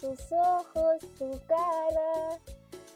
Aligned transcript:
tus 0.00 0.32
ojos, 0.32 0.98
tu 1.18 1.30
cara 1.46 2.38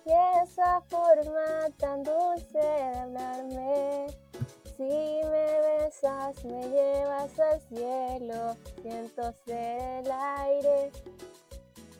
y 0.06 0.42
esa 0.42 0.80
forma 0.82 1.68
tan 1.78 2.02
dulce 2.02 2.58
de 2.58 2.98
hablarme. 2.98 4.06
Si 4.76 4.82
me 4.82 5.60
besas, 5.60 6.44
me 6.44 6.68
llevas 6.68 7.38
al 7.38 7.60
cielo, 7.60 8.56
siento 8.82 9.32
ser 9.44 10.04
el 10.04 10.12
aire. 10.12 10.92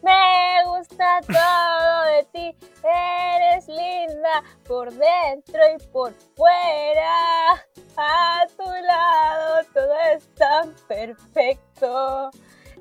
Me 0.03 0.65
gusta 0.67 1.21
todo 1.27 2.03
de 2.03 2.25
ti, 2.33 2.57
eres 2.83 3.69
linda 3.69 4.43
por 4.67 4.93
dentro 4.93 5.61
y 5.75 5.83
por 5.93 6.13
fuera. 6.37 7.65
A 7.97 8.45
tu 8.57 8.65
lado 8.65 9.65
todo 9.73 9.95
es 10.13 10.27
tan 10.35 10.75
perfecto. 10.89 12.31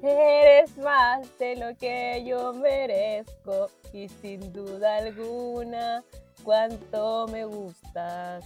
Eres 0.05 0.77
más 0.79 1.39
de 1.39 1.55
lo 1.55 1.77
que 1.77 2.25
yo 2.25 2.51
merezco 2.51 3.69
y 3.93 4.09
sin 4.09 4.51
duda 4.51 4.97
alguna 4.97 6.03
cuánto 6.43 7.25
me 7.29 7.45
gustas. 7.45 8.43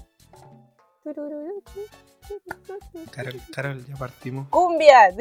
Carol, 3.09 3.41
Carol, 3.51 3.85
ya 3.87 3.95
partimos. 3.95 4.47
Cumbia. 4.49 5.15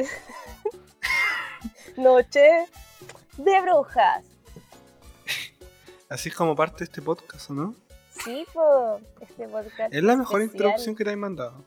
Noche 1.97 2.67
de 3.37 3.61
brujas. 3.61 4.23
Así 6.07 6.29
es 6.29 6.35
como 6.35 6.55
parte 6.55 6.83
este 6.83 7.01
podcast, 7.01 7.49
¿o 7.49 7.53
no? 7.55 7.75
Sí, 8.11 8.45
po, 8.53 8.99
este 9.21 9.47
podcast. 9.47 9.91
Es 9.91 10.03
la 10.03 10.15
mejor 10.15 10.41
especial. 10.41 10.67
introducción 10.67 10.95
que 10.95 11.03
te 11.03 11.09
han 11.09 11.19
mandado. 11.19 11.65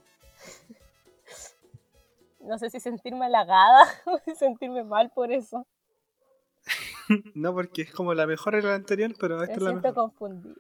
No 2.40 2.58
sé 2.58 2.70
si 2.70 2.80
sentirme 2.80 3.26
halagada 3.26 3.82
o 4.06 4.34
sentirme 4.34 4.84
mal 4.84 5.10
por 5.14 5.32
eso. 5.32 5.66
No, 7.34 7.52
porque 7.52 7.82
es 7.82 7.92
como 7.92 8.14
la 8.14 8.24
mejor 8.26 8.54
era 8.54 8.68
la 8.68 8.74
anterior, 8.76 9.12
pero 9.18 9.36
Me 9.38 9.42
esta 9.44 9.56
es 9.56 9.62
la 9.62 9.70
siento 9.70 9.88
mejor. 9.88 9.94
confundida. 10.14 10.54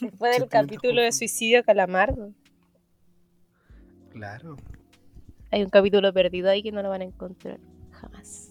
Después 0.00 0.38
del 0.38 0.48
capítulo 0.48 1.02
de 1.02 1.12
suicidio 1.12 1.62
calamardo. 1.62 2.32
Claro. 4.12 4.56
Hay 5.50 5.62
un 5.62 5.68
capítulo 5.68 6.10
perdido 6.14 6.48
ahí 6.48 6.62
que 6.62 6.72
no 6.72 6.82
lo 6.82 6.88
van 6.88 7.02
a 7.02 7.04
encontrar 7.04 7.60
jamás. 7.90 8.50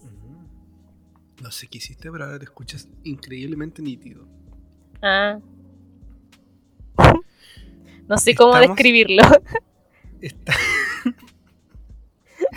No 1.42 1.50
sé 1.50 1.66
qué 1.66 1.78
hiciste, 1.78 2.12
pero 2.12 2.24
ahora 2.24 2.38
te 2.38 2.44
escuchas 2.44 2.88
increíblemente 3.02 3.82
nítido. 3.82 4.24
Ah. 5.02 5.40
No 8.08 8.18
sé 8.18 8.34
cómo 8.34 8.52
Estamos- 8.54 8.76
describirlo. 8.76 9.22
Está- 10.20 10.52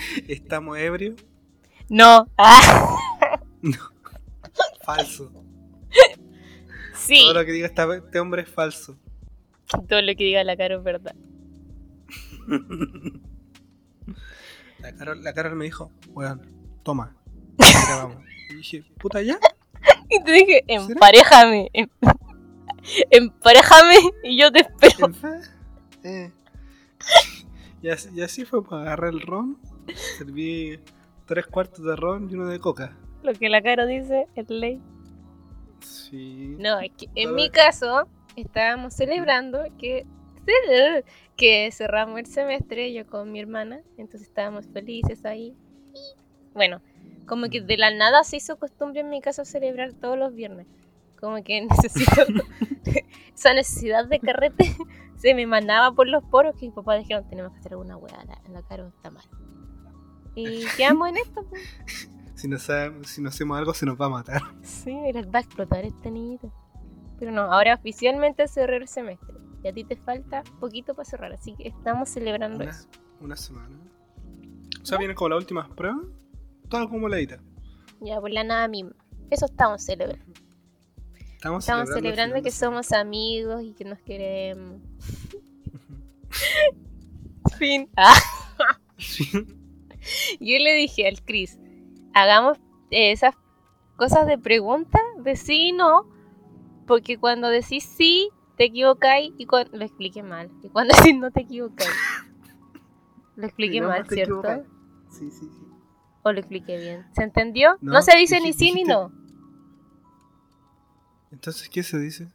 Estamos 0.27 0.77
ebrios. 0.77 1.15
No. 1.89 2.27
Ah, 2.37 2.97
Falso. 4.83 5.31
sí. 6.95 7.23
Todo 7.25 7.33
lo 7.41 7.45
que 7.45 7.51
diga 7.51 7.67
este 7.67 8.19
hombre 8.19 8.43
es 8.43 8.49
falso. 8.49 8.97
Todo 9.87 10.01
lo 10.01 10.15
que 10.15 10.23
diga 10.23 10.43
la 10.43 10.55
cara 10.57 10.75
es 10.75 10.83
verdad. 10.83 11.15
La 14.79 14.93
Carol, 14.93 15.23
la 15.23 15.33
Carol 15.33 15.55
me 15.55 15.65
dijo, 15.65 15.91
weón, 16.09 16.41
toma. 16.83 17.15
Y 18.51 18.55
dije, 18.57 18.83
puta 18.99 19.19
ya. 19.23 19.39
Y 20.09 20.23
te 20.23 20.31
dije, 20.31 20.63
emparejame. 20.67 21.71
em- 21.73 21.89
Emparejame 23.09 23.95
y 24.23 24.39
yo 24.39 24.51
te 24.51 24.59
espero. 24.59 25.09
Eh. 26.03 26.31
Y, 27.81 27.89
así, 27.89 28.09
y 28.13 28.21
así 28.21 28.45
fue, 28.45 28.63
pues 28.63 28.79
agarré 28.79 29.09
el 29.09 29.21
ron, 29.21 29.57
serví 30.17 30.79
tres 31.25 31.47
cuartos 31.47 31.83
de 31.83 31.95
ron 31.95 32.29
y 32.29 32.35
uno 32.35 32.47
de 32.47 32.59
coca. 32.59 32.95
Lo 33.23 33.33
que 33.33 33.49
la 33.49 33.61
cara 33.61 33.85
dice 33.85 34.27
es 34.35 34.49
ley. 34.49 34.81
Sí. 35.81 36.55
No, 36.59 36.79
es 36.79 36.91
que 36.91 37.09
en 37.15 37.35
mi 37.35 37.49
caso 37.49 38.07
estábamos 38.35 38.93
celebrando 38.93 39.63
que 39.77 40.05
que 41.35 41.69
cerramos 41.71 42.19
el 42.19 42.25
semestre 42.27 42.93
yo 42.93 43.05
con 43.07 43.31
mi 43.31 43.39
hermana, 43.39 43.81
entonces 43.97 44.27
estábamos 44.27 44.67
felices 44.67 45.25
ahí. 45.25 45.55
Y, 45.93 46.53
bueno, 46.53 46.81
como 47.27 47.49
que 47.49 47.61
de 47.61 47.77
la 47.77 47.91
nada 47.91 48.23
se 48.23 48.37
hizo 48.37 48.57
costumbre 48.57 49.01
en 49.01 49.09
mi 49.09 49.21
casa 49.21 49.45
celebrar 49.45 49.93
todos 49.93 50.17
los 50.17 50.33
viernes. 50.33 50.67
Como 51.19 51.43
que 51.43 51.61
necesito 51.69 52.25
esa 53.35 53.53
necesidad 53.53 54.07
de 54.07 54.19
carrete 54.19 54.75
se 55.17 55.33
me 55.35 55.45
manaba 55.45 55.91
por 55.93 56.07
los 56.07 56.23
poros 56.23 56.55
que 56.55 56.65
mis 56.65 56.73
papás 56.75 56.99
dijeron 56.99 57.27
tenemos 57.29 57.51
que 57.53 57.59
hacer 57.59 57.73
alguna 57.73 57.97
weá, 57.97 58.23
la, 58.25 58.41
la 58.49 58.61
cara 58.63 58.87
está 58.87 59.11
mal. 59.11 59.25
Y 60.35 60.65
quedamos 60.77 61.09
en 61.09 61.17
esto. 61.17 61.45
pues. 61.49 61.61
Si 62.35 62.49
no, 62.49 62.59
sabe- 62.59 63.01
si 63.05 63.21
no 63.21 63.29
hacemos 63.29 63.57
algo 63.57 63.73
se 63.73 63.85
nos 63.85 63.99
va 63.99 64.07
a 64.07 64.09
matar. 64.09 64.41
Sí, 64.61 64.93
mira, 64.93 65.21
va 65.33 65.39
a 65.39 65.41
explotar 65.41 65.85
este 65.85 66.11
niñito. 66.11 66.51
Pero 67.17 67.31
no, 67.31 67.43
ahora 67.43 67.73
oficialmente 67.75 68.45
cerré 68.49 68.75
el 68.75 68.89
semestre. 68.89 69.37
Y 69.63 69.69
a 69.69 69.73
ti 69.73 69.85
te 69.85 69.95
falta 69.95 70.43
poquito 70.59 70.93
para 70.93 71.09
cerrar, 71.09 71.31
así 71.31 71.55
que 71.55 71.69
estamos 71.69 72.09
celebrando 72.09 72.57
Una, 72.61 72.71
eso. 72.71 72.89
una 73.21 73.37
semana. 73.37 73.79
O 74.81 74.85
sea, 74.85 74.97
vienen 74.97 75.15
como 75.15 75.29
las 75.29 75.39
últimas 75.39 75.69
pruebas. 75.69 76.05
Todo 76.69 76.89
como 76.89 77.07
la 77.07 77.17
Ya, 78.01 78.19
por 78.19 78.29
la 78.31 78.43
nada 78.43 78.67
misma. 78.67 78.91
Eso 79.31 79.45
estamos 79.45 79.81
celebrando. 79.83 80.25
Estamos, 81.45 81.63
Estamos 81.63 81.89
celebrando, 81.89 82.09
celebrando 82.09 82.35
el 82.37 82.43
que 82.43 82.49
somos 82.49 82.91
amigos 82.91 83.61
y 83.61 83.73
que 83.73 83.85
nos 83.85 83.99
queremos. 83.99 84.81
fin. 87.59 87.87
Ah, 87.95 88.15
semana. 88.97 89.59
yo 90.39 90.57
le 90.57 90.73
dije 90.73 91.07
al 91.07 91.21
Chris, 91.21 91.59
hagamos 92.15 92.57
eh, 92.89 93.11
esas 93.11 93.35
cosas 93.95 94.25
de 94.25 94.39
pregunta, 94.39 94.99
de 95.19 95.35
sí 95.35 95.67
y 95.67 95.71
no, 95.71 96.09
porque 96.87 97.19
cuando 97.19 97.47
decís 97.49 97.83
sí, 97.83 98.29
te 98.57 98.63
equivocáis 98.63 99.31
y 99.37 99.45
cuando... 99.45 99.77
Lo 99.77 99.85
expliqué 99.85 100.23
mal. 100.23 100.49
Y 100.63 100.69
cuando 100.69 100.95
decís 100.97 101.15
no, 101.15 101.29
te 101.29 101.41
equivocáis. 101.41 101.91
Lo 103.35 103.45
expliqué 103.45 103.81
no, 103.81 103.89
mal, 103.89 104.07
¿cierto? 104.09 104.41
Sí, 105.11 105.29
sí, 105.29 105.47
sí. 105.47 105.67
¿O 106.23 106.31
lo 106.31 106.39
expliqué 106.39 106.77
bien? 106.79 107.05
¿Se 107.11 107.21
entendió? 107.21 107.77
No, 107.81 107.93
No, 107.93 108.01
se 108.01 108.17
dice 108.17 108.39
ni 108.39 108.53
sí 108.53 108.71
ni 108.71 108.83
no. 108.83 109.11
Entonces, 111.35 111.69
¿qué 111.69 111.83
se 111.83 111.99
dice? 111.99 112.27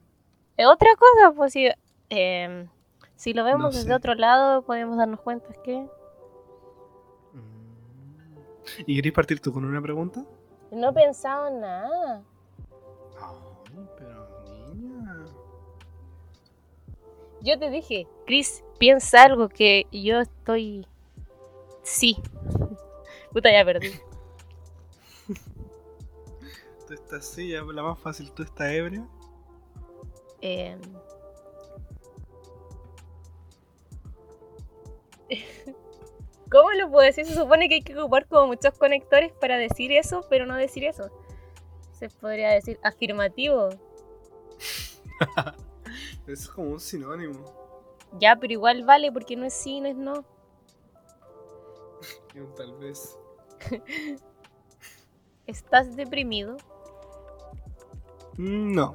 Es 0.57 0.67
otra 0.67 0.91
cosa, 0.99 1.33
pues 1.35 1.53
si, 1.55 1.69
eh, 2.11 2.69
si 3.17 3.33
lo 3.33 3.45
vemos 3.45 3.61
No 3.63 3.69
desde 3.71 3.89
sé. 3.89 3.95
otro 3.95 4.15
lado, 4.15 4.63
podemos 4.63 4.97
darnos 4.99 5.21
cuenta 5.21 5.49
que 5.65 5.87
Mm. 7.33 8.39
¿Y 8.87 8.97
querés 8.97 9.13
partir 9.13 9.41
tú 9.41 9.53
con 9.53 9.65
una 9.65 9.81
pregunta? 9.81 10.25
no 10.71 10.91
he 10.91 10.93
pensado 10.93 11.49
en 11.49 11.61
nada. 11.61 12.23
Ay, 13.21 13.87
pero 13.99 14.75
niña. 14.75 15.17
Yo 17.41 17.59
te 17.59 17.71
dije, 17.71 18.07
Chris, 18.27 18.63
piensa 18.79 19.25
algo 19.25 19.49
que 19.49 19.87
yo 19.91 20.21
estoy... 20.21 20.87
Sí. 21.83 22.17
Puta, 23.33 23.51
ya 23.51 23.65
perdí. 23.65 23.89
Tú 26.91 26.95
estás 26.95 27.21
así, 27.21 27.51
ya 27.51 27.63
la 27.63 27.85
más 27.85 28.01
fácil, 28.01 28.33
tú 28.33 28.43
estás 28.43 28.69
ebrio. 28.69 29.09
Eh, 30.41 30.77
¿Cómo 36.51 36.73
lo 36.73 36.91
puedo 36.91 37.07
decir? 37.07 37.27
Se 37.27 37.37
supone 37.37 37.69
que 37.69 37.77
hay 37.77 37.83
que 37.83 37.97
ocupar 37.97 38.27
como 38.27 38.49
muchos 38.49 38.77
conectores 38.77 39.31
para 39.31 39.57
decir 39.57 39.93
eso, 39.93 40.27
pero 40.29 40.47
no 40.47 40.57
decir 40.57 40.83
eso. 40.83 41.13
Se 41.93 42.09
podría 42.09 42.51
decir 42.51 42.81
afirmativo. 42.83 43.69
Eso 43.69 43.79
es 46.27 46.49
como 46.49 46.71
un 46.71 46.81
sinónimo. 46.81 47.45
Ya, 48.19 48.35
pero 48.35 48.53
igual 48.53 48.85
vale 48.85 49.13
porque 49.13 49.37
no 49.37 49.45
es 49.45 49.55
sí, 49.55 49.81
no 49.81 49.87
es 49.87 49.97
no. 49.97 50.25
Tal 52.57 52.77
vez. 52.79 53.17
¿Estás 55.47 55.95
deprimido? 55.95 56.57
No. 58.37 58.95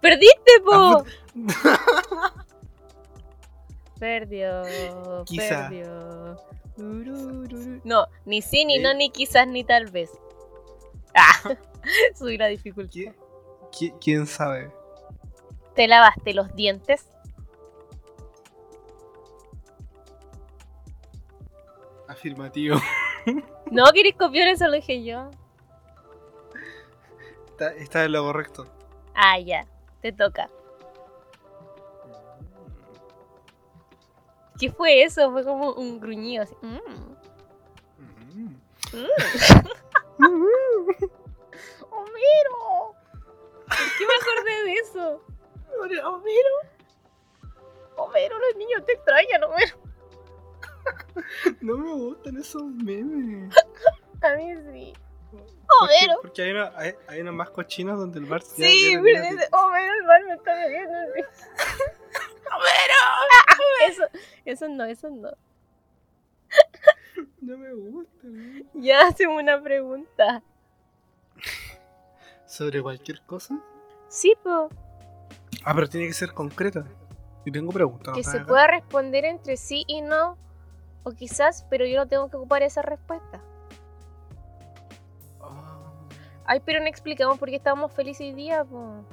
¡Perdiste, 0.00 0.52
po! 0.64 1.04
Perdió, 3.98 4.62
Quizá. 5.26 5.68
perdió. 5.68 6.36
No, 7.84 8.06
ni 8.24 8.40
sí, 8.40 8.64
ni 8.64 8.76
Sí. 8.76 8.82
no, 8.82 8.94
ni 8.94 9.10
quizás, 9.10 9.46
ni 9.46 9.62
tal 9.64 9.90
vez. 9.90 10.10
Ah, 11.14 11.50
soy 12.14 12.38
la 12.38 12.46
dificultad. 12.46 12.92
¿Qui- 12.94 13.14
qui- 13.72 13.94
¿Quién 14.00 14.26
sabe? 14.26 14.72
¿Te 15.74 15.86
lavaste 15.86 16.32
los 16.34 16.54
dientes? 16.54 17.06
Afirmativo. 22.08 22.76
No, 23.70 23.84
querés 23.94 24.16
copiar 24.16 24.48
eso, 24.48 24.66
lo 24.66 24.72
dije 24.72 25.04
yo. 25.04 25.30
Está, 27.60 27.74
está 27.74 28.04
en 28.04 28.12
lo 28.12 28.24
correcto. 28.24 28.66
Ah, 29.14 29.38
ya. 29.38 29.66
Te 30.00 30.12
toca. 30.12 30.48
¿Qué 34.58 34.72
fue 34.72 35.02
eso? 35.02 35.30
Fue 35.30 35.44
como 35.44 35.74
un 35.74 36.00
gruñido. 36.00 36.44
Así. 36.44 36.54
Mm. 36.62 36.78
Mm. 38.94 39.06
mm. 40.20 40.86
¡Homero! 41.90 42.94
Qué 43.98 44.06
me 44.06 44.14
acordé 44.14 44.64
de 44.64 44.74
eso? 44.76 45.22
¿Homero? 45.82 46.18
Homero, 47.96 48.38
los 48.38 48.56
niños 48.56 48.86
te 48.86 48.92
extrañan, 48.94 49.44
Homero. 49.44 49.76
No 51.60 51.76
me 51.76 51.92
gustan 51.92 52.38
esos 52.38 52.62
memes. 52.62 53.54
A 54.22 54.34
mí 54.36 54.54
sí. 54.72 54.94
Porque, 55.80 55.94
Homero. 56.04 56.18
porque 56.22 56.42
hay, 56.42 56.50
una, 56.52 56.72
hay, 56.76 56.94
hay 57.08 57.20
unos 57.22 57.34
más 57.34 57.50
cochinos 57.50 57.98
donde 57.98 58.18
el 58.20 58.26
bar 58.26 58.42
ya- 58.42 58.48
Sí, 58.66 58.92
ya- 58.92 59.00
pero 59.02 59.22
ya- 59.24 59.30
dice, 59.30 59.48
Homero, 59.52 59.92
el 60.00 60.06
bar 60.06 60.24
me 60.26 60.34
está 60.34 60.54
bebiendo. 60.54 60.98
¡Homero! 62.52 63.00
Eso, 63.88 64.02
eso 64.44 64.68
no, 64.68 64.84
eso 64.84 65.08
no. 65.10 65.30
No 67.40 67.56
me 67.56 67.72
gusta. 67.72 68.18
¿no? 68.24 68.64
Ya 68.74 69.06
hacemos 69.08 69.42
una 69.42 69.60
pregunta. 69.62 70.42
¿Sobre 72.46 72.82
cualquier 72.82 73.22
cosa? 73.22 73.58
Sí, 74.08 74.34
po. 74.42 74.68
Ah, 75.64 75.74
pero 75.74 75.88
tiene 75.88 76.06
que 76.06 76.12
ser 76.12 76.32
concreta. 76.32 76.84
Y 77.44 77.50
tengo 77.52 77.72
preguntas. 77.72 78.14
Que 78.14 78.22
se 78.24 78.38
Acá. 78.38 78.46
pueda 78.46 78.66
responder 78.66 79.24
entre 79.24 79.56
sí 79.56 79.84
y 79.86 80.02
no. 80.02 80.36
O 81.04 81.12
quizás, 81.12 81.64
pero 81.70 81.86
yo 81.86 81.96
no 81.96 82.06
tengo 82.08 82.28
que 82.30 82.36
ocupar 82.36 82.62
esa 82.62 82.82
respuesta. 82.82 83.40
Ay, 86.50 86.58
pero 86.64 86.80
no 86.80 86.86
explicamos 86.86 87.38
por 87.38 87.48
qué 87.48 87.54
estamos 87.54 87.92
felices 87.92 88.22
hoy 88.26 88.32
día, 88.32 88.64
po. 88.64 89.04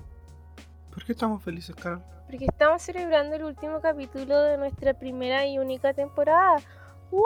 ¿Por 0.91 1.03
qué 1.05 1.11
estamos 1.11 1.43
felices, 1.43 1.75
Carol? 1.75 2.01
Porque 2.27 2.45
estamos 2.45 2.81
celebrando 2.81 3.35
el 3.35 3.43
último 3.43 3.79
capítulo 3.79 4.41
de 4.41 4.57
nuestra 4.57 4.95
primera 4.95 5.45
y 5.45 5.59
única 5.59 5.93
temporada. 5.93 6.55
¡Wow! 7.11 7.21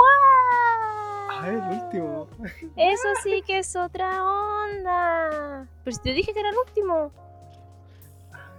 Ah, 1.30 1.46
el 1.48 1.82
último. 1.82 2.28
Eso 2.76 3.08
sí 3.24 3.42
que 3.48 3.60
es 3.60 3.74
otra 3.78 4.22
onda. 4.26 5.66
Pero 5.86 5.96
si 5.96 6.02
te 6.04 6.10
dije 6.12 6.34
que 6.34 6.42
era 6.42 6.50
el 6.50 6.58
último. 6.58 7.12
Ah, 8.34 8.50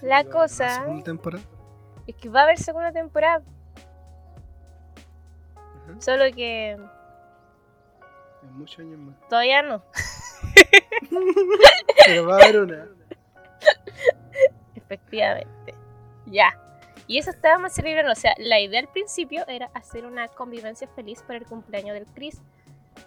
La 0.00 0.24
cosa- 0.24 0.80
segunda 0.80 1.04
temporada. 1.04 1.44
Es 2.06 2.16
que 2.16 2.30
va 2.30 2.40
a 2.40 2.44
haber 2.44 2.58
segunda 2.58 2.90
temporada. 2.90 3.42
Solo 5.98 6.24
que 6.34 6.78
En 8.48 8.58
muchos 8.58 8.78
años 8.80 8.98
más. 8.98 9.16
todavía 9.28 9.62
no. 9.62 9.82
Pero 12.06 12.26
va 12.26 12.34
a 12.36 12.42
haber 12.42 12.60
una. 12.60 12.86
Efectivamente. 14.74 15.74
Ya. 16.26 16.58
Y 17.06 17.18
eso 17.18 17.30
estábamos 17.30 17.72
celebrando. 17.72 18.12
O 18.12 18.16
sea, 18.16 18.34
la 18.38 18.60
idea 18.60 18.80
al 18.80 18.88
principio 18.88 19.46
era 19.48 19.70
hacer 19.74 20.06
una 20.06 20.28
convivencia 20.28 20.88
feliz 20.88 21.22
para 21.22 21.38
el 21.38 21.46
cumpleaños 21.46 21.94
del 21.94 22.06
Chris. 22.06 22.40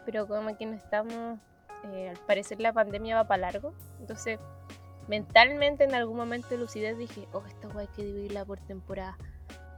Pero 0.05 0.27
como 0.27 0.55
que 0.57 0.65
no 0.65 0.73
estamos. 0.75 1.39
eh, 1.93 2.09
al 2.09 2.17
parecer 2.25 2.59
la 2.59 2.73
pandemia 2.73 3.15
va 3.15 3.23
para 3.27 3.41
largo. 3.51 3.73
Entonces, 3.99 4.39
mentalmente 5.07 5.83
en 5.83 5.95
algún 5.95 6.17
momento 6.17 6.49
de 6.49 6.57
lucidez 6.57 6.97
dije: 6.97 7.27
Oh, 7.33 7.43
esta 7.47 7.67
guay 7.67 7.87
hay 7.87 7.95
que 7.95 8.03
dividirla 8.03 8.45
por 8.45 8.59
temporada. 8.59 9.17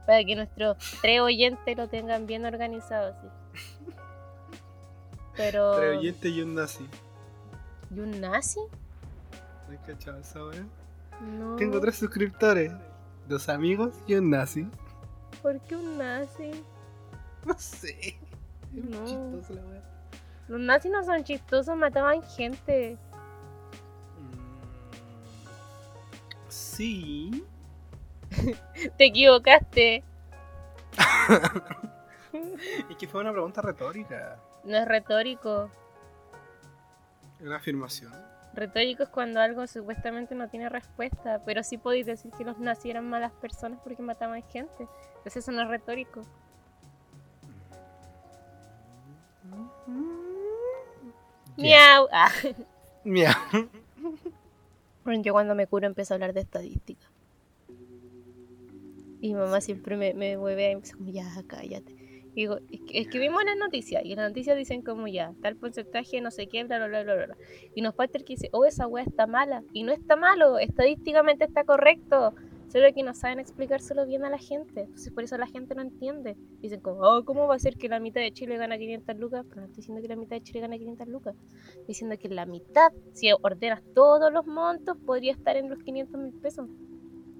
Para 0.06 0.24
que 0.24 0.34
nuestros 0.34 0.76
tres 1.00 1.20
oyentes 1.20 1.76
lo 1.76 1.88
tengan 1.88 2.26
bien 2.26 2.44
organizado 2.44 3.14
así. 3.14 3.26
Pero. 5.36 5.72
Oyentes 5.72 6.30
y 6.32 6.42
un 6.42 6.54
nazi. 6.54 6.88
¿Y 7.94 8.00
un 8.00 8.20
nazi? 8.20 8.60
¿No 9.68 9.78
cachado 9.86 10.18
esa? 10.18 10.38
No. 11.20 11.56
Tengo 11.56 11.80
tres 11.80 11.96
suscriptores. 11.96 12.72
Dos 13.28 13.48
amigos 13.48 13.94
y 14.06 14.14
un 14.14 14.30
nazi. 14.30 14.66
¿Por 15.42 15.60
qué 15.60 15.76
un 15.76 15.96
nazi? 15.98 16.50
No 17.46 17.54
sé. 17.58 18.18
Es 18.76 18.84
No. 18.84 19.04
chistoso 19.04 19.54
la 19.54 19.62
wea. 19.66 19.82
Los 20.48 20.60
nazis 20.60 20.90
no 20.90 21.04
son 21.04 21.22
chistosos, 21.24 21.76
mataban 21.76 22.22
gente. 22.22 22.98
Mm, 24.18 24.62
Sí. 26.48 27.44
Te 28.98 29.06
equivocaste. 29.06 30.02
Es 32.88 32.96
que 32.96 33.06
fue 33.06 33.20
una 33.20 33.32
pregunta 33.32 33.60
retórica. 33.60 34.38
No 34.64 34.76
es 34.76 34.86
retórico. 34.86 35.70
Una 37.40 37.56
afirmación. 37.56 38.12
Retórico 38.54 39.02
es 39.02 39.08
cuando 39.08 39.40
algo 39.40 39.66
supuestamente 39.66 40.34
no 40.34 40.48
tiene 40.48 40.68
respuesta. 40.68 41.40
Pero 41.44 41.62
sí 41.62 41.78
podéis 41.78 42.06
decir 42.06 42.30
que 42.32 42.44
los 42.44 42.58
nazis 42.58 42.90
eran 42.90 43.08
malas 43.08 43.32
personas 43.32 43.80
porque 43.82 44.02
mataban 44.02 44.42
gente. 44.42 44.86
Entonces 45.16 45.36
eso 45.38 45.52
no 45.52 45.62
es 45.62 45.68
retórico. 45.68 46.22
Ya. 51.56 51.62
Miau. 51.62 52.08
Ah. 52.12 52.30
Miau. 53.04 53.34
Bueno, 55.04 55.22
yo 55.22 55.32
cuando 55.32 55.54
me 55.54 55.66
curo 55.66 55.86
empiezo 55.86 56.14
a 56.14 56.16
hablar 56.16 56.32
de 56.32 56.40
estadística. 56.40 57.06
Y 59.20 59.34
mamá 59.34 59.60
siempre 59.60 59.96
me, 59.96 60.14
me 60.14 60.36
mueve 60.36 60.70
y 60.70 60.74
me 60.74 60.80
dice 60.80 60.94
como, 60.94 61.10
ya, 61.10 61.24
cállate. 61.46 62.01
Digo, 62.34 62.58
es 62.70 62.80
que, 62.80 62.98
es 63.00 63.08
que 63.08 63.18
vimos 63.18 63.44
las 63.44 63.56
noticias 63.56 64.02
y 64.04 64.14
las 64.14 64.28
noticias 64.28 64.56
dicen 64.56 64.82
como 64.82 65.06
ya, 65.06 65.34
tal 65.42 65.56
porcentaje, 65.56 66.20
no 66.20 66.30
sé 66.30 66.46
qué, 66.46 66.64
bla, 66.64 66.78
bla, 66.86 67.02
bla, 67.02 67.14
bla. 67.14 67.36
Y 67.74 67.82
nos 67.82 67.94
falta 67.94 68.16
el 68.18 68.24
que 68.24 68.34
dice, 68.34 68.48
oh, 68.52 68.64
esa 68.64 68.86
weá 68.86 69.04
está 69.04 69.26
mala. 69.26 69.62
Y 69.72 69.82
no 69.82 69.92
está 69.92 70.16
malo, 70.16 70.58
estadísticamente 70.58 71.44
está 71.44 71.64
correcto. 71.64 72.34
Solo 72.68 72.86
que 72.94 73.02
no 73.02 73.12
saben 73.12 73.38
explicárselo 73.38 74.06
bien 74.06 74.24
a 74.24 74.30
la 74.30 74.38
gente. 74.38 74.80
Entonces 74.84 75.12
por 75.12 75.22
eso 75.24 75.36
la 75.36 75.46
gente 75.46 75.74
no 75.74 75.82
entiende. 75.82 76.38
Dicen 76.62 76.80
como, 76.80 77.00
oh, 77.02 77.22
¿cómo 77.22 77.46
va 77.46 77.56
a 77.56 77.58
ser 77.58 77.76
que 77.76 77.86
la 77.90 78.00
mitad 78.00 78.22
de 78.22 78.32
Chile 78.32 78.56
gana 78.56 78.78
500 78.78 79.14
lucas? 79.18 79.44
Pero 79.46 79.60
no 79.60 79.66
estoy 79.66 79.76
diciendo 79.82 80.00
que 80.00 80.08
la 80.08 80.16
mitad 80.16 80.36
de 80.36 80.42
Chile 80.42 80.60
gana 80.60 80.78
500 80.78 81.06
lucas. 81.08 81.34
Estoy 81.68 81.84
diciendo 81.88 82.16
que 82.18 82.28
la 82.30 82.46
mitad, 82.46 82.90
si 83.12 83.30
ordenas 83.42 83.82
todos 83.94 84.32
los 84.32 84.46
montos, 84.46 84.96
podría 85.04 85.32
estar 85.32 85.54
en 85.58 85.68
los 85.68 85.80
500 85.80 86.18
mil 86.18 86.32
pesos. 86.32 86.66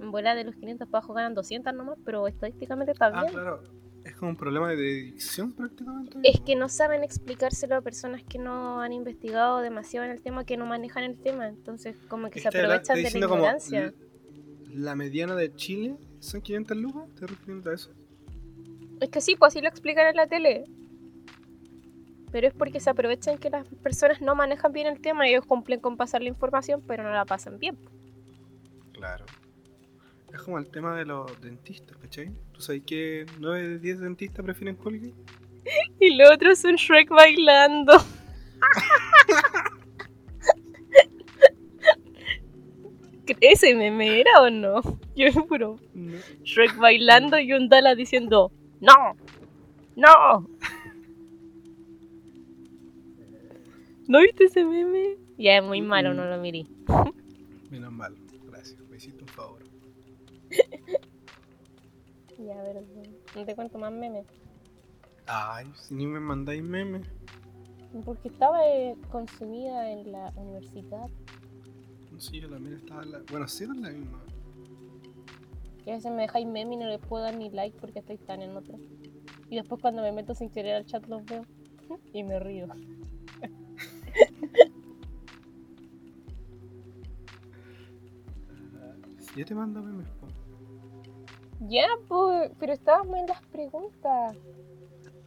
En 0.01 0.11
bola 0.11 0.35
de 0.35 0.45
los 0.45 0.55
500 0.57 0.87
para 0.89 0.99
abajo 0.99 1.15
ganan 1.15 1.33
200 1.35 1.73
nomás, 1.73 1.97
pero 2.05 2.27
estadísticamente 2.29 2.93
está 2.93 3.07
Ah, 3.07 3.23
bien. 3.23 3.33
claro. 3.33 3.63
Es 4.05 4.17
como 4.17 4.31
un 4.31 4.37
problema 4.37 4.71
de 4.71 4.77
dicción 4.77 5.53
prácticamente. 5.53 6.19
Es 6.25 6.41
que 6.41 6.57
no 6.57 6.69
saben 6.69 7.05
explicárselo 7.05 7.77
a 7.77 7.81
personas 7.83 8.23
que 8.25 8.39
no 8.39 8.81
han 8.81 8.93
investigado 8.93 9.61
demasiado 9.61 10.07
en 10.07 10.13
el 10.13 10.21
tema, 10.21 10.45
que 10.45 10.57
no 10.57 10.67
manejan 10.67 11.05
el 11.05 11.17
tema. 11.19 11.47
Entonces, 11.49 11.97
como 12.09 12.31
que 12.31 12.41
se 12.41 12.49
aprovechan 12.49 12.97
de 12.97 13.03
la 13.03 13.27
como, 13.29 13.35
ignorancia. 13.37 13.95
la 14.71 14.97
mediana 14.97 15.37
de 15.37 15.55
Chile 15.55 15.97
son 16.19 16.41
500 16.41 16.77
lucas. 16.77 17.05
¿Te 17.15 17.27
refiriendo 17.27 17.71
a 17.71 17.75
eso? 17.75 17.91
Es 19.01 19.09
que 19.09 19.21
sí, 19.21 19.37
pues 19.37 19.53
así 19.53 19.61
lo 19.61 19.69
explican 19.69 20.07
en 20.09 20.17
la 20.17 20.27
tele. 20.27 20.65
Pero 22.33 22.49
es 22.49 22.55
porque 22.55 22.81
se 22.81 22.91
aprovechan 22.91 23.39
que 23.39 23.51
las 23.51 23.67
personas 23.83 24.21
no 24.21 24.35
manejan 24.35 24.73
bien 24.73 24.87
el 24.87 25.01
tema 25.01 25.29
y 25.29 25.33
ellos 25.33 25.45
cumplen 25.45 25.81
con 25.81 25.97
pasar 25.97 26.23
la 26.23 26.29
información, 26.29 26.83
pero 26.87 27.03
no 27.03 27.11
la 27.11 27.25
pasan 27.25 27.59
bien. 27.59 27.77
Claro. 28.93 29.27
Es 30.33 30.41
como 30.43 30.59
el 30.59 30.67
tema 30.69 30.97
de 30.97 31.05
los 31.05 31.41
dentistas, 31.41 31.97
¿cachai? 31.99 32.31
¿Tú 32.53 32.61
sabes 32.61 32.83
que 32.85 33.27
9 33.39 33.69
de 33.69 33.79
10 33.79 34.01
dentistas 34.01 34.45
prefieren 34.45 34.77
Colgate? 34.77 35.15
Y 36.01 36.17
lo 36.17 36.33
otro 36.33 36.51
es 36.51 36.65
un 36.65 36.77
Shrek 36.77 37.09
bailando. 37.11 37.93
¿Ese 43.41 43.75
meme 43.75 44.21
era 44.21 44.43
o 44.43 44.51
no? 44.51 44.81
Yo 45.15 45.27
me 45.27 45.33
juro. 45.33 45.79
No. 45.95 46.19
Shrek 46.45 46.77
bailando 46.77 47.39
y 47.39 47.53
un 47.53 47.69
Dala 47.69 47.95
diciendo 47.95 48.53
¡No! 48.81 49.17
¡No! 49.97 50.49
¿No 54.09 54.21
viste 54.21 54.45
ese 54.45 54.65
meme? 54.65 55.17
Ya 55.39 55.59
es 55.59 55.65
muy 55.65 55.81
malo, 55.81 56.15
no 56.15 56.25
lo 56.25 56.39
miré. 56.39 56.67
Menos 57.71 57.93
mal. 57.93 58.15
Gracias. 58.51 58.81
Me 58.91 58.97
hiciste 58.97 59.23
un 59.23 59.29
favor. 59.29 59.63
Ya, 62.47 62.59
a 62.59 62.63
ver, 62.63 62.83
no 63.37 63.45
te 63.45 63.55
cuento 63.55 63.79
más 63.79 63.93
memes. 63.93 64.27
Ay, 65.27 65.67
si 65.75 65.95
ni 65.95 66.07
me 66.07 66.21
mandáis 66.21 66.63
memes. 66.63 67.07
Porque 68.05 68.29
estaba 68.29 68.67
eh, 68.67 68.97
consumida 69.11 69.91
en 69.91 70.11
la 70.11 70.33
universidad. 70.37 71.09
Sé, 72.19 72.41
yo 72.41 72.49
también 72.49 72.77
estaba 72.77 73.03
en 73.03 73.13
la... 73.13 73.23
Bueno, 73.31 73.49
sí 73.49 73.65
era 73.65 73.73
en 73.75 73.83
la 73.83 73.91
misma. 73.91 74.21
Y 75.85 75.91
a 75.91 75.95
veces 75.95 76.13
me 76.13 76.23
dejáis 76.23 76.47
meme 76.47 76.75
y 76.75 76.79
no 76.79 76.87
les 76.87 77.01
puedo 77.01 77.25
dar 77.25 77.35
ni 77.35 77.51
like 77.51 77.77
porque 77.81 77.99
estoy 77.99 78.19
tan 78.19 78.43
en 78.43 78.57
otro. 78.57 78.79
Y 79.51 79.57
después 79.57 79.81
cuando 79.81 80.03
me 80.03 80.13
meto 80.13 80.35
sin 80.35 80.51
querer 80.51 80.77
al 80.77 80.87
chat 80.87 81.07
los 81.07 81.25
veo. 81.25 81.45
Y 82.13 82.23
me 82.25 82.39
río. 82.39 82.67
Si 89.19 89.41
yo 89.41 89.47
te 89.47 89.55
mando 89.55 89.83
memes. 89.83 90.07
Ya, 91.69 91.87
pues, 92.09 92.51
pero 92.59 92.73
estábamos 92.73 93.17
en 93.19 93.27
las 93.27 93.41
preguntas. 93.47 94.37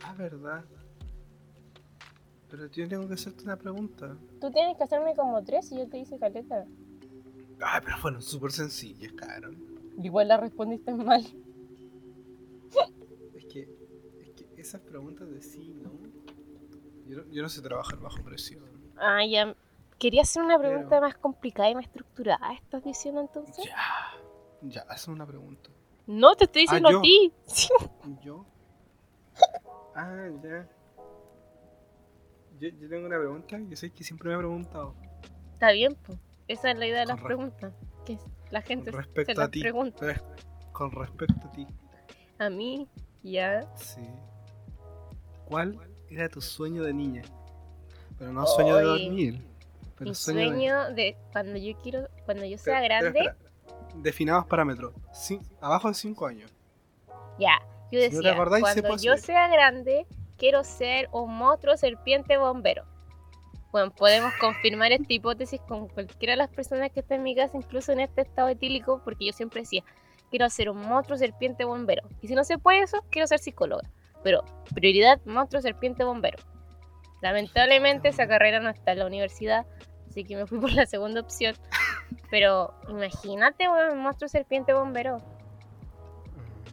Ah, 0.03 0.13
verdad. 0.17 0.63
Pero 2.49 2.67
yo 2.71 2.87
tengo 2.87 3.07
que 3.07 3.13
hacerte 3.15 3.43
una 3.43 3.57
pregunta. 3.57 4.15
Tú 4.39 4.51
tienes 4.51 4.77
que 4.77 4.83
hacerme 4.83 5.15
como 5.15 5.43
tres 5.43 5.71
y 5.71 5.77
yo 5.77 5.87
te 5.87 5.97
hice 5.97 6.17
caleta. 6.19 6.65
Ay, 7.61 7.81
pero 7.83 7.97
fueron 7.97 8.21
súper 8.21 8.51
sencillas, 8.51 9.13
Carol. 9.13 9.57
Igual 10.01 10.27
la 10.27 10.37
respondiste 10.37 10.93
mal. 10.93 11.21
Es 13.33 13.45
que, 13.45 13.61
es 14.21 14.29
que 14.33 14.61
esas 14.61 14.81
preguntas 14.81 15.29
de 15.29 15.41
sí, 15.41 15.73
¿no? 15.81 15.91
Yo, 17.07 17.17
no- 17.17 17.31
yo 17.31 17.41
no 17.41 17.49
sé 17.49 17.61
trabajar 17.61 17.99
bajo 17.99 18.21
presión. 18.23 18.63
Ah, 18.97 19.25
ya. 19.25 19.55
Quería 19.97 20.23
hacer 20.23 20.43
una 20.43 20.59
pregunta 20.59 20.89
Pero- 20.89 21.01
más 21.01 21.15
complicada 21.17 21.69
y 21.69 21.75
más 21.75 21.85
estructurada. 21.85 22.53
¿Estás 22.53 22.83
diciendo 22.83 23.21
entonces? 23.21 23.65
Ya. 23.65 23.77
Ya, 24.61 24.81
hazme 24.89 25.13
una 25.13 25.25
pregunta. 25.25 25.69
No, 26.07 26.35
te 26.35 26.45
estoy 26.45 26.61
Ah, 26.69 26.75
diciendo 26.79 26.91
yo. 26.91 26.99
a 26.99 27.01
ti. 27.01 27.33
¿Yo? 28.23 28.45
Ah, 29.95 30.27
ya. 30.43 30.67
Yo, 32.59 32.69
yo 32.69 32.89
tengo 32.89 33.07
una 33.07 33.17
pregunta 33.17 33.57
que 33.69 33.75
sé 33.75 33.91
que 33.91 34.03
siempre 34.03 34.29
me 34.29 34.35
he 34.35 34.37
preguntado. 34.37 34.95
Está 35.53 35.71
bien, 35.71 35.95
pues. 36.05 36.17
Esa 36.47 36.71
es 36.71 36.77
la 36.77 36.85
idea 36.87 36.99
de 37.01 37.05
las 37.07 37.17
Con 37.17 37.25
preguntas. 37.27 37.73
Que 38.05 38.17
la 38.51 38.61
gente 38.61 38.91
Con 38.91 39.01
se 39.01 39.05
respecto 39.05 39.33
las 39.39 39.47
a 39.47 39.51
ti. 39.51 39.61
pregunta. 39.61 40.05
Res- 40.05 40.23
Con 40.71 40.91
respecto 40.91 41.47
a 41.47 41.51
ti. 41.51 41.67
A 42.37 42.49
mí, 42.49 42.87
ya. 43.23 43.61
Sí. 43.75 44.01
¿Cuál 45.45 45.79
era 46.09 46.29
tu 46.29 46.41
sueño 46.41 46.83
de 46.83 46.93
niña? 46.93 47.23
Pero 48.19 48.31
no 48.31 48.45
sueño 48.45 48.75
de 48.77 48.83
dormir. 48.83 49.45
Pero 49.97 50.09
Mi 50.09 50.15
sueño, 50.15 50.39
de- 50.39 50.47
sueño 50.47 50.93
de 50.93 51.17
cuando 51.31 51.57
yo 51.57 51.77
quiero, 51.81 52.07
cuando 52.25 52.45
yo 52.45 52.57
sea 52.57 52.81
grande. 52.81 53.31
Definamos 54.01 54.45
parámetros. 54.47 54.93
Cin- 55.11 55.41
abajo 55.61 55.87
de 55.89 55.93
5 55.93 56.25
años. 56.27 56.51
ya. 57.39 57.59
Yo 57.91 58.01
Si 58.01 58.07
no 58.09 58.15
decía, 58.17 58.31
acordáis, 58.33 58.65
se 58.67 58.81
cuando 58.81 58.89
puede 58.95 59.03
yo 59.03 59.17
sea 59.17 59.47
grande, 59.47 60.07
quiero 60.37 60.63
ser 60.63 61.07
un 61.11 61.37
monstruo 61.37 61.77
serpiente 61.77 62.35
bombero. 62.37 62.83
Bueno, 63.71 63.91
podemos 63.91 64.33
confirmar 64.39 64.91
esta 64.91 65.13
hipótesis 65.13 65.61
con 65.67 65.87
cualquiera 65.89 66.33
de 66.33 66.37
las 66.37 66.49
personas 66.49 66.91
que 66.91 67.01
está 67.01 67.15
en 67.15 67.23
mi 67.23 67.35
casa, 67.35 67.55
incluso 67.57 67.91
en 67.91 67.99
este 67.99 68.21
estado 68.21 68.47
etílico, 68.49 69.01
porque 69.03 69.25
yo 69.27 69.33
siempre 69.33 69.61
decía, 69.61 69.83
quiero 70.31 70.49
ser 70.49 70.69
un 70.71 70.79
monstruo 70.81 71.17
serpiente 71.17 71.63
bombero. 71.63 72.07
Y 72.21 72.27
si 72.27 72.33
no 72.35 72.43
se 72.43 72.57
puede 72.57 72.79
eso, 72.81 73.03
quiero 73.11 73.27
ser 73.27 73.39
psicóloga. 73.39 73.87
Pero 74.23 74.43
prioridad, 74.73 75.19
monstruo 75.25 75.61
serpiente 75.61 76.03
bombero. 76.03 76.37
Lamentablemente 77.21 78.09
esa 78.09 78.27
carrera 78.27 78.59
no 78.59 78.69
está 78.69 78.93
en 78.93 78.99
la 78.99 79.05
universidad, 79.05 79.65
así 80.09 80.23
que 80.23 80.35
me 80.35 80.47
fui 80.47 80.59
por 80.59 80.71
la 80.71 80.85
segunda 80.85 81.21
opción. 81.21 81.55
Pero 82.29 82.73
imagínate, 82.89 83.69
weón, 83.69 83.99
monstruo 83.99 84.27
serpiente 84.29 84.73
bombero. 84.73 85.17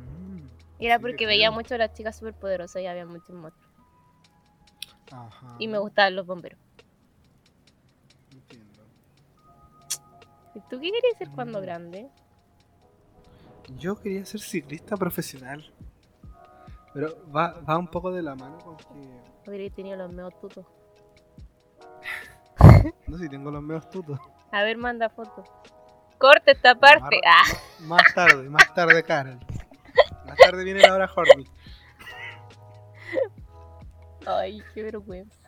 Mm, 0.01 0.47
Y 0.79 0.87
era 0.87 0.99
porque 0.99 1.27
veía 1.27 1.51
mucho 1.51 1.75
a 1.75 1.79
las 1.79 1.93
chicas 1.95 2.17
superpoderosas 2.17 2.83
y 2.83 2.87
había 2.87 3.07
muchos 3.07 3.31
monstruos. 3.35 3.71
Ajá. 5.13 5.57
Y 5.59 5.69
me 5.69 5.79
gustaban 5.79 6.17
los 6.17 6.27
bomberos. 6.27 6.59
Entiendo. 8.33 8.83
¿Y 10.55 10.61
tú 10.61 10.81
qué 10.81 10.91
querías 10.91 11.19
ser 11.19 11.29
cuando 11.31 11.59
Mm. 11.59 11.63
grande? 11.63 12.09
Yo 13.79 13.97
quería 14.01 14.25
ser 14.25 14.41
ciclista 14.41 14.97
profesional. 14.97 15.65
Pero 16.95 17.17
va, 17.35 17.53
va 17.61 17.79
un 17.79 17.89
poco 17.89 18.11
de 18.13 18.23
la 18.23 18.35
mano 18.35 18.59
con 18.59 18.77
que. 18.77 19.23
Hubiera 19.51 19.75
tenido 19.75 19.97
los 19.97 20.13
meos 20.13 20.39
tutos. 20.41 20.67
No 23.07 23.17
sé 23.19 23.25
si 23.25 23.31
tengo 23.31 23.51
los 23.51 23.63
medios 23.63 23.89
tutos. 23.91 24.19
A 24.53 24.63
ver, 24.63 24.77
manda 24.77 25.09
fotos. 25.09 25.49
Corta 26.19 26.53
esta 26.53 26.75
parte. 26.77 27.21
Ah, 27.27 27.43
Más 27.81 28.03
tarde, 28.15 28.49
más 28.49 28.73
tarde, 28.75 29.03
Carol. 29.03 29.41
Más 30.27 30.37
tarde 30.37 30.63
viene 30.63 30.81
la 30.81 30.95
hora 30.95 31.11
Horny. 31.15 31.47
ay, 34.27 34.63
qué 34.75 34.83
vergüenza. 34.83 35.39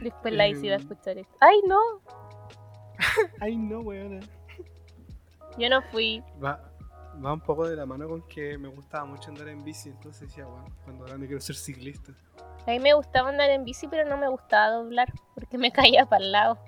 Después 0.00 0.32
la 0.34 0.48
Isi 0.48 0.68
va 0.68 0.76
a 0.76 0.78
escuchar 0.78 1.18
esto. 1.18 1.36
¡Ay, 1.40 1.60
no! 1.66 1.78
Ay, 3.40 3.56
no, 3.56 3.80
weona. 3.80 4.20
Yo 5.58 5.68
no 5.68 5.82
fui. 5.90 6.22
Va, 6.42 6.60
va 7.24 7.32
un 7.32 7.40
poco 7.40 7.68
de 7.68 7.76
la 7.76 7.84
mano 7.86 8.08
con 8.08 8.22
que 8.28 8.56
me 8.58 8.68
gustaba 8.68 9.04
mucho 9.04 9.30
andar 9.30 9.48
en 9.48 9.62
bici. 9.64 9.88
Entonces 9.90 10.28
decía, 10.28 10.44
bueno, 10.46 10.66
cuando 10.84 11.04
grande 11.04 11.26
quiero 11.26 11.40
ser 11.40 11.56
ciclista. 11.56 12.12
A 12.66 12.70
mí 12.70 12.78
me 12.80 12.94
gustaba 12.94 13.28
andar 13.30 13.50
en 13.50 13.64
bici, 13.64 13.86
pero 13.88 14.08
no 14.08 14.16
me 14.16 14.28
gustaba 14.28 14.70
doblar. 14.76 15.12
Porque 15.34 15.58
me 15.58 15.72
caía 15.72 16.06
para 16.06 16.24
el 16.24 16.32
lado. 16.32 16.58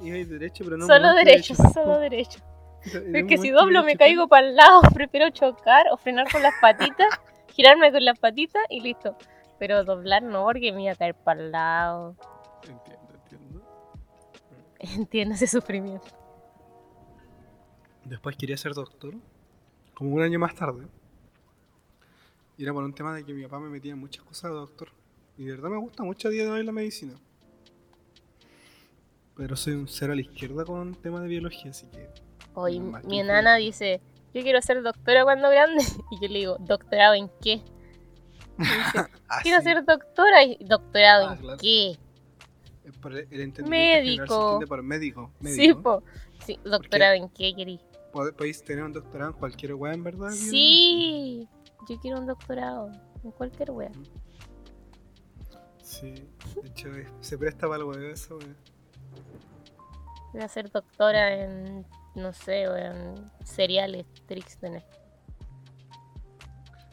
Iba 0.00 0.16
derecho, 0.28 0.64
pero 0.64 0.76
no. 0.76 0.86
solo 0.86 1.14
derecho, 1.14 1.54
solo 1.54 1.98
derecho. 1.98 2.40
Es 2.86 3.26
que 3.26 3.38
si 3.38 3.50
doblo 3.50 3.82
me 3.82 3.96
caigo 3.96 4.28
para 4.28 4.46
el 4.46 4.56
lado. 4.56 4.80
Prefiero 4.94 5.30
chocar 5.30 5.86
o 5.90 5.96
frenar 5.96 6.30
con 6.30 6.42
las 6.42 6.54
patitas, 6.60 7.08
girarme 7.48 7.90
con 7.90 8.04
las 8.04 8.18
patitas 8.18 8.62
y 8.70 8.80
listo. 8.80 9.16
Pero 9.58 9.84
doblar 9.84 10.22
no, 10.22 10.44
porque 10.44 10.72
me 10.72 10.84
iba 10.84 10.92
a 10.92 10.96
caer 10.96 11.14
para 11.14 11.40
el 11.40 11.50
lado. 11.50 12.16
Entiendo, 12.62 13.14
entiendo. 13.14 13.62
Entiendo 14.78 15.34
ese 15.34 15.46
sufrimiento. 15.46 16.06
Después 18.04 18.36
quería 18.36 18.56
ser 18.56 18.72
doctor, 18.72 19.14
como 19.94 20.14
un 20.14 20.22
año 20.22 20.38
más 20.38 20.54
tarde. 20.54 20.86
Y 22.58 22.62
era 22.62 22.72
por 22.72 22.84
un 22.84 22.94
tema 22.94 23.14
de 23.14 23.24
que 23.24 23.34
mi 23.34 23.42
papá 23.42 23.58
me 23.58 23.68
metía 23.68 23.92
en 23.92 23.98
muchas 23.98 24.22
cosas 24.24 24.50
de 24.50 24.56
doctor. 24.58 24.88
Y 25.36 25.44
de 25.44 25.52
verdad 25.52 25.70
me 25.70 25.78
gusta 25.78 26.04
mucho 26.04 26.28
a 26.28 26.30
día 26.30 26.44
de 26.44 26.50
hoy 26.50 26.62
la 26.64 26.72
medicina. 26.72 27.14
Pero 29.36 29.56
soy 29.56 29.74
un 29.74 29.86
cero 29.88 30.12
a 30.12 30.16
la 30.16 30.22
izquierda 30.22 30.64
con 30.64 30.94
temas 30.94 31.22
de 31.22 31.28
biología, 31.28 31.70
así 31.70 31.86
que. 31.88 32.08
Hoy 32.54 32.80
mi 32.80 32.92
¿qué 33.08 33.20
enana 33.20 33.56
dice, 33.56 34.00
yo 34.32 34.42
quiero 34.42 34.62
ser 34.62 34.82
doctora 34.82 35.24
cuando 35.24 35.50
grande. 35.50 35.84
Y 36.10 36.20
yo 36.20 36.28
le 36.28 36.38
digo, 36.38 36.56
¿doctorado 36.60 37.14
en 37.14 37.28
qué? 37.42 37.52
Y 38.58 38.62
dice, 38.62 39.06
Ah, 39.28 39.40
quiero 39.42 39.58
sí, 39.58 39.64
ser 39.64 39.84
doctora. 39.84 40.42
Y 40.44 40.56
¿doctorado 40.64 41.28
Ah, 41.28 41.32
en 41.34 41.38
claro. 41.40 41.58
qué? 41.60 41.98
por 43.02 43.12
el 43.14 43.52
Médico. 43.68 44.60
por 44.68 44.82
médico. 44.82 45.30
Sí, 45.44 45.74
po. 45.74 46.02
Sí, 46.44 46.58
¿doctorado 46.64 47.14
en 47.14 47.28
qué 47.30 47.52
querí? 47.54 47.80
Pod- 48.12 48.32
Podéis 48.34 48.62
tener 48.62 48.84
un 48.84 48.92
doctorado 48.92 49.32
en 49.32 49.36
cualquier 49.38 49.74
weá, 49.74 49.92
en 49.92 50.02
verdad. 50.04 50.30
Sí, 50.30 51.46
yo 51.88 51.98
quiero 52.00 52.20
un 52.20 52.26
doctorado 52.26 52.90
en 53.24 53.30
cualquier 53.32 53.72
wea. 53.72 53.90
Sí, 55.82 56.14
de 56.62 56.68
hecho 56.68 56.88
se 57.20 57.36
presta 57.36 57.68
para 57.68 57.78
el 57.78 57.84
weá 57.84 58.10
eso, 58.12 58.38
weá. 58.38 58.54
Voy 60.36 60.44
a 60.44 60.48
ser 60.48 60.70
doctora 60.70 61.32
en, 61.32 61.86
no 62.14 62.34
sé, 62.34 62.68
o 62.68 62.76
en 62.76 63.14
cereales, 63.42 64.04
Trixtener. 64.26 64.84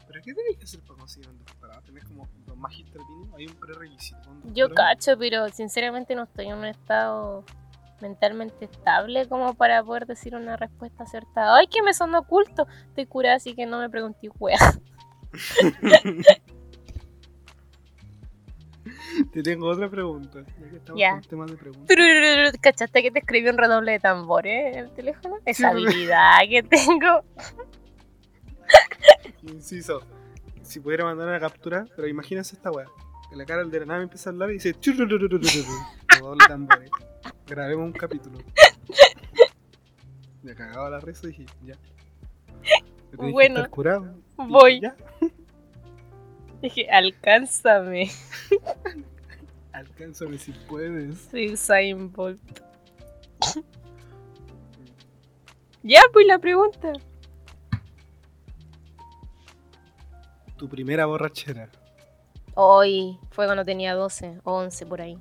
¿Pero 0.07 0.21
qué 0.23 0.33
tenés 0.33 0.57
que 0.57 0.63
hacer 0.63 0.79
para 0.83 0.99
conseguir 0.99 1.29
un 1.29 1.39
doctorado? 1.39 1.81
¿Tenés 1.81 2.05
como 2.05 2.25
los 2.47 2.55
magister 2.55 3.01
mínimo? 3.01 3.35
Hay 3.35 3.47
un 3.47 3.55
prerequisito. 3.55 4.31
un 4.31 4.55
Yo 4.55 4.69
cacho, 4.69 5.17
pero 5.17 5.49
sinceramente 5.49 6.15
no 6.15 6.23
estoy 6.23 6.45
en 6.45 6.53
un 6.55 6.65
estado 6.67 7.43
mentalmente 7.99 8.63
estable 8.63 9.27
como 9.27 9.55
para 9.55 9.83
poder 9.83 10.05
decir 10.05 10.35
una 10.35 10.55
respuesta 10.55 11.03
acertada. 11.03 11.57
Ay, 11.57 11.67
que 11.67 11.81
me 11.81 11.93
son 11.93 12.15
oculto. 12.15 12.65
Estoy 12.87 13.07
curada, 13.07 13.35
así 13.35 13.55
que 13.55 13.65
no 13.65 13.77
me 13.77 13.89
pregunté, 13.89 14.29
wea. 14.39 14.57
Te 19.31 19.43
tengo 19.43 19.67
otra 19.67 19.89
pregunta. 19.89 20.43
Ya 20.59 20.69
que 20.69 20.75
estamos 20.77 20.99
Ya. 20.99 21.11
con 21.11 21.21
temas 21.21 21.51
de 21.51 21.57
preguntas. 21.57 21.97
¿Cachaste 22.61 23.01
que 23.01 23.11
te 23.11 23.19
escribí 23.19 23.49
un 23.49 23.57
redoble 23.57 23.91
de 23.93 23.99
tambores 23.99 24.73
en 24.75 24.79
el 24.85 24.89
teléfono? 24.91 25.37
Esa 25.45 25.71
Sí, 25.71 25.75
habilidad 25.85 26.39
que 26.49 26.63
tengo. 26.63 27.23
Inciso. 29.43 30.01
Si 30.61 30.79
pudiera 30.79 31.03
mandar 31.05 31.27
una 31.27 31.39
captura, 31.39 31.85
pero 31.95 32.07
imagínense 32.07 32.55
esta 32.55 32.71
weá. 32.71 32.87
Que 33.29 33.35
la 33.35 33.45
cara 33.45 33.63
de 33.63 33.79
la 33.79 33.85
nave 33.85 34.03
empieza 34.03 34.29
a 34.29 34.33
hablar 34.33 34.49
y 34.51 34.53
dice 34.53 34.73
chururururururu. 34.79 35.41
Doble 36.19 36.45
tambores. 36.47 36.89
Grabemos 37.47 37.85
un 37.85 37.91
capítulo. 37.93 38.39
Me 40.41 40.55
cagaba 40.55 40.89
la 40.89 40.99
risa 40.99 41.27
y 41.27 41.31
dije, 41.31 41.45
ya. 41.63 41.75
Bueno, 43.17 43.69
curado. 43.69 44.15
Y 44.39 44.47
voy. 44.47 44.79
Ya. 44.81 44.95
Dije, 46.63 46.89
alcánzame. 46.89 48.09
Alcánzame 49.73 50.37
si 50.37 50.53
puedes. 50.53 51.27
Usain 51.33 52.09
Bolt. 52.09 52.39
ya, 55.83 55.99
pues 56.13 56.25
la 56.25 56.39
pregunta. 56.39 56.93
Tu 60.55 60.69
primera 60.69 61.05
borrachera. 61.05 61.69
Hoy 62.55 63.19
fue 63.31 63.45
cuando 63.45 63.65
tenía 63.65 63.93
12 63.93 64.39
o 64.45 64.53
11 64.53 64.85
por 64.85 65.01
ahí. 65.01 65.17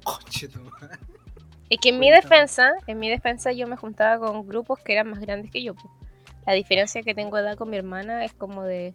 Es 1.71 1.81
que 1.81 1.89
en 1.89 1.99
mi 1.99 2.09
defensa, 2.13 2.71
en 2.87 3.01
mi 3.01 3.11
defensa 3.11 3.51
yo 3.51 3.67
me 3.67 3.77
juntaba 3.77 4.25
con 4.25 4.47
grupos 4.47 4.79
que 4.79 4.93
eran 4.93 5.11
más 5.11 5.19
grandes 5.19 5.51
que 5.51 5.65
yo. 5.65 5.75
La 6.47 6.53
diferencia 6.53 7.03
que 7.03 7.17
tengo 7.17 7.37
de 7.37 7.43
edad 7.43 7.57
con 7.57 7.69
mi 7.69 7.79
hermana 7.79 8.25
es 8.25 8.33
como 8.33 8.63
de 8.63 8.95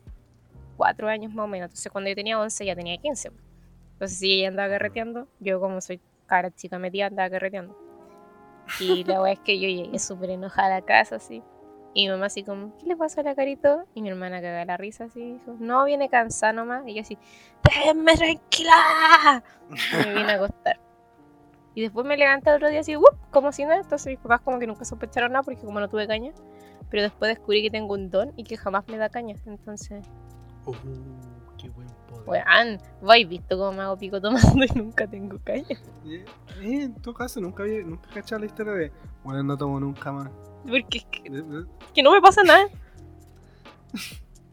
4 0.77 1.07
años 1.09 1.33
más 1.33 1.45
o 1.45 1.47
menos. 1.47 1.65
Entonces 1.65 1.91
cuando 1.91 2.09
yo 2.09 2.15
tenía 2.15 2.39
11 2.39 2.65
ya 2.65 2.75
tenía 2.75 2.97
15. 2.97 3.31
po. 3.31 3.37
Entonces 3.93 4.17
si 4.19 4.39
ella 4.39 4.49
andaba 4.49 4.69
carreteando, 4.69 5.27
yo 5.39 5.59
como 5.59 5.81
soy 5.81 5.99
cara 6.27 6.51
chica 6.51 6.77
metida 6.79 7.07
andaba 7.07 7.29
carreteando. 7.29 7.75
Y 8.79 9.03
la 9.05 9.19
verdad 9.19 9.33
es 9.33 9.39
que 9.39 9.59
yo 9.59 9.67
llegué 9.67 9.97
súper 9.99 10.29
enojada 10.29 10.67
a 10.67 10.79
la 10.79 10.85
casa 10.85 11.15
así. 11.15 11.41
Y 11.93 12.05
mi 12.05 12.11
mamá 12.11 12.27
así 12.27 12.43
como, 12.43 12.77
¿qué 12.77 12.85
le 12.85 12.95
pasa 12.95 13.21
a 13.21 13.23
la 13.23 13.33
carito? 13.33 13.85
Y 13.95 14.03
mi 14.03 14.09
hermana 14.09 14.39
caga 14.39 14.65
la 14.65 14.77
risa 14.77 15.05
así, 15.05 15.33
dijo, 15.33 15.55
no, 15.59 15.85
viene 15.85 16.09
cansada 16.09 16.53
nomás. 16.53 16.83
Y 16.85 16.93
yo 16.93 17.01
así, 17.01 17.17
déjenme 17.63 18.13
tranquila. 18.15 19.43
Y 19.71 20.05
me 20.05 20.13
vine 20.13 20.31
a 20.33 20.35
acostar. 20.35 20.79
Y 21.73 21.81
después 21.81 22.05
me 22.05 22.17
levanté 22.17 22.51
otro 22.51 22.69
día 22.69 22.81
así, 22.81 22.95
¡wup! 22.95 23.17
como 23.31 23.51
si 23.51 23.63
nada. 23.63 23.77
Entonces 23.77 24.07
mis 24.07 24.19
papás 24.19 24.41
como 24.41 24.59
que 24.59 24.67
nunca 24.67 24.85
sospecharon 24.85 25.31
nada 25.31 25.43
porque 25.43 25.61
como 25.61 25.79
no 25.79 25.87
tuve 25.87 26.07
caña. 26.07 26.33
Pero 26.89 27.03
después 27.03 27.29
descubrí 27.29 27.63
que 27.63 27.71
tengo 27.71 27.93
un 27.95 28.09
don 28.11 28.31
y 28.35 28.43
que 28.43 28.57
jamás 28.57 28.87
me 28.87 28.97
da 28.97 29.09
caña. 29.09 29.35
Entonces, 29.45 30.05
Uh, 30.67 31.57
qué 31.57 31.69
buen 31.69 31.87
poder. 32.09 32.27
weón, 32.27 32.79
vais 33.01 33.27
visto 33.27 33.57
cómo 33.57 33.71
me 33.73 33.81
hago 33.83 33.97
pico 33.97 34.19
tomando 34.21 34.63
y 34.65 34.77
nunca 34.77 35.07
tengo 35.07 35.39
caña. 35.43 35.65
Eh, 36.05 36.25
eh, 36.61 36.83
en 36.83 36.95
todo 36.95 37.13
caso, 37.13 37.39
nunca 37.41 37.63
había 37.63 37.81
nunca 37.83 38.09
cachado 38.13 38.39
la 38.39 38.45
historia 38.47 38.73
de. 38.73 38.91
Bueno, 39.23 39.43
no 39.43 39.57
tomo 39.57 39.79
nunca 39.79 40.11
más. 40.11 40.29
Porque 40.67 40.99
es 40.99 41.05
que, 41.05 41.29
de- 41.29 41.65
que 41.93 42.03
no 42.03 42.11
me 42.11 42.21
pasa 42.21 42.43
nada. 42.43 42.67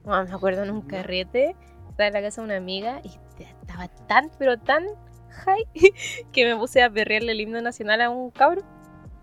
Bueno, 0.04 0.24
me 0.24 0.32
acuerdo 0.34 0.62
en 0.62 0.70
un 0.70 0.82
carrete, 0.82 1.56
estaba 1.88 2.06
en 2.08 2.12
la 2.14 2.22
casa 2.22 2.40
de 2.42 2.46
una 2.46 2.56
amiga 2.56 3.00
y 3.02 3.10
estaba 3.42 3.88
tan, 4.06 4.30
pero 4.38 4.58
tan 4.58 4.84
high 5.30 5.64
que 6.32 6.44
me 6.44 6.56
puse 6.56 6.82
a 6.82 6.90
perrearle 6.90 7.32
el 7.32 7.40
himno 7.40 7.60
nacional 7.60 8.00
a 8.02 8.10
un 8.10 8.30
cabro, 8.30 8.62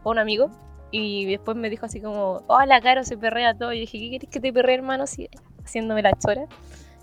a 0.03 0.09
un 0.09 0.19
amigo. 0.19 0.49
Y 0.93 1.25
después 1.25 1.55
me 1.55 1.69
dijo 1.69 1.85
así 1.85 2.01
como, 2.01 2.43
hola, 2.47 2.81
Caro, 2.81 3.03
se 3.05 3.17
perrea 3.17 3.57
todo. 3.57 3.71
Y 3.71 3.79
dije, 3.81 3.97
¿qué 3.97 4.09
quieres 4.09 4.29
que 4.29 4.39
te 4.41 4.51
perree, 4.51 4.75
hermano? 4.75 5.03
Así, 5.03 5.29
haciéndome 5.63 6.01
la 6.01 6.11
chora. 6.13 6.47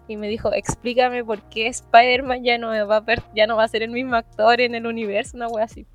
Y 0.08 0.16
me 0.16 0.28
dijo, 0.28 0.52
explícame 0.52 1.22
por 1.22 1.42
qué 1.50 1.68
Spider-Man 1.68 2.42
ya, 2.42 2.56
no 2.56 2.68
va 2.68 2.96
a 2.96 3.04
ya 3.36 3.46
no 3.46 3.56
va 3.56 3.64
a 3.64 3.68
ser 3.68 3.82
el 3.82 3.90
mismo 3.90 4.16
actor 4.16 4.60
en 4.60 4.74
el 4.74 4.86
universo, 4.86 5.36
una 5.36 5.48
wea 5.48 5.66
así. 5.66 5.86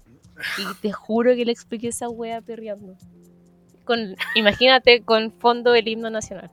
Y 0.57 0.81
te 0.81 0.91
juro 0.91 1.35
que 1.35 1.45
le 1.45 1.51
expliqué 1.51 1.89
esa 1.89 2.09
wea 2.09 2.41
perreando. 2.41 2.95
Con, 3.85 4.15
imagínate 4.35 5.01
con 5.01 5.31
fondo 5.31 5.71
del 5.71 5.87
himno 5.87 6.09
nacional. 6.09 6.51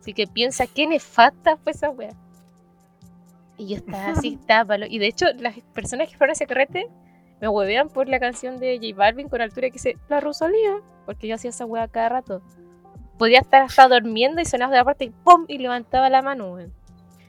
Así 0.00 0.14
que 0.14 0.26
piensa 0.26 0.66
qué 0.66 0.86
nefasta 0.86 1.56
fue 1.56 1.72
esa 1.72 1.90
wea. 1.90 2.14
Y 3.56 3.68
yo 3.68 3.76
estaba 3.76 4.10
así, 4.10 4.34
estaba. 4.40 4.76
Y 4.86 4.98
de 4.98 5.06
hecho, 5.06 5.26
las 5.38 5.58
personas 5.74 6.08
que 6.08 6.16
fueron 6.16 6.30
a 6.30 6.34
ese 6.34 6.46
carrete 6.46 6.88
me 7.40 7.48
huevean 7.48 7.88
por 7.88 8.08
la 8.08 8.18
canción 8.20 8.58
de 8.58 8.78
J 8.78 8.96
Balvin 8.96 9.28
con 9.28 9.40
altura 9.40 9.68
que 9.68 9.74
dice 9.74 9.96
La 10.08 10.20
Rosalía. 10.20 10.76
Porque 11.06 11.26
yo 11.26 11.34
hacía 11.34 11.50
esa 11.50 11.66
wea 11.66 11.88
cada 11.88 12.08
rato. 12.08 12.42
Podía 13.18 13.40
estar 13.40 13.62
hasta 13.62 13.88
durmiendo 13.88 14.40
y 14.40 14.44
sonaba 14.44 14.72
de 14.72 14.78
la 14.78 14.84
parte 14.84 15.04
y 15.06 15.10
¡pum! 15.10 15.44
y 15.48 15.58
levantaba 15.58 16.08
la 16.08 16.22
mano. 16.22 16.56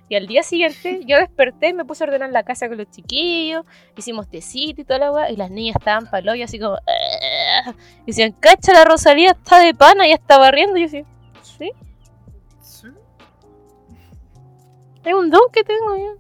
Y 0.07 0.15
al 0.15 0.25
día 0.27 0.41
siguiente 0.43 1.01
yo 1.05 1.17
desperté 1.17 1.69
y 1.69 1.73
me 1.73 1.85
puse 1.85 2.03
a 2.03 2.07
ordenar 2.07 2.31
la 2.31 2.43
casa 2.43 2.67
con 2.67 2.77
los 2.77 2.89
chiquillos, 2.89 3.63
hicimos 3.95 4.27
tecito 4.27 4.81
y 4.81 4.83
toda 4.83 4.99
la 4.99 5.11
weá, 5.11 5.29
y 5.31 5.35
las 5.35 5.51
niñas 5.51 5.75
estaban 5.77 6.09
palo 6.09 6.33
y 6.35 6.41
así 6.41 6.59
como... 6.59 6.75
"Ah". 6.75 7.73
Y 8.03 8.07
decían, 8.07 8.31
cacha, 8.39 8.73
la 8.73 8.85
Rosalía 8.85 9.31
está 9.31 9.59
de 9.59 9.73
pana, 9.75 10.07
ya 10.07 10.15
está 10.15 10.37
barriendo. 10.39 10.77
Y 10.77 10.81
yo 10.81 10.85
así, 10.87 11.03
sí, 11.43 11.71
Sí. 12.61 12.87
es 15.05 15.13
un 15.13 15.29
don 15.29 15.41
que 15.51 15.63
tengo 15.63 15.95
yo. 15.95 16.15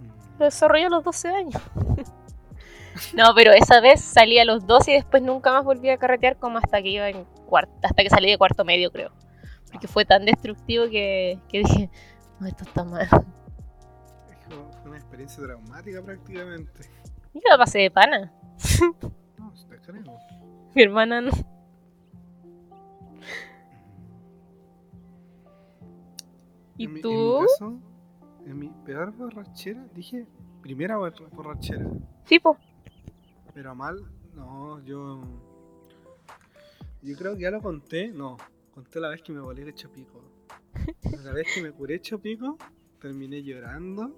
Mm. 0.00 0.38
Lo 0.38 0.44
desarrollé 0.44 0.84
a 0.86 0.88
los 0.90 1.02
12 1.04 1.28
años. 1.28 1.60
No, 3.16 3.34
pero 3.34 3.52
esa 3.52 3.80
vez 3.80 4.00
salí 4.00 4.38
a 4.38 4.44
los 4.44 4.66
12 4.66 4.92
y 4.92 4.94
después 4.94 5.22
nunca 5.22 5.52
más 5.52 5.64
volví 5.64 5.88
a 5.90 5.98
carretear 5.98 6.36
como 6.38 6.58
hasta 6.58 6.82
que 6.82 6.88
iba 6.90 7.08
en 7.08 7.24
cuarto, 7.46 7.72
hasta 7.82 8.02
que 8.02 8.10
salí 8.10 8.30
de 8.30 8.38
cuarto 8.38 8.64
medio, 8.64 8.90
creo. 8.90 9.10
Porque 9.70 9.88
fue 9.88 10.04
tan 10.04 10.24
destructivo 10.24 10.84
que, 10.88 11.38
que 11.48 11.58
dije, 11.58 11.90
no, 12.40 12.46
esto 12.46 12.64
está 12.64 12.84
mal. 12.84 13.02
Es 13.02 13.08
como- 14.48 14.70
una 14.84 14.96
experiencia 14.96 15.42
traumática 15.42 16.02
prácticamente. 16.02 16.88
Yo 17.34 17.40
la 17.50 17.58
pasé 17.58 17.78
de 17.80 17.90
pana. 17.90 18.32
No, 19.38 19.52
te 19.68 19.78
creo. 19.80 20.02
Mi 20.74 20.82
hermana 20.82 21.20
no. 21.20 21.30
¿Y 26.76 26.84
En 26.86 26.92
mi- 26.92 26.98
En 27.00 27.02
tú? 27.02 27.38
mi 27.40 27.46
caso, 27.46 27.74
en 28.46 28.58
mi 28.58 28.68
peor 28.84 29.12
borrachera, 29.12 29.84
dije 29.94 30.26
primera 30.60 30.98
bor- 30.98 31.30
borrachera. 31.30 31.86
Tipo, 32.26 32.56
Pero 33.54 33.74
mal, 33.74 34.04
no, 34.34 34.80
yo. 34.84 35.22
Yo 37.02 37.16
creo 37.16 37.34
que 37.36 37.42
ya 37.42 37.50
lo 37.50 37.60
conté, 37.62 38.08
no. 38.08 38.36
Conté 38.72 38.98
la 39.00 39.08
vez 39.08 39.22
que 39.22 39.32
me 39.32 39.40
volé 39.40 39.62
el 39.62 39.68
hecho 39.68 39.90
pico. 39.92 40.20
La 41.22 41.32
vez 41.32 41.46
que 41.54 41.62
me 41.62 41.70
curé 41.70 41.94
hecho 41.96 42.18
pico, 42.18 42.58
terminé 43.00 43.42
llorando. 43.42 44.10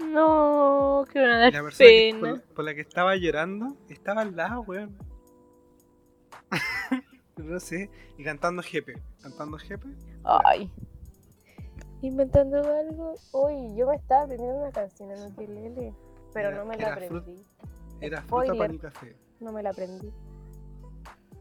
no, 0.00 1.04
que 1.10 1.20
van 1.20 1.30
a 1.30 1.48
Y 1.48 1.52
dar 1.52 1.54
la 1.54 1.62
persona 1.62 1.88
que- 1.88 2.10
pena. 2.12 2.20
por, 2.20 2.28
la, 2.38 2.54
por 2.54 2.64
la 2.64 2.74
que 2.74 2.80
estaba 2.82 3.16
llorando 3.16 3.76
estaba 3.88 4.20
al 4.22 4.36
lado, 4.36 4.60
weón. 4.62 4.96
no 7.36 7.60
sé, 7.60 7.90
y 8.18 8.24
cantando 8.24 8.62
jepe. 8.62 9.00
Cantando 9.22 9.56
jepe. 9.58 9.88
Ay. 10.24 10.70
Inventando 12.02 12.58
algo. 12.58 13.14
Uy, 13.32 13.76
yo 13.76 13.86
me 13.88 13.96
estaba 13.96 14.24
aprendiendo 14.24 14.58
una 14.58 14.72
canción 14.72 15.10
en 15.10 15.32
ukelele, 15.32 15.94
pero 16.34 16.50
no 16.54 16.66
me 16.66 16.76
la 16.76 16.92
aprendí. 16.92 17.42
Era 18.06 18.22
fruta, 18.22 18.44
Spoiler. 18.46 18.58
pan 18.58 18.74
y 18.74 18.78
café. 18.78 19.16
No 19.40 19.52
me 19.52 19.62
la 19.62 19.70
aprendí. 19.70 20.12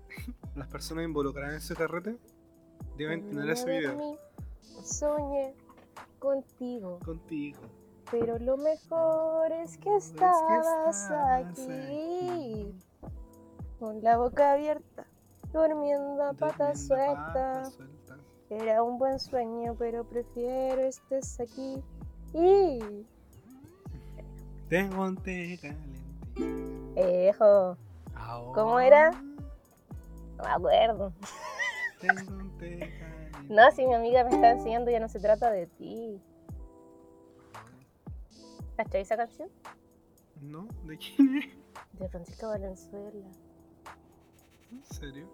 Las 0.55 0.67
personas 0.67 1.05
involucradas 1.05 1.51
en 1.53 1.57
ese 1.57 1.75
carrete 1.75 2.17
deben 2.97 3.27
tener 3.29 3.49
ese 3.49 3.69
video. 3.69 4.17
Soñé 4.83 5.55
contigo, 6.19 6.99
Contigo. 7.03 7.59
pero 8.11 8.37
lo 8.39 8.57
mejor 8.57 9.51
es 9.51 9.77
que 9.77 9.95
Es 9.95 10.09
que 10.11 10.13
estabas 10.15 11.09
aquí, 11.11 11.61
aquí. 11.69 12.75
con 13.79 14.01
la 14.03 14.17
boca 14.17 14.53
abierta, 14.53 15.05
durmiendo 15.51 16.23
a 16.23 16.33
pata 16.33 16.75
suelta. 16.75 17.15
patas 17.33 17.73
sueltas. 17.73 18.19
Era 18.49 18.83
un 18.83 18.97
buen 18.99 19.19
sueño, 19.19 19.75
pero 19.77 20.03
prefiero 20.07 20.81
estés 20.81 21.39
aquí. 21.39 21.81
Y. 22.33 22.79
Tengo 24.69 25.03
un 25.03 25.15
té 25.17 25.57
caliente. 25.61 25.99
Ejo, 26.95 27.77
Ahora 28.15 28.53
¿Cómo 28.53 28.79
era? 28.79 29.11
no 29.11 30.43
me 30.43 30.49
acuerdo. 30.49 31.13
No, 33.49 33.71
si 33.71 33.85
mi 33.85 33.93
amiga 33.93 34.23
me 34.23 34.31
está 34.35 34.51
enseñando, 34.51 34.89
ya 34.91 34.99
no 34.99 35.07
se 35.09 35.19
trata 35.19 35.51
de 35.51 35.67
ti. 35.67 36.21
¿Cachai 38.77 39.01
esa 39.01 39.17
canción? 39.17 39.49
¿No? 40.41 40.67
¿De 40.83 40.97
quién 40.97 41.37
es? 41.37 41.99
De 41.99 42.09
Francisca 42.09 42.47
Valenzuela. 42.47 43.27
¿En 44.71 44.83
serio? 44.83 45.27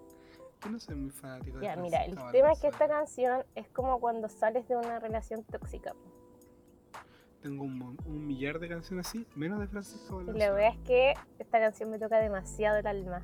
Yo 0.64 0.70
no 0.72 0.80
soy 0.80 0.96
muy 0.96 1.10
fanático 1.12 1.58
de 1.60 1.66
Ya, 1.66 1.76
mira, 1.78 2.04
el 2.04 2.14
Francisca 2.16 2.32
tema 2.32 2.52
es 2.52 2.60
que 2.60 2.68
esta 2.68 2.88
Valenzuela. 2.88 3.44
canción 3.46 3.46
es 3.56 3.70
como 3.70 4.00
cuando 4.00 4.28
sales 4.28 4.68
de 4.68 4.76
una 4.76 5.00
relación 5.00 5.44
tóxica. 5.46 5.94
Tengo 7.42 7.64
un, 7.64 8.28
millar 8.28 8.60
de 8.60 8.68
canciones 8.68 9.08
así, 9.08 9.26
menos 9.36 9.60
de 9.60 9.68
Francisco 9.68 10.22
Y 10.22 10.26
Valenzuela. 10.26 10.46
la 10.46 10.52
verdad 10.52 10.74
es 10.78 10.88
que 10.88 11.14
esta 11.40 11.60
canción 11.60 11.90
me 11.90 12.00
toca 12.00 12.20
demasiado 12.20 12.78
el 12.78 12.88
alma. 12.88 13.22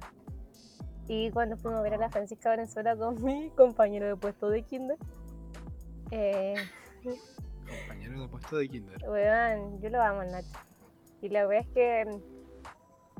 Y 1.08 1.30
cuando 1.32 1.58
fuimos 1.58 1.80
a 1.80 1.84
ver 1.84 1.96
a 1.96 1.98
la 1.98 2.10
Francisca 2.10 2.50
Valenzuela 2.50 2.96
con 2.96 3.22
mi 3.24 3.50
compañero 3.52 4.08
de 4.08 4.16
puesto 4.16 4.50
de 4.50 4.64
kinder, 4.64 4.98
eh, 6.12 6.56
Compañero 7.68 8.22
de 8.22 8.28
puesto 8.28 8.58
de 8.58 8.70
Kinder. 8.70 8.98
weón, 9.10 9.82
yo 9.82 9.90
lo 9.90 10.02
amo 10.02 10.24
Nacho. 10.24 10.48
Y 11.22 11.30
la 11.30 11.46
verdad 11.46 11.66
es 11.68 11.74
que 11.74 12.22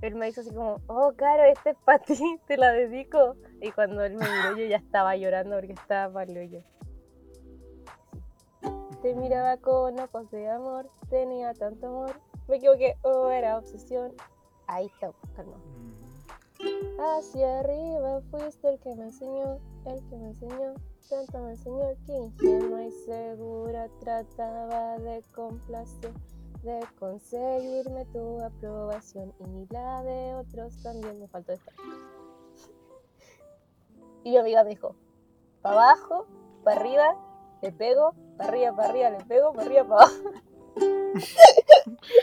él 0.02 0.16
me 0.16 0.30
hizo 0.30 0.42
así 0.42 0.52
como, 0.52 0.82
oh, 0.88 1.14
Caro, 1.16 1.44
este 1.44 1.72
es 1.72 1.78
para 1.84 2.00
ti, 2.00 2.40
te 2.48 2.58
la 2.58 2.72
dedico. 2.72 3.36
Y 3.62 3.72
cuando 3.72 4.04
él 4.04 4.14
me 4.16 4.26
miró, 4.26 4.58
yo 4.58 4.66
ya 4.66 4.78
estaba 4.78 5.16
llorando 5.16 5.56
porque 5.56 5.74
estaba 5.74 6.14
malo 6.14 6.42
yo. 6.44 6.60
Te 9.06 9.14
miraba 9.14 9.58
con 9.58 10.00
ojos 10.00 10.32
de 10.32 10.50
amor, 10.50 10.90
tenía 11.12 11.54
tanto 11.54 11.86
amor. 11.86 12.20
Me 12.48 12.56
equivoqué, 12.56 12.98
oh, 13.04 13.30
era 13.30 13.60
obsesión. 13.60 14.16
Ahí 14.66 14.88
está, 14.88 15.14
calma. 15.36 15.58
Mm. 15.58 17.00
Hacia 17.00 17.60
arriba 17.60 18.22
fuiste 18.32 18.68
el 18.68 18.80
que 18.80 18.96
me 18.96 19.04
enseñó, 19.04 19.60
el 19.86 20.04
que 20.10 20.18
me 20.18 20.30
enseñó, 20.30 20.74
tanto 21.08 21.38
me 21.38 21.52
enseñó 21.52 21.86
que 22.08 22.14
ingenua 22.14 22.84
y 22.84 22.92
segura 22.92 23.90
trataba 24.00 24.98
de 24.98 25.22
complacer, 25.36 26.12
de 26.64 26.80
conseguirme 26.98 28.06
tu 28.06 28.42
aprobación 28.42 29.32
y 29.38 29.72
la 29.72 30.02
de 30.02 30.34
otros 30.34 30.82
también 30.82 31.20
me 31.20 31.28
faltó 31.28 31.54
esta. 31.54 31.72
Y 34.24 34.32
mi 34.32 34.38
amiga 34.38 34.64
me 34.64 34.72
dijo, 34.72 34.96
para 35.62 35.76
abajo, 35.76 36.26
para 36.64 36.82
arriba, 36.82 37.25
le 37.66 37.72
pego, 37.72 38.14
para 38.38 38.50
arriba, 38.50 38.76
para 38.76 38.90
arriba, 38.90 39.10
le 39.10 39.24
pego, 39.26 39.54
para 39.54 39.66
arriba, 39.66 39.84
para 39.88 40.02
abajo. 40.04 40.16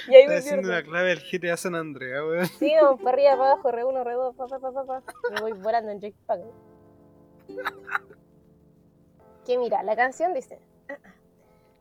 y 0.08 0.14
ahí 0.14 0.22
Está 0.22 0.32
me 0.32 0.38
haciendo 0.38 0.68
una 0.68 0.82
clave 0.82 1.08
del 1.08 1.20
GTA 1.20 1.56
San 1.56 1.74
Andreas, 1.74 2.22
weón. 2.22 2.46
Sí, 2.46 2.72
no, 2.80 2.96
para 2.96 3.10
arriba, 3.10 3.30
para 3.36 3.52
abajo, 3.52 3.72
re 3.72 3.84
uno, 3.84 4.04
re 4.04 4.14
dos, 4.14 4.36
pa, 4.36 4.46
pa, 4.46 4.58
pa, 4.60 4.72
pa, 4.72 4.84
pa. 4.84 5.02
Me 5.34 5.40
voy 5.40 5.52
volando 5.54 5.90
en 5.90 6.00
jetpack. 6.00 6.40
Que 9.44 9.58
mira, 9.58 9.82
la 9.82 9.96
canción 9.96 10.32
dice: 10.32 10.60
"Ah, 10.88 10.96
ah, 11.04 11.14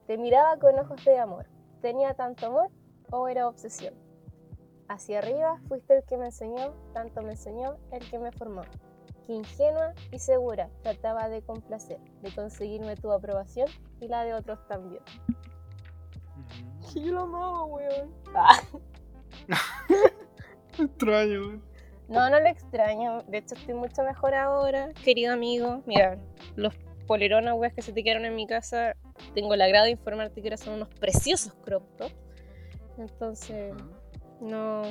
Te 0.07 0.17
miraba 0.17 0.57
con 0.57 0.77
ojos 0.79 1.03
de 1.05 1.19
amor. 1.19 1.45
¿Tenía 1.81 2.13
tanto 2.15 2.47
amor 2.47 2.69
o 3.11 3.27
era 3.27 3.47
obsesión? 3.47 3.93
Hacia 4.87 5.19
arriba 5.19 5.59
fuiste 5.67 5.97
el 5.97 6.03
que 6.03 6.17
me 6.17 6.25
enseñó, 6.25 6.73
tanto 6.93 7.21
me 7.21 7.31
enseñó 7.31 7.77
el 7.91 8.09
que 8.09 8.17
me 8.19 8.31
formó. 8.31 8.63
Que 9.31 9.37
ingenua 9.37 9.93
y 10.11 10.19
segura 10.19 10.69
trataba 10.83 11.29
de 11.29 11.41
complacer, 11.41 11.99
de 12.21 12.35
conseguirme 12.35 12.97
tu 12.97 13.13
aprobación 13.13 13.69
y 14.01 14.09
la 14.09 14.25
de 14.25 14.33
otros 14.33 14.59
también. 14.67 15.01
Mm. 15.25 16.99
Yo 16.99 17.11
lo 17.13 17.21
amaba, 17.21 17.63
weón. 17.63 18.13
Ah. 18.35 18.59
Extraño, 20.77 21.39
weón. 21.39 21.63
No, 22.09 22.29
no 22.29 22.41
lo 22.41 22.45
extraño. 22.47 23.21
De 23.23 23.37
hecho, 23.37 23.55
estoy 23.55 23.73
mucho 23.73 24.03
mejor 24.03 24.35
ahora, 24.35 24.89
querido 25.01 25.31
amigo. 25.31 25.81
Mira, 25.85 26.17
los 26.57 26.75
polerones, 27.07 27.53
weas, 27.53 27.73
que 27.73 27.81
se 27.81 27.93
te 27.93 28.03
quedaron 28.03 28.25
en 28.25 28.35
mi 28.35 28.45
casa, 28.47 28.97
tengo 29.33 29.53
el 29.53 29.61
agrado 29.61 29.85
de 29.85 29.91
informarte 29.91 30.41
que 30.41 30.49
ahora 30.49 30.57
son 30.57 30.73
unos 30.73 30.89
preciosos 30.89 31.53
crop 31.63 31.83
top. 31.95 32.11
Entonces, 32.97 33.73
Ah. 33.79 33.85
no. 34.41 34.81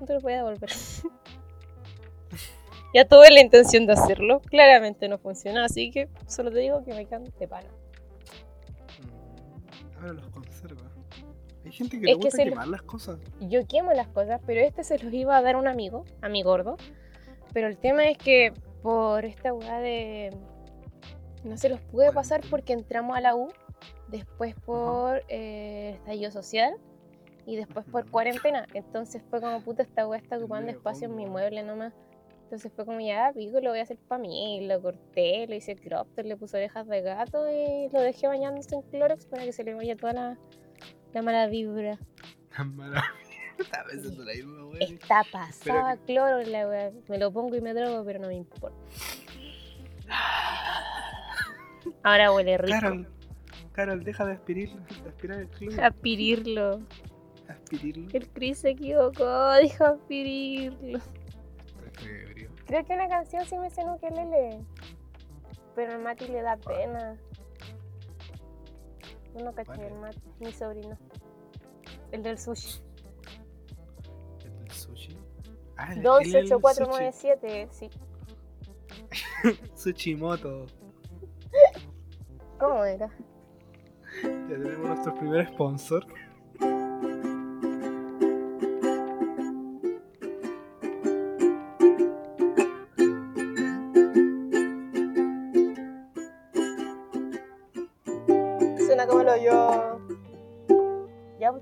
No 0.00 0.06
te 0.06 0.14
lo 0.14 0.20
voy 0.20 0.32
a 0.32 0.36
devolver. 0.38 0.70
Ya 2.92 3.04
tuve 3.04 3.30
la 3.30 3.40
intención 3.40 3.86
de 3.86 3.92
hacerlo. 3.92 4.40
Claramente 4.40 5.08
no 5.08 5.18
funcionó, 5.18 5.62
así 5.62 5.90
que 5.90 6.08
solo 6.26 6.50
te 6.50 6.58
digo 6.58 6.84
que 6.84 6.92
me 6.94 7.06
cante 7.06 7.46
pana. 7.46 7.68
Mm, 9.00 9.96
Ahora 10.00 10.12
los 10.14 10.26
conserva. 10.30 10.82
Hay 11.64 11.72
gente 11.72 12.00
que 12.00 12.10
Es 12.10 12.16
le 12.16 12.20
que 12.20 12.24
gusta 12.28 12.44
lo- 12.44 12.50
quemar 12.50 12.68
las 12.68 12.82
cosas. 12.82 13.18
Yo 13.40 13.66
quemo 13.66 13.92
las 13.92 14.08
cosas, 14.08 14.40
pero 14.46 14.60
este 14.60 14.82
se 14.82 14.98
los 14.98 15.12
iba 15.12 15.36
a 15.36 15.42
dar 15.42 15.56
un 15.56 15.68
amigo, 15.68 16.04
a 16.22 16.28
mi 16.28 16.42
gordo. 16.42 16.76
Pero 17.52 17.68
el 17.68 17.76
tema 17.78 18.08
es 18.08 18.18
que 18.18 18.52
por 18.82 19.24
esta 19.24 19.52
weá 19.52 19.78
de. 19.80 20.30
No 21.44 21.56
se 21.56 21.68
los 21.68 21.80
pude 21.80 22.12
pasar 22.12 22.40
porque 22.50 22.72
entramos 22.72 23.16
a 23.16 23.20
la 23.20 23.34
U, 23.34 23.48
después 24.08 24.54
por 24.66 25.22
eh, 25.28 25.90
estallido 25.96 26.30
social 26.30 26.74
y 27.46 27.56
después 27.56 27.84
por 27.86 28.10
cuarentena. 28.10 28.66
Entonces 28.74 29.22
fue 29.30 29.40
como 29.40 29.60
puta, 29.62 29.82
esta 29.82 30.06
weá 30.06 30.18
está 30.20 30.38
ocupando 30.38 30.70
espacio 30.70 31.08
en 31.08 31.16
mi 31.16 31.26
mueble 31.26 31.62
nomás. 31.62 31.92
Entonces 32.50 32.72
fue 32.74 32.84
como 32.84 32.98
ya, 33.00 33.30
pico, 33.32 33.60
lo 33.60 33.70
voy 33.70 33.78
a 33.78 33.82
hacer 33.84 33.96
para 34.08 34.20
mí. 34.20 34.66
Lo 34.66 34.82
corté, 34.82 35.46
le 35.46 35.58
hice 35.58 35.76
crop, 35.76 36.08
top, 36.16 36.24
le 36.26 36.36
puse 36.36 36.56
orejas 36.56 36.84
de 36.88 37.00
gato 37.00 37.48
y 37.48 37.88
lo 37.92 38.00
dejé 38.00 38.26
bañándose 38.26 38.74
en 38.74 38.82
Clorox 38.82 39.24
para 39.26 39.44
que 39.44 39.52
se 39.52 39.62
le 39.62 39.72
vaya 39.74 39.94
toda 39.94 40.12
la, 40.14 40.38
la 41.14 41.22
mala 41.22 41.46
vibra. 41.46 41.96
Maravilla. 42.58 43.04
Estaba 43.56 43.84
pensando 43.88 44.24
la 44.24 44.32
misma, 44.34 44.62
güey. 44.64 44.82
Está 44.82 45.22
pasada 45.30 45.96
que- 45.98 46.12
cloro 46.12 46.42
la 46.42 46.66
weá. 46.66 46.90
Me 47.06 47.18
lo 47.18 47.30
pongo 47.32 47.54
y 47.54 47.60
me 47.60 47.72
drogo, 47.72 48.04
pero 48.04 48.18
no 48.18 48.26
me 48.26 48.34
importa. 48.34 48.76
Ahora 52.02 52.32
huele 52.32 52.58
rico. 52.58 52.80
Carol, 52.80 53.08
Carol, 53.70 54.02
deja 54.02 54.24
de 54.26 54.32
aspirar, 54.32 54.76
de 55.04 55.08
aspirar 55.08 55.38
el 55.38 55.48
cloro. 55.50 55.84
Aspirirlo. 55.84 56.80
Aspirirlo. 57.46 58.08
El 58.12 58.28
Chris 58.30 58.58
se 58.58 58.70
equivocó, 58.70 59.54
dijo 59.62 59.84
aspirirlo. 59.84 60.98
Creo 62.70 62.84
que 62.84 62.92
una 62.94 63.08
canción 63.08 63.44
sí 63.46 63.58
me 63.58 63.68
sé 63.68 63.80
en 63.80 63.90
ukelele. 63.90 64.60
Pero 65.74 65.92
al 65.94 65.98
Mati 66.02 66.28
le 66.28 66.40
da 66.40 66.56
pena. 66.56 67.16
Yo 69.36 69.44
no 69.44 69.52
caché 69.52 69.66
¿Cuál 69.66 69.80
el? 69.80 69.94
Mati, 69.94 70.20
mi 70.38 70.52
sobrino. 70.52 70.96
El 72.12 72.22
del 72.22 72.38
sushi. 72.38 72.80
¿El 74.44 74.56
del 74.60 74.70
sushi? 74.70 75.18
Ah, 75.76 75.92
el- 75.94 75.98
el- 75.98 76.06
el 76.06 76.44
128497, 76.44 77.68
sí. 77.72 77.90
Sushi, 79.42 79.60
Sushimoto. 79.74 80.66
¿Cómo 82.60 82.84
era? 82.84 83.08
Ya 84.22 84.28
tenemos 84.48 84.78
nuestro 84.86 85.14
primer 85.16 85.48
sponsor. 85.48 86.06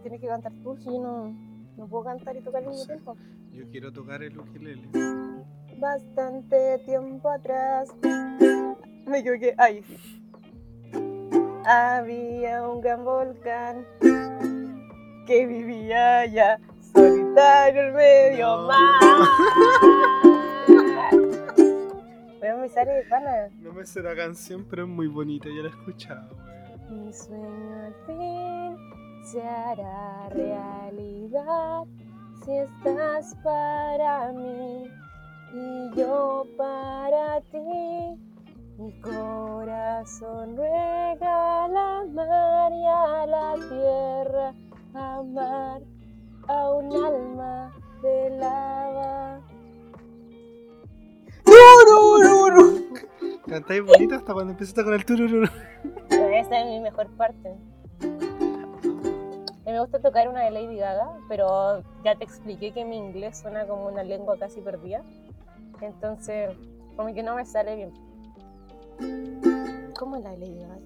Tienes 0.08 0.20
que 0.20 0.26
cantar 0.28 0.52
tú, 0.62 0.76
si 0.78 0.84
yo 0.86 1.00
no, 1.00 1.34
no 1.76 1.86
puedo 1.86 2.04
cantar 2.04 2.36
y 2.36 2.40
tocar 2.40 2.62
al 2.62 2.68
mismo 2.70 2.86
tiempo. 2.86 3.16
Yo 3.52 3.64
quiero 3.70 3.92
tocar 3.92 4.22
el 4.22 4.38
ukelele. 4.38 4.88
Bastante 5.78 6.78
tiempo 6.84 7.28
atrás. 7.30 7.90
Me 9.06 9.18
equivoqué. 9.18 9.54
Ahí 9.58 9.82
sí. 9.82 10.22
Había 11.66 12.66
un 12.68 12.80
gran 12.80 13.04
volcán 13.04 13.84
que 15.26 15.46
vivía 15.46 16.20
allá, 16.20 16.58
solitario 16.94 17.82
en 17.88 17.94
medio 17.94 18.46
No. 18.46 18.66
mar. 18.68 19.00
Pero 22.40 22.58
me 22.58 22.68
sale 22.70 22.92
de 22.92 23.02
pana. 23.04 23.48
No 23.60 23.72
me 23.72 23.84
sé 23.84 24.00
la 24.02 24.14
canción, 24.16 24.64
pero 24.70 24.84
es 24.84 24.88
muy 24.88 25.06
bonita, 25.08 25.48
ya 25.48 25.62
la 25.62 25.68
he 25.68 25.70
escuchado. 25.70 26.36
Mi 26.88 27.12
sueño 27.12 27.84
al 27.84 27.94
fin 28.06 28.18
se 29.30 29.42
hará 29.42 30.30
realidad 30.30 31.84
si 32.42 32.56
estás 32.56 33.36
para 33.44 34.32
mí 34.32 34.84
y 35.52 35.90
yo 35.94 36.46
para 36.56 37.38
ti. 37.42 38.16
Mi 38.78 38.92
corazón 39.00 40.56
ruega 40.56 41.64
a 41.64 41.68
la 41.68 42.04
mar 42.10 42.72
y 42.72 42.86
a 42.86 43.26
la 43.26 43.54
tierra 43.68 44.54
amar 44.94 45.82
a 46.46 46.70
un 46.70 47.04
alma 47.04 47.72
de 48.00 48.30
lava. 48.30 49.40
Cantáis 53.46 53.84
bonita 53.84 54.16
hasta 54.16 54.32
cuando 54.32 54.52
empezaste 54.52 54.84
con 54.84 54.94
el 54.94 55.04
turururu. 55.04 55.48
Esa 56.08 56.60
es 56.60 56.66
mi 56.66 56.80
mejor 56.80 57.08
parte. 57.16 57.56
A 59.68 59.70
mí 59.70 59.74
me 59.74 59.80
gusta 59.80 59.98
tocar 59.98 60.26
una 60.30 60.44
de 60.44 60.50
Lady 60.50 60.78
Gaga, 60.78 61.18
pero 61.28 61.82
ya 62.02 62.14
te 62.14 62.24
expliqué 62.24 62.72
que 62.72 62.86
mi 62.86 62.96
inglés 62.96 63.36
suena 63.36 63.66
como 63.66 63.86
una 63.86 64.02
lengua 64.02 64.38
casi 64.38 64.62
perdida. 64.62 65.02
Entonces, 65.82 66.56
como 66.96 67.12
que 67.12 67.22
no 67.22 67.34
me 67.34 67.44
sale 67.44 67.76
bien. 67.76 67.92
¿Cómo 69.98 70.16
es 70.16 70.24
la 70.24 70.30
de 70.30 70.38
Lady 70.38 70.58
Gaga? 70.58 70.78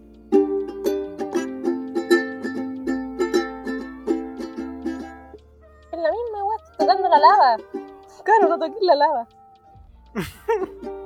Es 5.92 5.98
la 6.00 6.10
misma, 6.10 6.56
estoy 6.56 6.76
tocando 6.78 7.08
la 7.08 7.18
lava. 7.20 7.56
Claro, 8.24 8.48
no 8.48 8.58
toqué 8.58 8.78
la 8.80 8.96
lava. 8.96 9.28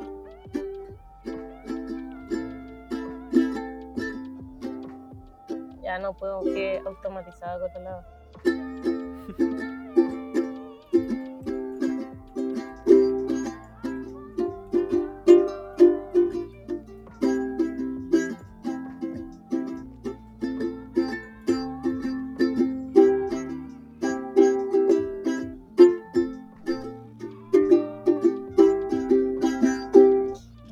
No 5.98 6.12
puedo, 6.12 6.42
que 6.42 6.82
automatizada 6.84 7.72
con 7.72 7.84
la 7.84 7.90
lava. 7.90 8.06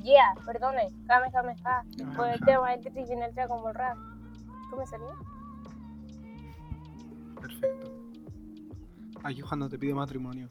Yeah, 0.02 0.34
perdone, 0.44 0.92
Kame 1.08 1.32
Kame 1.32 1.56
Ha. 1.64 1.82
Por 2.14 2.28
el 2.28 2.40
tema 2.40 2.70
de 2.70 2.78
Tetris 2.78 3.08
viene 3.08 3.32
el 3.34 3.48
como 3.48 3.70
el 3.70 3.74
rap. 3.74 3.96
¿Cómo 4.74 4.86
salió? 4.88 5.06
Perfecto. 7.40 7.92
Aquí 9.22 9.40
cuando 9.40 9.68
te 9.68 9.78
pide 9.78 9.94
matrimonio. 9.94 10.48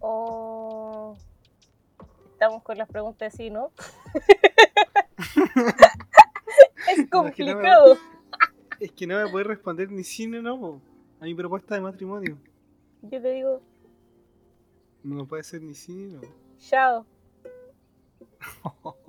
O 0.00 1.16
estamos 2.32 2.62
con 2.62 2.76
las 2.76 2.90
preguntas 2.90 3.32
de 3.32 3.38
sí, 3.38 3.48
¿no? 3.48 3.70
es 6.94 7.08
complicado. 7.10 7.96
Es 8.80 8.92
que 8.92 9.06
no 9.06 9.16
me 9.16 9.30
puedes 9.30 9.46
responder 9.46 9.90
ni 9.90 10.04
sí 10.04 10.26
ni 10.26 10.42
no 10.42 10.82
a 11.18 11.24
mi 11.24 11.34
propuesta 11.34 11.74
de 11.74 11.80
matrimonio. 11.80 12.36
Yo 13.00 13.22
te 13.22 13.30
digo, 13.30 13.62
No 15.02 15.26
puede 15.26 15.42
ser 15.42 15.62
ni 15.62 15.72
sí 15.72 15.94
ni 15.94 16.12
no. 16.12 16.20
chao. 16.58 17.06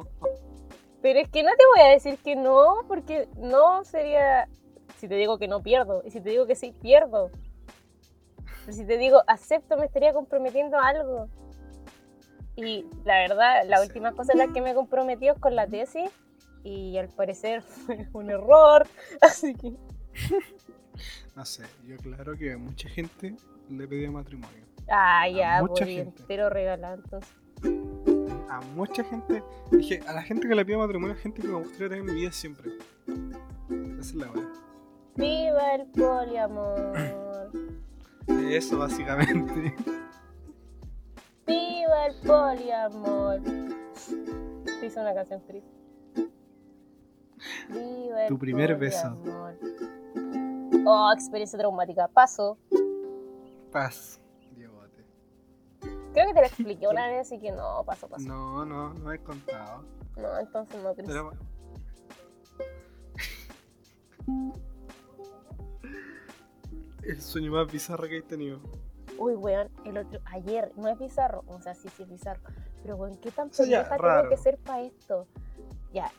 Pero 1.01 1.19
es 1.19 1.29
que 1.29 1.43
no 1.43 1.51
te 1.51 1.63
voy 1.75 1.87
a 1.87 1.91
decir 1.91 2.17
que 2.17 2.35
no, 2.35 2.79
porque 2.87 3.27
no 3.37 3.83
sería. 3.83 4.47
Si 4.97 5.07
te 5.07 5.15
digo 5.15 5.37
que 5.37 5.47
no 5.47 5.61
pierdo, 5.61 6.01
y 6.05 6.11
si 6.11 6.21
te 6.21 6.29
digo 6.31 6.47
que 6.47 6.55
sí, 6.55 6.73
pierdo. 6.81 7.29
Pero 8.65 8.73
si 8.77 8.85
te 8.85 8.97
digo 8.97 9.21
acepto, 9.27 9.77
me 9.77 9.85
estaría 9.85 10.11
comprometiendo 10.13 10.77
a 10.79 10.87
algo. 10.87 11.27
Y 12.55 12.85
la 13.05 13.19
verdad, 13.19 13.63
la 13.67 13.77
Sí. 13.77 13.87
última 13.87 14.13
cosa 14.13 14.31
en 14.33 14.39
la 14.39 14.47
que 14.51 14.61
me 14.61 14.71
he 14.71 14.73
comprometido 14.73 15.35
es 15.35 15.39
con 15.39 15.55
la 15.55 15.67
tesis, 15.67 16.09
y 16.63 16.97
al 16.97 17.09
parecer 17.09 17.61
fue 18.11 18.23
un 18.23 18.31
error. 18.31 18.87
Así 19.21 19.53
que. 19.53 19.73
No 21.35 21.45
sé, 21.45 21.63
yo 21.85 21.95
claro 21.97 22.35
que 22.35 22.53
a 22.53 22.57
mucha 22.57 22.89
gente 22.89 23.35
le 23.69 23.87
pedía 23.87 24.09
matrimonio. 24.09 24.65
Ah, 24.89 25.29
ya, 25.29 25.61
mucha 25.61 25.85
por 25.85 25.87
gente. 25.87 26.21
entero 26.21 26.49
regalado 26.49 26.95
entonces. 26.95 28.16
A 28.49 28.61
mucha 28.75 29.03
gente, 29.03 29.43
dije, 29.71 30.01
a 30.07 30.13
la 30.13 30.21
gente 30.21 30.47
que 30.47 30.55
le 30.55 30.65
pide 30.65 30.77
matrimonio 30.77 31.15
es 31.15 31.21
gente 31.21 31.41
que 31.41 31.47
me 31.47 31.55
gustaría 31.55 31.89
tener 31.89 31.99
en 31.99 32.05
mi 32.05 32.13
vida 32.13 32.31
siempre. 32.31 32.71
Esa 33.99 33.99
es 33.99 34.15
la 34.15 34.27
verdad. 34.27 34.49
¡Viva 35.15 35.75
el 35.75 35.87
poliamor! 35.87 37.09
Eso 38.49 38.77
básicamente. 38.77 39.75
¡Viva 41.45 42.05
el 42.07 42.15
poliamor! 42.25 43.41
Te 44.79 44.85
hice 44.85 44.99
una 44.99 45.13
canción 45.13 45.41
triste. 45.45 45.71
¡Viva 47.69 48.23
el 48.23 48.27
Tu 48.29 48.37
primer 48.37 48.77
beso. 48.77 49.17
Oh, 50.85 51.11
experiencia 51.13 51.59
traumática. 51.59 52.07
Paso. 52.07 52.57
Paz. 53.71 54.21
Creo 56.17 56.29
que 56.29 56.33
te 56.33 56.39
lo 56.39 56.47
expliqué 56.47 56.87
una 56.89 57.07
vez, 57.09 57.27
así 57.27 57.39
que 57.39 57.51
no, 57.51 57.83
paso, 57.85 58.07
paso. 58.07 58.27
No, 58.27 58.65
no, 58.65 58.91
no 58.95 59.13
he 59.13 59.19
contado. 59.19 59.83
No, 60.15 60.39
entonces 60.39 60.81
no, 60.81 60.95
Cris. 60.95 61.07
Pero... 61.07 61.31
El 67.03 67.21
sueño 67.21 67.51
más 67.51 67.71
bizarro 67.71 68.07
que 68.07 68.17
he 68.17 68.21
tenido. 68.23 68.59
Uy, 69.19 69.35
weón, 69.35 69.69
el 69.85 69.97
otro, 69.99 70.19
ayer, 70.25 70.71
no 70.75 70.89
es 70.89 70.99
bizarro, 70.99 71.43
o 71.47 71.61
sea, 71.61 71.73
sí, 71.73 71.87
sí 71.95 72.03
es 72.03 72.09
bizarro, 72.09 72.41
pero 72.83 72.97
weón, 72.97 73.15
¿qué 73.17 73.31
tan 73.31 73.49
pendeja 73.49 73.97
tengo 73.97 74.29
que 74.29 74.37
ser 74.37 74.57
para 74.57 74.81
esto? 74.81 75.25
Ya, 75.93 76.11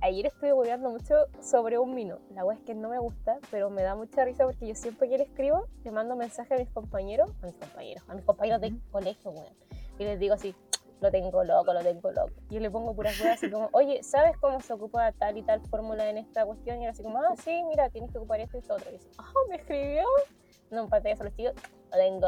ayer 0.00 0.26
estuve 0.26 0.52
weando 0.52 0.90
mucho 0.90 1.14
sobre 1.40 1.78
un 1.78 1.94
vino, 1.94 2.18
la 2.34 2.44
weá 2.44 2.56
es 2.56 2.62
que 2.64 2.74
no 2.74 2.88
me 2.88 2.98
gusta, 2.98 3.38
pero 3.50 3.70
me 3.70 3.82
da 3.82 3.94
mucha 3.94 4.24
risa 4.24 4.44
porque 4.44 4.66
yo 4.66 4.74
siempre 4.74 5.08
que 5.08 5.18
le 5.18 5.24
escribo, 5.24 5.66
le 5.84 5.90
mando 5.90 6.16
mensaje 6.16 6.54
a 6.54 6.58
mis 6.58 6.70
compañeros, 6.70 7.30
a 7.42 7.46
mis 7.46 7.56
compañeros, 7.56 8.04
a 8.08 8.14
mis 8.14 8.24
compañeros 8.24 8.60
de 8.60 8.74
colegio, 8.90 9.30
weón, 9.30 9.54
y 9.98 10.04
les 10.04 10.18
digo 10.18 10.34
así, 10.34 10.54
lo 11.00 11.10
tengo 11.10 11.44
loco, 11.44 11.72
lo 11.72 11.82
tengo 11.82 12.10
loco. 12.10 12.32
Yo 12.48 12.60
le 12.60 12.70
pongo 12.70 12.94
puras 12.94 13.20
weas 13.20 13.36
así 13.36 13.50
como, 13.50 13.68
oye, 13.72 14.02
¿sabes 14.02 14.36
cómo 14.38 14.60
se 14.60 14.72
ocupa 14.72 15.12
tal 15.12 15.36
y 15.36 15.42
tal 15.42 15.60
fórmula 15.60 16.08
en 16.08 16.18
esta 16.18 16.44
cuestión? 16.46 16.80
Y 16.80 16.84
era 16.84 16.92
así 16.92 17.02
como, 17.02 17.18
ah, 17.18 17.34
sí, 17.36 17.62
mira, 17.68 17.90
tienes 17.90 18.10
que 18.10 18.18
ocupar 18.18 18.40
esto 18.40 18.56
y 18.56 18.60
esto 18.60 18.74
otro. 18.74 18.90
Y 18.90 18.94
dice, 18.94 19.08
ah, 19.18 19.32
¿me 19.48 19.56
escribió? 19.56 20.04
No, 20.70 20.88
pantalla 20.88 21.16
solo 21.16 21.30
sigo, 21.30 21.50
lo 21.90 21.96
tengo 21.96 22.26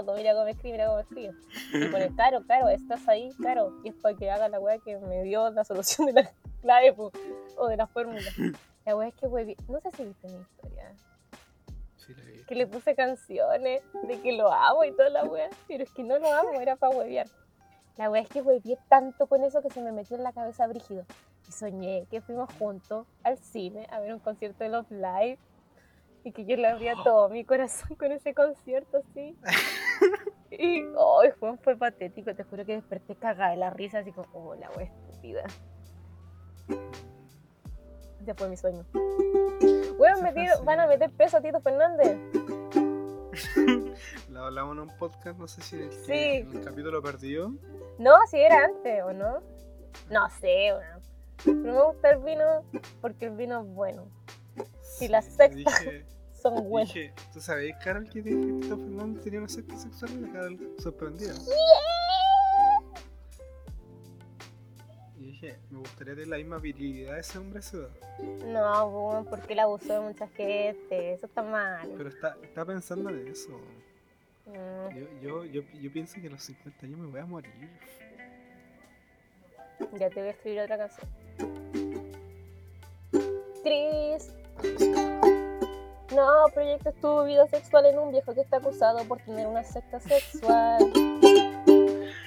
loco, 0.00 0.14
mira 0.14 0.32
cómo 0.32 0.44
me 0.44 0.50
escribe, 0.50 0.72
mira 0.72 0.86
cómo 0.86 0.96
me 0.96 1.02
escribe. 1.02 1.34
Y 1.74 1.88
pone, 1.90 2.08
claro, 2.16 2.42
claro, 2.44 2.68
estás 2.68 3.06
ahí, 3.08 3.30
claro. 3.40 3.72
Y 3.84 3.88
es 3.90 3.94
para 3.94 4.16
que 4.16 4.30
haga 4.30 4.48
la 4.48 4.58
wea 4.60 4.78
que 4.78 4.96
me 4.98 5.22
dio 5.22 5.50
la 5.50 5.64
solución 5.64 6.06
de 6.08 6.12
la 6.14 6.30
clave 6.62 6.92
po, 6.92 7.12
o 7.56 7.68
de 7.68 7.76
la 7.82 7.86
fórmula. 7.86 8.20
La 8.84 8.96
wea 8.96 9.08
es 9.08 9.14
que, 9.14 9.26
wey, 9.26 9.56
no 9.68 9.80
sé 9.80 9.90
si 9.92 10.04
viste 10.04 10.28
mi 10.28 10.40
historia 10.40 10.94
Sí, 11.96 12.14
la 12.14 12.24
vi. 12.24 12.44
que 12.44 12.54
le 12.54 12.66
puse 12.66 12.94
canciones 12.94 13.82
de 14.04 14.20
que 14.20 14.32
lo 14.32 14.52
amo 14.52 14.84
y 14.84 14.92
toda 14.92 15.08
la 15.10 15.24
wea, 15.24 15.50
pero 15.66 15.82
es 15.82 15.90
que 15.92 16.04
no 16.04 16.18
lo 16.18 16.32
amo, 16.32 16.60
era 16.60 16.76
para 16.76 16.96
huevear. 16.96 17.26
La 17.96 18.10
wea 18.10 18.22
es 18.22 18.28
que 18.28 18.42
hueveé 18.42 18.78
tanto 18.88 19.26
con 19.26 19.42
eso 19.42 19.62
que 19.62 19.70
se 19.70 19.80
me 19.80 19.90
metió 19.90 20.16
en 20.16 20.22
la 20.22 20.32
cabeza 20.32 20.66
brígido. 20.66 21.04
Y 21.48 21.52
soñé 21.52 22.06
que 22.10 22.20
fuimos 22.20 22.52
juntos 22.58 23.06
al 23.22 23.38
cine 23.38 23.86
a 23.90 24.00
ver 24.00 24.12
un 24.12 24.18
concierto 24.20 24.64
de 24.64 24.70
Love 24.70 24.90
Live 24.90 25.38
y 26.26 26.32
que 26.32 26.44
yo 26.44 26.56
le 26.56 26.66
abría 26.66 26.94
todo 27.04 27.28
mi 27.28 27.44
corazón 27.44 27.96
con 27.96 28.10
ese 28.12 28.34
concierto 28.34 28.98
así. 28.98 29.36
Y 30.48 30.78
ay, 30.80 31.32
fue, 31.40 31.56
fue 31.58 31.76
patético, 31.76 32.34
te 32.34 32.44
juro 32.44 32.64
que 32.64 32.74
desperté 32.76 33.14
cagada 33.16 33.50
de 33.50 33.56
la 33.58 33.70
risa, 33.70 33.98
así 33.98 34.12
como, 34.12 34.28
oh, 34.32 34.54
la 34.54 34.70
wea 34.70 34.86
estúpida. 34.86 35.42
Ese 38.22 38.34
fue 38.34 38.48
mi 38.48 38.56
sueño. 38.56 38.84
Weón, 39.98 40.22
metido- 40.22 40.62
van 40.64 40.80
a 40.80 40.86
meter 40.86 41.10
preso 41.10 41.36
a 41.36 41.40
Tito 41.40 41.60
Fernández. 41.60 42.16
Lo 44.30 44.44
hablamos 44.44 44.76
en 44.76 44.82
un 44.82 44.96
podcast, 44.96 45.38
no 45.38 45.48
sé 45.48 45.60
si 45.62 45.76
en 45.76 45.82
el, 45.82 45.92
Sí. 45.92 46.12
el 46.56 46.64
capítulo 46.64 47.02
perdido. 47.02 47.52
No, 47.98 48.14
si 48.30 48.38
era 48.38 48.64
antes, 48.64 49.02
¿o 49.02 49.12
no? 49.12 49.40
No 50.10 50.30
sé, 50.30 50.72
weón. 50.74 51.02
Pero 51.44 51.56
me 51.56 51.82
gusta 51.82 52.10
el 52.10 52.18
vino 52.22 52.64
porque 53.02 53.26
el 53.26 53.36
vino 53.36 53.60
es 53.60 53.66
bueno. 53.66 54.08
Sí, 54.96 55.08
la 55.08 55.22
sexta. 55.22 55.48
Dije, 55.54 56.04
Son 56.42 56.68
buenos. 56.68 56.92
dije, 56.92 57.12
¿tú 57.32 57.40
sabéis, 57.40 57.74
Carol, 57.82 58.08
que 58.08 58.22
Tito 58.22 58.76
Fernández 58.76 59.22
tenía 59.24 59.40
una 59.40 59.48
secta 59.48 59.76
sexual? 59.76 60.12
Y 60.12 60.20
la 60.20 60.32
Carol 60.32 60.74
sorprendida. 60.78 61.34
Y 65.18 65.24
dije, 65.26 65.58
me 65.70 65.78
gustaría 65.78 66.14
tener 66.14 66.28
la 66.28 66.36
misma 66.36 66.58
virilidad 66.58 67.14
de 67.14 67.20
ese 67.20 67.38
hombre 67.38 67.60
edad. 67.60 67.88
No, 68.46 69.26
porque 69.28 69.54
él 69.54 69.60
abusó 69.60 69.94
de 69.94 70.00
mucha 70.00 70.28
gente. 70.28 71.14
Eso 71.14 71.26
está 71.26 71.42
mal. 71.42 71.90
Pero 71.96 72.08
está, 72.10 72.36
está 72.42 72.64
pensando 72.64 73.10
en 73.10 73.28
eso. 73.28 73.58
Mm, 74.46 74.96
Yo, 74.96 75.20
yo, 75.22 75.44
yo, 75.44 75.62
yo 75.80 75.92
pienso 75.92 76.20
que 76.20 76.28
a 76.28 76.30
los 76.30 76.42
50 76.42 76.86
años 76.86 76.98
me 76.98 77.06
voy 77.06 77.20
a 77.20 77.26
morir. 77.26 77.52
ya 79.98 80.10
te 80.10 80.20
voy 80.20 80.28
a 80.28 80.30
escribir 80.32 80.60
otra 80.60 80.78
canción. 80.78 81.10
Cris. 83.64 84.30
No, 86.14 86.46
proyecto 86.54 86.92
tu 87.00 87.24
vida 87.24 87.46
sexual 87.48 87.86
en 87.86 87.98
un 87.98 88.10
viejo 88.10 88.34
que 88.34 88.40
está 88.40 88.56
acusado 88.58 89.04
por 89.06 89.18
tener 89.20 89.46
una 89.46 89.62
secta 89.64 90.00
sexual. 90.00 90.78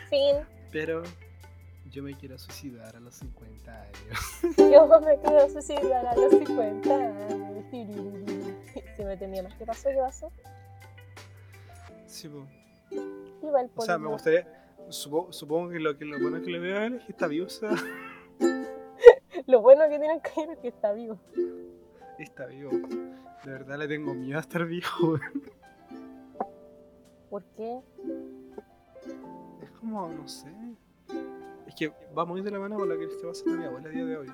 Fin. 0.09 0.35
Pero 0.71 1.01
yo 1.89 2.03
me 2.03 2.13
quiero 2.15 2.37
suicidar 2.37 2.95
a 2.95 2.99
los 2.99 3.15
50 3.15 3.81
años. 3.81 4.19
Yo 4.57 4.87
me 5.01 5.17
quiero 5.19 5.49
suicidar 5.49 6.05
a 6.05 6.15
los 6.15 6.29
50 6.31 6.93
años. 6.95 7.65
Si 8.95 9.03
me 9.03 9.17
temía 9.17 9.41
más. 9.41 9.55
¿Qué 9.55 9.65
pasó? 9.65 9.89
¿Qué 9.89 9.97
pasó? 9.97 10.31
Sí, 12.05 12.27
po. 12.29 12.45
Iba 13.41 13.61
el 13.61 13.71
O 13.75 13.81
sea, 13.81 13.97
me 13.97 14.07
gustaría. 14.09 14.47
Supo- 14.89 15.31
supongo 15.31 15.69
que 15.69 15.79
lo, 15.79 15.97
que 15.97 16.05
lo 16.05 16.19
bueno 16.19 16.41
que 16.43 16.49
le 16.51 16.59
veo 16.59 16.77
a 16.79 16.85
él 16.85 16.95
es 16.95 17.05
que 17.05 17.11
está 17.11 17.27
vivo, 17.27 17.45
o 17.45 17.49
sea, 17.49 17.69
Lo 19.47 19.61
bueno 19.61 19.83
que 19.89 19.97
tienen 19.99 20.19
que 20.21 20.31
ver 20.41 20.49
es 20.51 20.57
que 20.59 20.67
está 20.69 20.91
vivo. 20.93 21.17
Está 22.23 22.45
vivo. 22.45 22.71
De 23.43 23.51
verdad 23.51 23.77
le 23.77 23.87
tengo 23.87 24.13
miedo 24.13 24.37
a 24.37 24.41
estar 24.41 24.65
viejo. 24.65 25.19
¿Por 27.29 27.43
qué? 27.55 27.79
Es 29.61 29.71
como, 29.79 30.09
no 30.09 30.27
sé. 30.27 30.49
Es 31.67 31.75
que 31.75 31.91
va 32.17 32.25
muy 32.25 32.41
de 32.41 32.51
la 32.51 32.59
mano 32.59 32.77
con 32.77 32.89
lo 32.89 32.97
que 32.97 33.05
está 33.05 33.27
pasando 33.27 33.53
a 33.53 33.57
mi 33.57 33.65
abuela 33.65 33.89
a 33.89 33.91
día 33.91 34.05
de 34.05 34.17
hoy. 34.17 34.27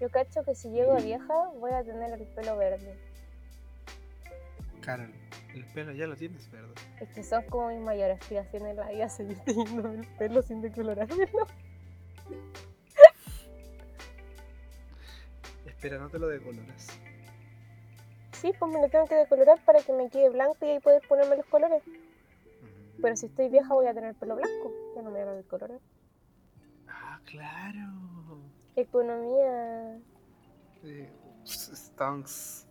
Yo 0.00 0.08
cacho 0.10 0.44
que 0.44 0.54
si 0.54 0.70
llego 0.70 0.94
vieja 0.96 1.48
voy 1.58 1.72
a 1.72 1.82
tener 1.82 2.12
el 2.12 2.26
pelo 2.28 2.56
verde. 2.56 2.94
Carol, 4.80 5.12
el 5.54 5.64
pelo 5.66 5.92
ya 5.92 6.06
lo 6.06 6.16
tienes, 6.16 6.50
¿verdad? 6.50 6.70
Es 7.00 7.08
que 7.10 7.22
son 7.24 7.42
como 7.46 7.68
mis 7.68 7.80
mayores 7.80 8.20
aspiraciones 8.20 8.70
en 8.70 8.76
la 8.76 8.88
vida, 8.90 9.08
seguir 9.08 9.38
teniendo 9.44 9.90
el 9.90 10.06
pelo 10.18 10.42
sin 10.42 10.60
decolorármelo. 10.60 11.46
Espera, 15.78 15.96
no 15.98 16.08
te 16.08 16.18
lo 16.18 16.26
decoloras. 16.26 16.88
Sí, 18.32 18.52
pues 18.58 18.72
me 18.72 18.82
lo 18.82 18.88
tengo 18.88 19.06
que 19.06 19.14
decolorar 19.14 19.64
para 19.64 19.80
que 19.80 19.92
me 19.92 20.10
quede 20.10 20.28
blanco 20.28 20.56
y 20.62 20.70
ahí 20.70 20.80
poder 20.80 21.00
ponerme 21.08 21.36
los 21.36 21.46
colores. 21.46 21.84
Pero 23.00 23.14
si 23.14 23.26
estoy 23.26 23.48
vieja 23.48 23.72
voy 23.72 23.86
a 23.86 23.94
tener 23.94 24.12
pelo 24.16 24.34
blanco. 24.34 24.72
Ya 24.96 25.02
no 25.02 25.12
me 25.12 25.20
voy 25.20 25.28
a 25.28 25.34
decolorar. 25.34 25.78
Ah, 26.88 27.20
claro. 27.24 28.40
Economía. 28.74 30.00
Eh, 30.82 31.12
stonks. 31.46 32.66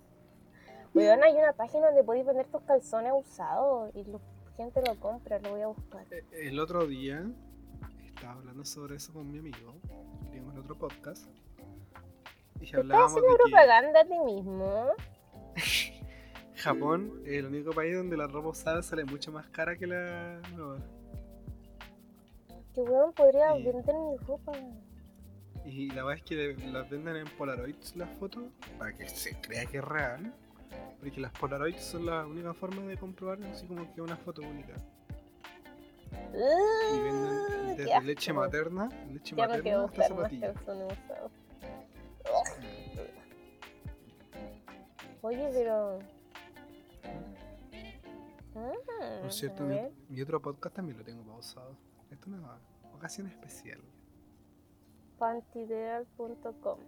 Weón, 0.93 1.24
hay 1.24 1.34
una 1.34 1.54
página 1.54 1.88
donde 1.88 2.04
podéis 2.04 2.26
vender 2.26 2.48
tus 2.48 2.62
calzones 2.63 3.13
usados 3.15 3.89
y 3.96 4.04
la 4.04 4.20
gente 4.58 4.82
lo 4.86 5.00
compra, 5.00 5.39
lo 5.39 5.52
voy 5.52 5.62
a 5.62 5.67
buscar. 5.67 6.06
Eh, 6.12 6.26
El 6.34 6.60
otro 6.60 6.86
día 6.86 7.26
estaba 8.04 8.34
hablando 8.34 8.65
sobre 8.65 8.98
eso 8.98 9.13
con 9.13 9.32
mi 9.32 9.39
amigo. 9.39 9.76
Vimos 10.30 10.54
el 10.56 10.60
otro 10.60 10.78
podcast. 10.78 11.26
Y 12.62 12.72
¿Te 12.72 12.82
estás 12.82 13.00
haciendo 13.06 13.32
de 13.32 13.38
propaganda 13.38 14.02
a 14.02 14.06
ti 14.06 14.20
mismo? 14.20 14.88
Japón 16.56 17.22
es 17.26 17.34
el 17.34 17.46
único 17.46 17.72
país 17.72 17.96
donde 17.96 18.17
la 18.17 18.28
ropa 18.28 18.50
usada 18.50 18.82
sale 18.82 19.06
mucho 19.06 19.32
más 19.32 19.48
cara 19.50 19.76
que 19.78 19.86
la 19.88 20.39
nueva. 20.56 20.80
Que 22.74 22.82
weón 22.82 23.13
podría 23.13 23.54
Sí. 23.56 23.63
vender 23.63 23.96
mi 23.96 24.17
ropa. 24.26 24.52
Y 25.65 25.89
la 25.91 26.04
verdad 26.04 26.15
es 26.17 26.24
que 26.24 26.56
las 26.72 26.89
venden 26.89 27.17
en 27.17 27.28
Polaroids 27.38 27.96
las 27.96 28.10
fotos 28.17 28.46
para 28.80 28.93
que 28.93 29.08
se 29.10 29.39
crea 29.41 29.65
que 29.65 29.78
es 29.78 29.84
real. 29.84 30.34
Porque 31.00 31.20
las 31.22 31.32
Polaroids 31.34 31.82
son 31.84 32.06
la 32.06 32.26
única 32.26 32.54
forma 32.54 32.82
de 32.84 32.98
comprobar 32.98 33.41
así 33.43 33.65
como 33.67 33.93
que 33.93 34.02
una 34.02 34.17
foto 34.17 34.41
única. 34.41 34.74
Y 36.34 37.00
venden 37.00 37.38
Uh, 37.38 37.76
desde 37.76 38.02
leche 38.02 38.34
materna, 38.34 38.89
leche 39.12 39.36
Ya 39.36 39.48
materna 39.48 39.84
hasta 39.86 40.04
zapatillas. 40.08 40.56
Oye, 45.21 45.49
pero. 45.53 45.99
Ah, 48.56 49.19
Por 49.21 49.32
cierto, 49.32 49.63
mi, 49.63 50.21
otro 50.21 50.41
podcast 50.41 50.75
también 50.75 50.97
lo 50.97 51.03
tengo 51.03 51.23
pausado. 51.23 51.75
Esto 52.10 52.30
es 52.30 52.36
una 52.36 52.60
ocasión 52.93 53.27
especial. 53.27 53.80
Pantideal.com. 55.19 56.80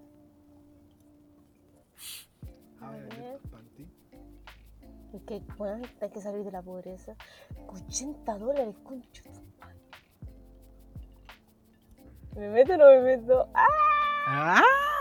A 2.81 2.91
ver 2.91 3.39
panty. 3.51 3.87
Y 5.11 5.19
que, 5.21 5.41
bueno, 5.57 5.85
hay 6.01 6.09
que 6.09 6.21
salir 6.21 6.43
de 6.43 6.51
la 6.51 6.61
pobreza. 6.61 7.15
80 7.67 8.37
dólares, 8.37 8.75
concho. 8.83 9.23
¿Me 12.35 12.49
meto 12.49 12.73
o 12.73 12.77
no 12.77 12.85
me 12.85 13.01
meto? 13.01 13.49
¡Ah! 13.53 14.61
¡Ah! 14.61 14.98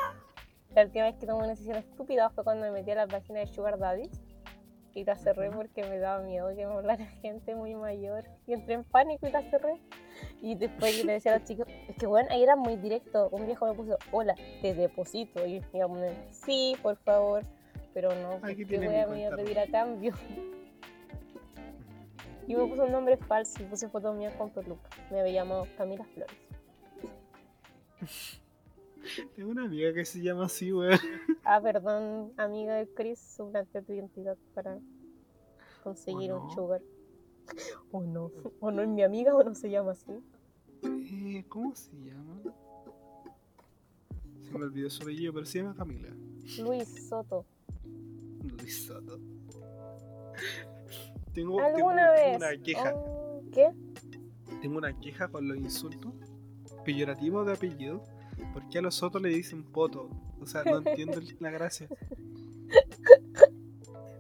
La 0.74 0.84
última 0.84 1.04
vez 1.04 1.16
que 1.16 1.26
tomé 1.26 1.38
una 1.38 1.48
decisión 1.48 1.76
estúpida 1.76 2.30
fue 2.30 2.44
cuando 2.44 2.64
me 2.64 2.70
metí 2.70 2.90
a 2.90 2.94
la 2.94 3.06
página 3.06 3.40
de 3.40 3.46
Sugar 3.46 3.78
Daddy 3.78 4.10
y 4.94 5.04
la 5.04 5.16
cerré 5.16 5.50
porque 5.50 5.82
me 5.84 5.98
daba 5.98 6.22
miedo 6.22 6.48
que 6.48 6.66
me 6.66 6.72
hablara 6.72 7.06
gente 7.22 7.54
muy 7.54 7.74
mayor 7.74 8.24
y 8.46 8.54
entré 8.54 8.74
en 8.74 8.84
pánico 8.84 9.26
y 9.26 9.30
la 9.30 9.42
cerré. 9.42 9.80
Y 10.42 10.56
después 10.56 10.98
yo 10.98 11.04
le 11.04 11.12
decía 11.14 11.34
a 11.34 11.38
los 11.38 11.46
chicos, 11.46 11.66
es 11.88 11.96
que 11.96 12.06
bueno, 12.06 12.28
ahí 12.32 12.42
era 12.42 12.56
muy 12.56 12.76
directo. 12.76 13.28
Un 13.30 13.46
viejo 13.46 13.66
me 13.66 13.74
puso, 13.74 13.96
hola, 14.10 14.34
te 14.60 14.74
deposito. 14.74 15.46
Y 15.46 15.62
me 15.72 15.82
a 15.82 15.88
poner, 15.88 16.16
sí, 16.30 16.76
por 16.82 16.96
favor. 16.96 17.44
Pero 17.94 18.14
no, 18.14 18.40
Aquí 18.42 18.56
¿qué 18.56 18.64
tiene 18.64 19.06
voy 19.06 19.22
a, 19.22 19.30
me 19.30 19.36
pedir 19.36 19.58
a 19.58 19.66
cambio? 19.66 20.14
Y 22.46 22.54
me 22.56 22.66
puse 22.66 22.82
un 22.82 22.92
nombre 22.92 23.16
falso 23.16 23.62
y 23.62 23.66
puse 23.66 23.88
foto 23.88 24.12
mía 24.12 24.36
con 24.36 24.50
peluca. 24.50 24.88
Me 25.10 25.20
había 25.20 25.32
llamado 25.32 25.66
Camila 25.76 26.04
Flores. 26.04 26.36
Tengo 29.36 29.50
una 29.50 29.64
amiga 29.64 29.92
que 29.92 30.04
se 30.04 30.20
llama 30.22 30.46
así, 30.46 30.72
weón. 30.72 30.98
Ah, 31.44 31.60
perdón, 31.60 32.32
amiga 32.36 32.76
de 32.76 32.88
Chris, 32.88 33.18
suplante 33.18 33.82
tu 33.82 33.92
identidad 33.92 34.36
para 34.54 34.78
conseguir 35.82 36.32
¿O 36.32 36.42
un 36.44 36.50
sugar. 36.50 36.82
O 37.92 38.02
no, 38.02 38.30
o 38.60 38.70
no 38.70 38.82
es 38.82 38.88
mi 38.88 39.02
amiga 39.02 39.34
o 39.34 39.42
no 39.42 39.54
se 39.54 39.70
llama 39.70 39.92
así. 39.92 40.12
Eh, 40.82 41.44
¿Cómo 41.48 41.74
se 41.74 41.92
llama? 41.96 42.42
Se 44.42 44.52
me 44.58 44.64
olvidó 44.66 44.90
su 44.90 45.02
apellido, 45.02 45.32
pero 45.32 45.46
se 45.46 45.58
llama 45.60 45.74
Camila. 45.74 46.08
Luis 46.58 47.08
Soto. 47.08 47.46
Luis 48.42 48.86
Soto. 48.86 49.18
Tengo, 51.32 51.58
¿Alguna 51.58 52.12
tengo 52.12 52.12
vez? 52.12 52.36
una 52.36 52.62
queja. 52.62 52.94
Oh, 52.94 53.42
¿Qué? 53.50 53.70
Tengo 54.60 54.76
una 54.76 54.98
queja 54.98 55.28
con 55.28 55.48
los 55.48 55.56
insultos 55.56 56.12
peyorativos 56.84 57.46
de 57.46 57.52
apellido. 57.54 58.02
¿Por 58.52 58.68
qué 58.68 58.78
a 58.78 58.82
los 58.82 58.94
Soto 58.94 59.18
le 59.18 59.28
dicen 59.30 59.62
poto? 59.62 60.08
O 60.40 60.46
sea, 60.46 60.62
no 60.64 60.78
entiendo 60.78 61.20
la 61.40 61.50
gracia. 61.50 61.88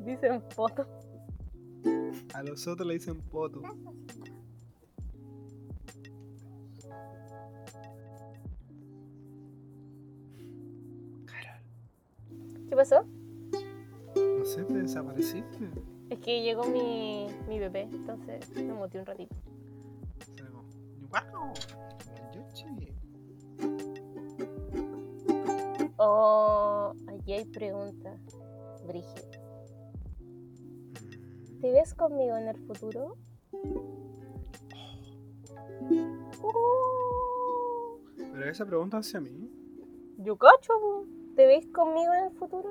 Dicen 0.04 0.42
foto. 0.50 0.86
A 2.34 2.42
los 2.42 2.60
Soto 2.60 2.84
le 2.84 2.94
dicen 2.94 3.20
poto. 3.20 3.62
Carol, 11.26 11.62
¿Qué 12.68 12.76
pasó? 12.76 13.04
no 14.14 14.44
sé, 14.44 14.64
te 14.64 14.74
desapareciste. 14.74 15.70
Es 16.10 16.18
que 16.20 16.42
llegó 16.42 16.64
mi, 16.64 17.26
mi 17.48 17.58
bebé, 17.58 17.82
entonces 17.82 18.48
me 18.54 18.72
muteé 18.72 19.00
un 19.00 19.06
ratito. 19.06 19.36
¡Wow! 21.10 21.52
Oh, 25.98 26.92
aquí 27.08 27.32
hay 27.32 27.44
preguntas. 27.46 28.20
Brígida. 28.86 29.38
¿Te 31.60 31.72
ves 31.72 31.92
conmigo 31.94 32.36
en 32.36 32.48
el 32.48 32.56
futuro? 32.66 33.16
Uh, 36.40 37.98
Pero 38.32 38.50
esa 38.50 38.64
pregunta 38.64 38.98
hacia 38.98 39.20
mí. 39.20 39.50
yo 40.18 40.36
cacho. 40.38 40.72
po. 40.80 41.04
¿Te 41.34 41.46
ves 41.46 41.66
conmigo 41.68 42.12
en 42.14 42.24
el 42.24 42.30
futuro? 42.32 42.70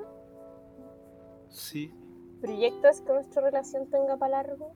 Sí. 1.48 1.92
¿Proyectas 2.40 3.00
que 3.02 3.12
nuestra 3.12 3.42
relación 3.42 3.88
tenga 3.90 4.16
para 4.16 4.42
largo? 4.42 4.72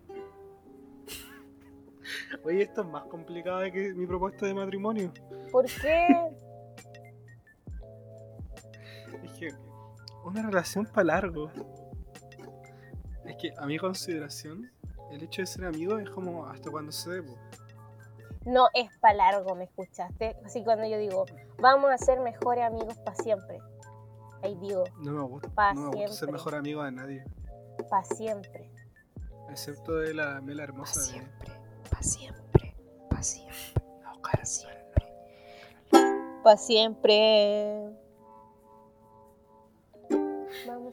Oye, 2.44 2.62
esto 2.62 2.82
es 2.82 2.88
más 2.88 3.04
complicado 3.04 3.62
que 3.72 3.94
mi 3.94 4.06
propuesta 4.06 4.46
de 4.46 4.54
matrimonio. 4.54 5.12
¿Por 5.50 5.66
qué? 5.66 6.06
Una 10.24 10.42
relación 10.42 10.86
para 10.86 11.04
largo. 11.04 11.50
Es 13.24 13.36
que 13.36 13.52
a 13.56 13.66
mi 13.66 13.78
consideración, 13.78 14.70
el 15.10 15.22
hecho 15.22 15.42
de 15.42 15.46
ser 15.46 15.64
amigo 15.64 15.98
es 15.98 16.08
como 16.10 16.46
hasta 16.46 16.70
cuando 16.70 16.92
se 16.92 17.10
debo. 17.10 17.36
No 18.44 18.68
es 18.74 18.90
para 18.98 19.14
largo, 19.14 19.54
¿me 19.54 19.64
escuchaste? 19.64 20.36
Así 20.44 20.64
cuando 20.64 20.86
yo 20.86 20.98
digo, 20.98 21.24
vamos 21.58 21.90
a 21.90 21.98
ser 21.98 22.18
mejores 22.20 22.64
amigos 22.64 22.96
para 22.98 23.16
siempre. 23.16 23.60
Ahí 24.42 24.56
digo, 24.56 24.82
No 24.98 25.12
me 25.12 25.22
gusta, 25.22 25.48
Pa' 25.50 25.74
no 25.74 25.90
me 25.90 25.96
gusta 26.02 26.12
ser 26.26 26.32
mejor 26.32 26.54
amigo 26.56 26.82
de 26.82 26.90
nadie. 26.92 27.24
para 27.88 28.04
siempre. 28.04 28.70
Excepto 29.48 29.94
de 29.96 30.14
la 30.14 30.40
Mela 30.40 30.64
hermosa 30.64 30.98
de. 31.00 31.06
siempre, 31.06 31.52
pa' 31.90 32.02
siempre, 32.02 32.74
pa' 33.08 33.22
siempre, 33.22 33.84
No, 34.02 34.20
pa' 34.22 34.44
siempre. 34.44 35.06
Para 36.42 36.56
siempre. 36.56 37.92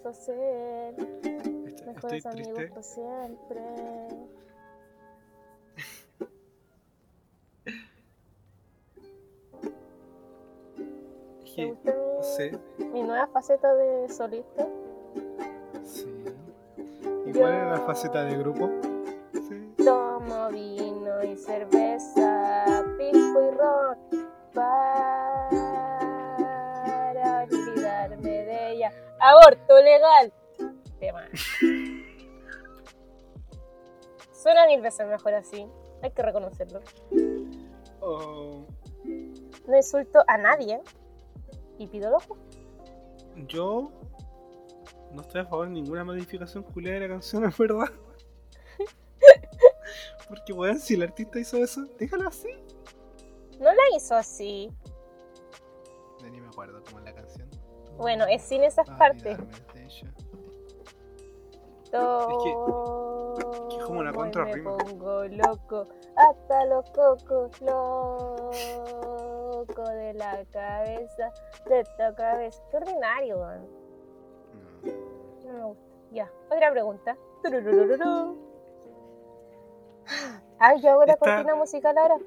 A 0.10 0.13
ser 0.13 0.95
estoy 0.98 1.86
mejores 1.86 2.26
amigos 2.26 2.56
triste. 2.56 2.69
para 2.69 2.82
siempre. 2.82 3.62
Es 11.43 11.56
¿Te 11.56 11.56
que, 11.56 11.65
gusta 11.67 11.93
no 11.93 12.88
mi, 12.88 12.88
mi 12.93 13.04
nueva 13.04 13.28
faceta 13.28 13.72
de 13.76 14.10
solista? 14.10 14.67
Sí. 15.84 16.26
¿Y 17.28 17.32
cuál 17.32 17.54
era 17.54 17.72
la 17.74 17.80
faceta 17.82 18.24
de 18.24 18.36
grupo? 18.38 18.67
Sí. 19.34 19.74
Tomo 19.86 20.50
vino 20.50 21.24
y 21.24 21.36
cerveza, 21.38 22.84
pisco 22.98 23.41
y 23.43 23.52
rock 23.52 24.26
para 24.56 24.88
Aborto 29.19 29.82
legal. 29.82 30.34
Tema. 30.99 31.25
Suena 34.32 34.65
mil 34.67 34.82
veces 34.82 35.08
mejor 35.08 35.34
así. 35.34 35.67
Hay 36.01 36.12
que 36.12 36.21
reconocerlo. 36.21 36.79
Oh, 37.99 38.65
No 39.67 39.75
insulto 39.75 40.23
a 40.27 40.38
nadie. 40.38 40.79
Y 41.77 41.88
pido 41.88 42.15
ojo. 42.15 42.38
yo 43.47 43.91
no 45.12 45.21
estoy 45.21 45.41
a 45.41 45.45
favor 45.45 45.67
de 45.67 45.73
ninguna 45.73 46.03
modificación 46.03 46.63
culiada 46.63 46.99
de 46.99 47.08
la 47.08 47.13
canción, 47.15 47.45
es 47.45 47.58
verdad. 47.58 47.88
Porque, 50.29 50.53
weón, 50.53 50.79
si 50.79 50.93
el 50.95 51.03
artista 51.03 51.39
hizo 51.39 51.58
eso, 51.58 51.86
déjalo 51.97 52.27
así. 52.27 52.49
No 53.60 53.65
la 53.73 53.82
hizo 53.95 54.15
así. 54.15 54.69
Ni 56.32 56.39
me 56.39 56.47
acuerdo 56.47 56.82
cómo 56.86 56.99
la. 56.99 57.09
Bueno, 57.99 58.25
es 58.27 58.41
sin 58.41 58.63
esas 58.63 58.89
Ah, 58.89 58.97
partes. 58.97 59.38
Todo 61.91 62.27
que 63.69 63.77
es 63.77 63.83
como 63.83 63.99
una 63.99 64.12
me 64.12 64.17
contrarrima. 64.17 64.77
pongo 64.77 65.23
loco, 65.25 65.88
hasta 66.15 66.65
los 66.65 66.89
cocos, 66.91 67.59
loco 67.62 68.51
de 69.89 70.13
la 70.13 70.45
cabeza, 70.51 71.31
de 71.67 71.79
esta 71.79 72.13
cabeza. 72.15 72.62
Qué 72.69 72.77
ordinario, 72.77 73.39
weón. 73.39 73.67
No. 74.83 74.91
No 75.45 75.53
me 75.53 75.63
gusta. 75.65 75.83
Ya, 76.12 76.31
otra 76.51 76.71
pregunta. 76.71 77.17
Ay, 80.59 80.81
yo 80.81 80.89
hago 80.91 81.05
la 81.05 81.13
Esta- 81.13 81.25
cortina 81.25 81.55
musical 81.55 81.97
ahora. 81.97 82.17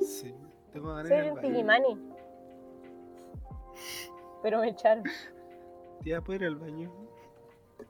Sí, 0.00 0.34
tengo 0.72 0.88
ganas 0.88 1.08
de 1.08 1.18
Soy 1.20 1.30
un 1.30 1.38
pigimani. 1.40 2.10
Pero 4.44 4.60
me 4.60 4.68
echaron. 4.68 5.04
Tía, 6.02 6.20
¿puedo 6.20 6.38
ir 6.38 6.44
al 6.44 6.56
baño? 6.56 6.92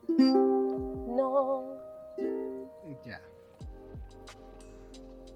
No. 0.06 1.64
Ya. 3.04 3.20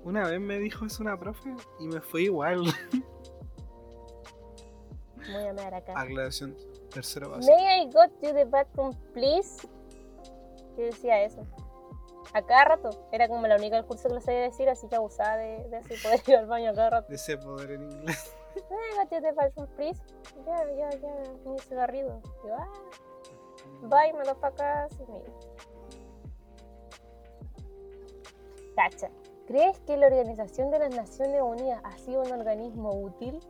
Una 0.04 0.28
vez 0.28 0.40
me 0.40 0.60
dijo 0.60 0.86
eso 0.86 1.02
una 1.02 1.18
profe 1.18 1.56
y 1.80 1.88
me 1.88 2.00
fue 2.00 2.22
igual. 2.22 2.72
Voy 5.16 5.44
a 5.44 5.52
mear 5.52 5.74
acá. 5.74 6.00
Aclaración, 6.00 6.56
tercero 6.94 7.30
básico. 7.30 7.52
May 7.52 7.82
I 7.82 7.86
go 7.86 8.08
to 8.22 8.32
the 8.32 8.44
bathroom, 8.44 8.94
please? 9.12 9.66
Yo 10.76 10.84
decía 10.84 11.24
eso. 11.24 11.44
A 12.32 12.42
cada 12.42 12.64
rato. 12.64 13.08
Era 13.10 13.26
como 13.26 13.44
la 13.48 13.56
única 13.56 13.74
del 13.74 13.86
curso 13.86 14.06
que 14.06 14.14
lo 14.14 14.20
sabía 14.20 14.42
decir, 14.42 14.68
así 14.68 14.86
que 14.86 14.94
abusaba 14.94 15.36
de, 15.36 15.68
de 15.68 15.78
así 15.78 15.94
poder 16.00 16.20
ir 16.28 16.36
al 16.36 16.46
baño 16.46 16.70
a 16.70 16.74
cada 16.74 16.90
rato. 16.90 17.08
De 17.08 17.16
ese 17.16 17.36
poder 17.38 17.72
en 17.72 17.90
inglés. 17.90 18.37
I 18.56 19.04
go 19.04 19.16
to 19.16 19.20
the 19.20 19.32
bathroom, 19.32 19.68
please? 19.76 20.00
Ya, 20.46 20.64
ya, 20.76 20.90
ya. 20.90 21.12
Mi 21.44 21.58
cigarrillo. 21.60 22.20
Yo, 22.44 22.54
ah. 22.54 22.68
Bye, 23.82 24.12
motherfuckers. 24.12 24.92
Y 25.00 25.12
me. 25.12 25.22
Cacha. 28.74 29.10
¿Crees 29.46 29.78
que 29.80 29.96
la 29.96 30.08
Organización 30.08 30.70
de 30.70 30.78
las 30.78 30.94
Naciones 30.94 31.40
Unidas 31.42 31.80
ha 31.82 31.96
sido 31.98 32.22
un 32.22 32.32
organismo 32.32 32.92
útil? 32.92 33.40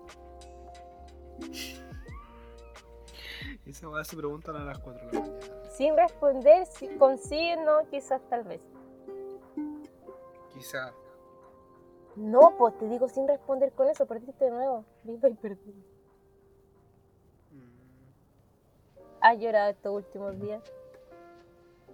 Esa 3.67 3.89
weá 3.89 4.05
se 4.05 4.17
preguntan 4.17 4.57
a 4.57 4.65
las 4.65 4.79
4 4.79 5.07
de 5.09 5.13
la 5.13 5.21
mañana. 5.21 5.41
Sin 5.71 5.97
responder, 5.97 6.67
si 6.67 6.89
consiguen, 6.97 7.65
no, 7.65 7.87
quizás 7.91 8.23
tal 8.31 8.45
vez. 8.45 8.61
Quizá. 10.55 10.93
No, 12.19 12.57
pues 12.59 12.77
te 12.79 12.89
digo 12.89 13.09
sin 13.09 13.29
responder 13.29 13.73
con 13.73 13.89
eso, 13.89 14.05
perdiste 14.07 14.47
de 14.47 14.51
nuevo. 14.51 14.85
Viva 15.05 15.29
y 15.29 15.35
perdí. 15.35 15.73
mm, 17.53 18.09
¿Has 19.21 19.39
llorado 19.39 19.71
estos 19.71 19.93
últimos 19.95 20.39
días? 20.41 20.63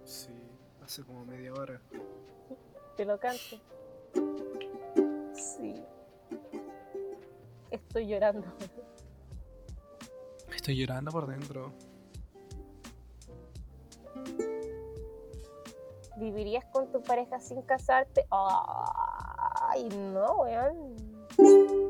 sí, 0.03 0.33
hace 0.83 1.03
como 1.03 1.25
media 1.25 1.53
hora. 1.53 1.79
Te 2.97 3.05
lo 3.05 3.19
canto. 3.19 3.57
Sí. 5.33 5.83
Estoy 7.69 8.07
llorando. 8.07 8.47
Estoy 10.55 10.75
llorando 10.77 11.11
por 11.11 11.27
dentro. 11.27 11.71
¿Vivirías 16.17 16.65
con 16.71 16.91
tu 16.91 17.01
pareja 17.01 17.39
sin 17.39 17.61
casarte? 17.63 18.25
Ay, 19.75 19.89
no, 19.89 20.35
weón. 20.41 20.95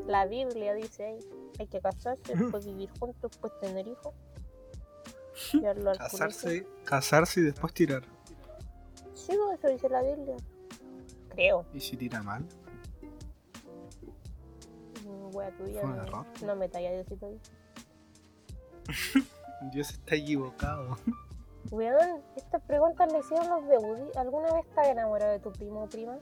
La 0.06 0.26
Biblia 0.26 0.74
dice 0.74 1.04
ahí, 1.04 1.18
hay 1.58 1.66
que 1.68 1.80
casarse, 1.80 2.34
después 2.34 2.66
vivir 2.66 2.90
juntos, 2.98 3.30
después 3.30 3.52
tener 3.60 3.86
hijos. 3.86 4.12
Casarse, 5.98 6.66
casarse 6.84 7.40
y 7.40 7.42
después 7.44 7.72
tirar. 7.72 8.02
Sí, 9.14 9.36
pues, 9.36 9.58
eso 9.58 9.68
dice 9.68 9.88
la 9.88 10.02
Biblia. 10.02 10.36
Creo. 11.30 11.64
¿Y 11.72 11.80
si 11.80 11.96
tira 11.96 12.22
mal? 12.22 12.44
Mm, 15.04 15.34
Wea 15.36 15.50
tuya. 15.56 15.80
Fue 15.80 15.90
un 15.90 15.96
no- 15.96 16.02
error. 16.02 16.26
No 16.44 16.56
me 16.56 16.68
talla 16.68 16.92
Diosito. 16.92 17.30
Dios 19.72 19.90
está 19.90 20.14
equivocado. 20.16 20.96
Weón, 21.70 22.22
estas 22.36 22.62
preguntas 22.62 23.12
le 23.12 23.18
hicieron 23.18 23.48
los 23.48 23.66
de 23.68 23.78
Woody. 23.78 24.10
¿Alguna 24.16 24.52
vez 24.54 24.64
estás 24.66 24.86
enamorado 24.88 25.32
de 25.32 25.40
tu 25.40 25.52
primo 25.52 25.82
o 25.84 25.88
prima? 25.88 26.18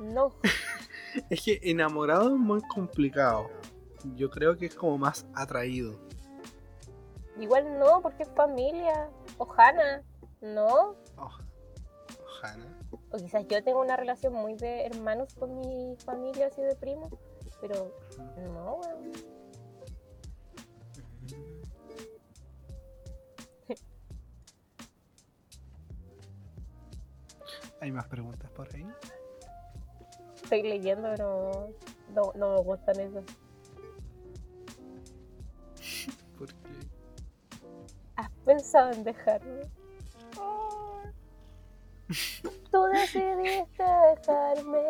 No. 0.00 0.32
Es 1.30 1.42
que 1.42 1.58
enamorado 1.62 2.28
es 2.28 2.36
muy 2.38 2.60
complicado. 2.60 3.48
Yo 4.16 4.28
creo 4.28 4.58
que 4.58 4.66
es 4.66 4.74
como 4.74 4.98
más 4.98 5.24
atraído. 5.34 5.98
Igual 7.40 7.78
no, 7.78 8.02
porque 8.02 8.24
es 8.24 8.30
familia. 8.36 9.08
Ojana. 9.38 10.02
No. 10.42 10.94
Oh, 11.16 11.30
Ojana. 12.22 12.66
O 13.10 13.16
quizás 13.16 13.46
yo 13.48 13.64
tengo 13.64 13.80
una 13.80 13.96
relación 13.96 14.34
muy 14.34 14.56
de 14.56 14.84
hermanos 14.84 15.34
con 15.34 15.58
mi 15.58 15.96
familia, 16.04 16.48
así 16.48 16.60
de 16.60 16.76
primos. 16.76 17.10
Pero 17.62 17.94
no, 18.36 18.74
weón. 18.74 19.12
¿Hay 27.80 27.92
más 27.92 28.06
preguntas 28.06 28.50
por 28.52 28.68
ahí? 28.74 28.86
Estoy 30.42 30.62
leyendo, 30.62 31.08
pero 31.16 31.70
no, 32.14 32.32
no 32.36 32.54
me 32.54 32.60
gustan 32.62 33.00
eso. 33.00 33.22
Porque 36.38 36.54
¿Has 38.16 38.30
pensado 38.44 38.92
en 38.92 39.04
dejarme? 39.04 39.62
Tú 42.70 42.82
decidiste 42.92 43.82
dejarme. 43.82 44.82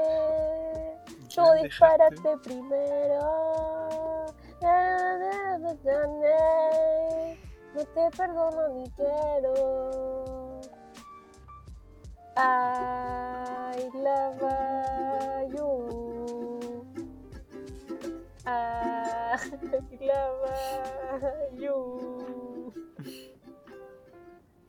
Tú 1.34 1.40
dejaste- 1.42 1.62
disparaste 1.62 2.36
primero. 2.44 4.26
No 7.74 7.84
te 7.84 8.16
perdono 8.16 8.68
ni 8.68 8.90
quiero. 8.92 10.15
I 12.38 13.88
love 13.94 14.42
you. 15.54 16.84
I 18.44 19.38
love 20.00 20.42
you. 21.56 22.72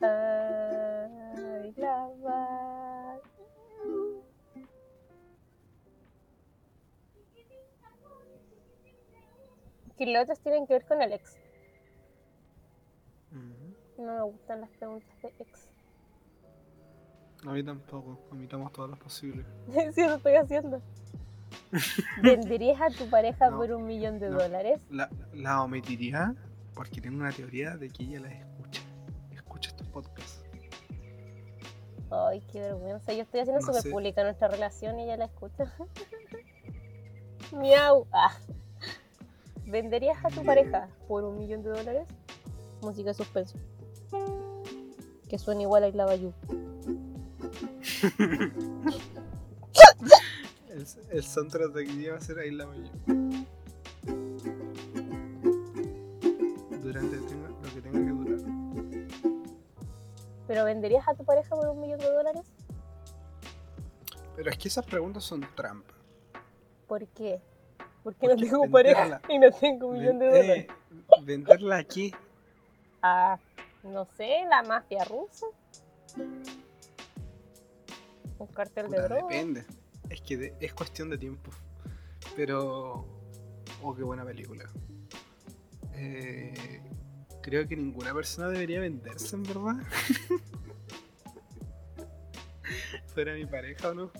love 0.00 1.76
you. 1.76 2.08
Que 9.98 10.06
los 10.06 10.22
otros 10.22 10.38
tienen 10.40 10.66
que 10.66 10.74
ver 10.74 10.86
con 10.86 11.02
el 11.02 11.12
ex. 11.12 11.36
No 13.98 14.14
me 14.14 14.22
gustan 14.22 14.60
las 14.62 14.70
preguntas 14.70 15.22
de 15.22 15.34
ex. 15.40 15.67
A 17.46 17.52
mí 17.52 17.62
tampoco. 17.62 18.18
Omitamos 18.30 18.72
todas 18.72 18.90
las 18.90 18.98
posibles. 18.98 19.46
sí, 19.94 20.02
lo 20.06 20.14
estoy 20.16 20.34
haciendo. 20.34 20.82
¿Venderías 22.22 22.80
a 22.80 22.88
tu 22.90 23.08
pareja 23.08 23.50
No, 23.50 23.58
por 23.58 23.72
un 23.72 23.86
millón 23.86 24.18
de 24.18 24.30
no. 24.30 24.38
dólares? 24.38 24.80
La, 24.90 25.08
la 25.32 25.62
omitiría 25.62 26.34
porque 26.74 27.00
tengo 27.00 27.18
una 27.18 27.32
teoría 27.32 27.76
de 27.76 27.88
que 27.90 28.04
ella 28.04 28.20
la 28.20 28.28
escucha. 28.32 28.82
Escucha 29.32 29.70
estos 29.70 29.86
podcasts. 29.88 30.44
Ay, 32.10 32.40
qué 32.52 32.60
vergüenza. 32.60 33.12
Yo 33.12 33.22
estoy 33.22 33.40
haciendo 33.40 33.60
No 33.66 33.72
súper 33.72 33.90
pública 33.92 34.22
nuestra 34.22 34.48
relación 34.48 34.98
y 34.98 35.04
ella 35.04 35.16
la 35.16 35.24
escucha. 35.26 35.72
Miau. 37.52 38.06
Ah. 38.12 38.32
¿Venderías 39.66 40.24
a 40.24 40.28
tu 40.28 40.42
pareja 40.44 40.88
por 41.06 41.24
un 41.24 41.38
millón 41.38 41.62
de 41.62 41.70
dólares? 41.70 42.06
Música 42.80 43.08
de 43.10 43.14
suspenso. 43.14 43.58
Que 45.28 45.38
suena 45.38 45.62
igual 45.62 45.84
a 45.84 45.88
Isla 45.88 46.06
Bayou. 46.06 46.32
El, 50.68 50.86
el 51.10 51.24
soundtrack 51.24 51.72
de 51.72 51.82
aquí 51.82 52.06
va 52.08 52.16
a 52.16 52.20
ser 52.20 52.44
Isla 52.46 52.66
Mayo. 52.66 52.90
Durante 56.82 57.16
tenga- 57.18 57.48
lo 57.48 57.74
que 57.74 57.80
tenga 57.80 57.98
que 57.98 58.10
durar. 58.10 58.38
¿Pero 60.46 60.64
venderías 60.64 61.06
a 61.08 61.14
tu 61.14 61.24
pareja 61.24 61.54
por 61.56 61.68
un 61.68 61.80
millón 61.80 61.98
de 61.98 62.10
dólares? 62.10 62.42
Pero 64.36 64.50
es 64.50 64.58
que 64.58 64.68
esas 64.68 64.86
preguntas 64.86 65.24
son 65.24 65.46
trampa. 65.54 65.94
¿Por 66.86 67.06
qué? 67.08 67.40
Porque 68.02 68.26
no 68.28 68.36
tengo 68.36 68.70
pareja 68.70 69.20
y 69.28 69.38
no 69.38 69.50
tengo 69.50 69.88
un 69.88 69.98
millón 69.98 70.18
de 70.18 70.26
dólares. 70.26 70.66
eh, 70.66 70.68
¿Venderla 71.22 71.76
aquí? 71.76 72.14
Ah, 73.02 73.38
no 73.82 74.06
sé, 74.16 74.44
la 74.48 74.62
mafia 74.62 75.04
rusa. 75.04 75.46
Un 78.38 78.46
cartel 78.48 78.90
de 78.90 79.00
droga. 79.00 79.22
depende. 79.22 79.64
Es 80.08 80.20
que 80.22 80.36
de- 80.36 80.54
es 80.60 80.72
cuestión 80.72 81.10
de 81.10 81.18
tiempo. 81.18 81.50
Pero. 82.36 83.06
Oh, 83.82 83.94
qué 83.94 84.02
buena 84.02 84.24
película. 84.24 84.64
Eh, 85.94 86.82
creo 87.42 87.66
que 87.68 87.76
ninguna 87.76 88.14
persona 88.14 88.48
debería 88.48 88.80
venderse, 88.80 89.36
en 89.36 89.42
verdad. 89.42 89.76
Fuera 93.06 93.34
mi 93.34 93.46
pareja 93.46 93.90
o 93.90 93.94
no. 93.94 94.10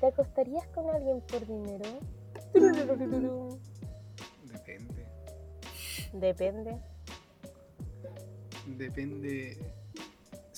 ¿Te 0.00 0.06
acostarías 0.06 0.66
con 0.68 0.88
alguien 0.88 1.20
por 1.22 1.46
dinero? 1.46 2.00
Depende. 4.44 5.06
Depende. 6.12 6.78
Depende 8.66 9.58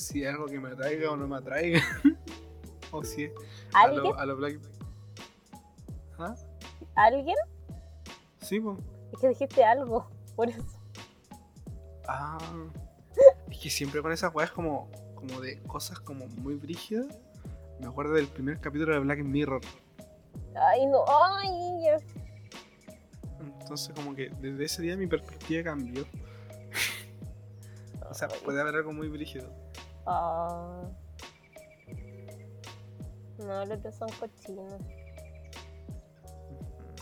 si 0.03 0.25
es 0.25 0.31
algo 0.31 0.47
que 0.47 0.59
me 0.59 0.71
atraiga 0.71 1.11
o 1.11 1.17
no 1.17 1.27
me 1.27 1.37
atraiga. 1.37 1.81
o 2.91 3.05
si 3.05 3.25
es 3.25 3.33
a 3.73 3.83
¿Alguien? 3.83 4.03
lo, 4.03 4.19
a 4.19 4.27
lo 4.27 4.37
Black. 4.37 4.59
¿Ah? 6.19 6.35
¿Alguien? 6.95 7.37
Sí, 8.41 8.61
pues. 8.61 8.79
Es 9.13 9.21
que 9.21 9.29
dijiste 9.29 9.65
algo, 9.65 10.11
por 10.37 10.49
eso. 10.49 10.63
Ah. 12.07 12.39
Es 13.51 13.59
que 13.59 13.71
siempre 13.71 14.03
con 14.03 14.13
esas 14.13 14.35
weas 14.35 14.51
como, 14.51 14.91
como 15.15 15.41
de 15.41 15.63
cosas 15.63 16.01
como 16.01 16.27
muy 16.27 16.55
brígidas. 16.57 17.07
Me 17.81 17.87
acuerdo 17.87 18.15
del 18.15 18.29
primer 18.29 18.61
capítulo 18.61 18.93
de 18.95 19.01
Black 19.01 19.21
Mirror. 19.21 19.61
Ay, 20.55 20.87
no, 20.87 21.05
ay. 21.09 21.87
Entonces 23.61 23.95
como 23.95 24.15
que 24.15 24.31
desde 24.41 24.65
ese 24.65 24.83
día 24.83 24.97
mi 24.97 25.07
perspectiva 25.07 25.65
cambió. 25.65 26.05
o 28.11 28.15
sea, 28.15 28.29
puede 28.29 28.61
haber 28.61 28.77
algo 28.77 28.93
muy 28.93 29.09
brígido. 29.09 29.62
Ah. 30.07 30.83
No, 33.39 33.65
los 33.65 33.79
otros 33.79 33.95
son 33.95 34.09
cochinos. 34.21 34.81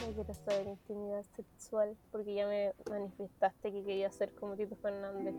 No 0.00 0.14
quiero 0.14 0.34
saber 0.34 0.66
intimidad 0.66 1.24
sexual 1.36 1.96
porque 2.10 2.34
ya 2.34 2.46
me 2.46 2.72
manifestaste 2.88 3.70
que 3.70 3.84
quería 3.84 4.10
ser 4.10 4.34
como 4.34 4.56
Tito 4.56 4.76
Fernández. 4.76 5.34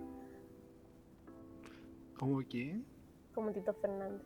¿Cómo 2.17 2.39
que? 2.47 2.79
Como 3.33 3.51
Tito 3.51 3.73
Fernández. 3.73 4.21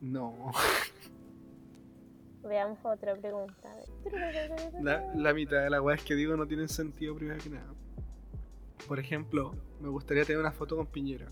No. 0.00 0.50
Veamos 2.42 2.78
otra 2.84 3.14
pregunta. 3.14 3.70
La, 4.82 5.14
la 5.14 5.32
mitad 5.32 5.62
de 5.62 5.70
las 5.70 5.80
weas 5.80 6.02
que 6.02 6.14
digo 6.14 6.36
no 6.36 6.46
tienen 6.46 6.68
sentido 6.68 7.14
primero 7.14 7.42
que 7.42 7.50
nada. 7.50 7.72
Por 8.86 8.98
ejemplo, 8.98 9.52
me 9.80 9.88
gustaría 9.88 10.24
tener 10.24 10.40
una 10.40 10.52
foto 10.52 10.76
con 10.76 10.86
Piñera. 10.86 11.30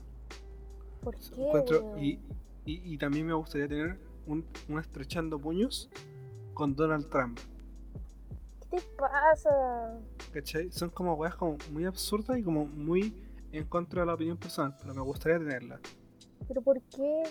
¿Por 1.02 1.16
qué? 1.16 1.46
Encuentro, 1.46 1.98
y, 1.98 2.20
y, 2.64 2.94
y 2.94 2.98
también 2.98 3.26
me 3.26 3.34
gustaría 3.34 3.68
tener 3.68 3.98
un, 4.26 4.44
un 4.68 4.78
estrechando 4.78 5.38
puños 5.38 5.90
con 6.54 6.74
Donald 6.74 7.08
Trump. 7.08 7.38
¿Qué 8.70 8.78
te 8.78 8.82
pasa? 8.96 9.98
¿Cachai? 10.32 10.70
Son 10.70 10.90
como 10.90 11.14
weas 11.14 11.34
como 11.34 11.58
muy 11.70 11.84
absurdas 11.84 12.38
y 12.38 12.42
como 12.42 12.66
muy 12.66 13.14
en 13.52 13.64
contra 13.64 14.02
de 14.02 14.06
la 14.06 14.14
opinión 14.14 14.38
personal, 14.38 14.76
pero 14.80 14.94
me 14.94 15.02
gustaría 15.02 15.38
tenerla. 15.38 15.80
¿Pero 16.48 16.62
por 16.62 16.80
qué? 16.82 17.22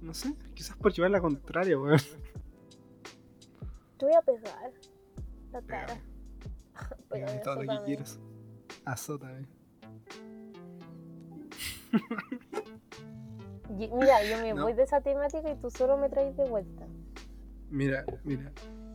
No 0.00 0.14
sé, 0.14 0.34
quizás 0.54 0.76
por 0.76 0.92
llevar 0.92 1.10
la 1.10 1.20
contraria, 1.20 1.78
weón. 1.78 1.98
Te 3.98 4.06
voy 4.06 4.14
a 4.14 4.22
pegar. 4.22 4.72
azotara. 5.52 6.00
Pero 7.08 7.26
Dígame 7.26 7.38
todo 7.40 7.62
lo 7.62 7.78
que 7.78 7.84
quieras. 7.84 8.20
Azótame. 8.84 9.48
Mira, 13.70 14.22
yo 14.24 14.38
me 14.38 14.54
No. 14.54 14.62
voy 14.62 14.72
de 14.72 14.82
esa 14.82 15.00
temática 15.00 15.50
y 15.50 15.56
tú 15.56 15.70
solo 15.70 15.96
me 15.96 16.08
traes 16.08 16.36
de 16.36 16.44
vuelta. 16.48 16.86
Mira, 17.70 18.04
mira. 18.24 18.52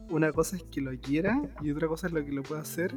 Una 0.09 0.31
cosa 0.33 0.57
es 0.57 0.63
que 0.63 0.81
lo 0.81 0.91
quiera 0.99 1.41
y 1.61 1.71
otra 1.71 1.87
cosa 1.87 2.07
es 2.07 2.13
lo 2.13 2.23
que 2.25 2.31
lo 2.31 2.43
pueda 2.43 2.61
hacer. 2.61 2.93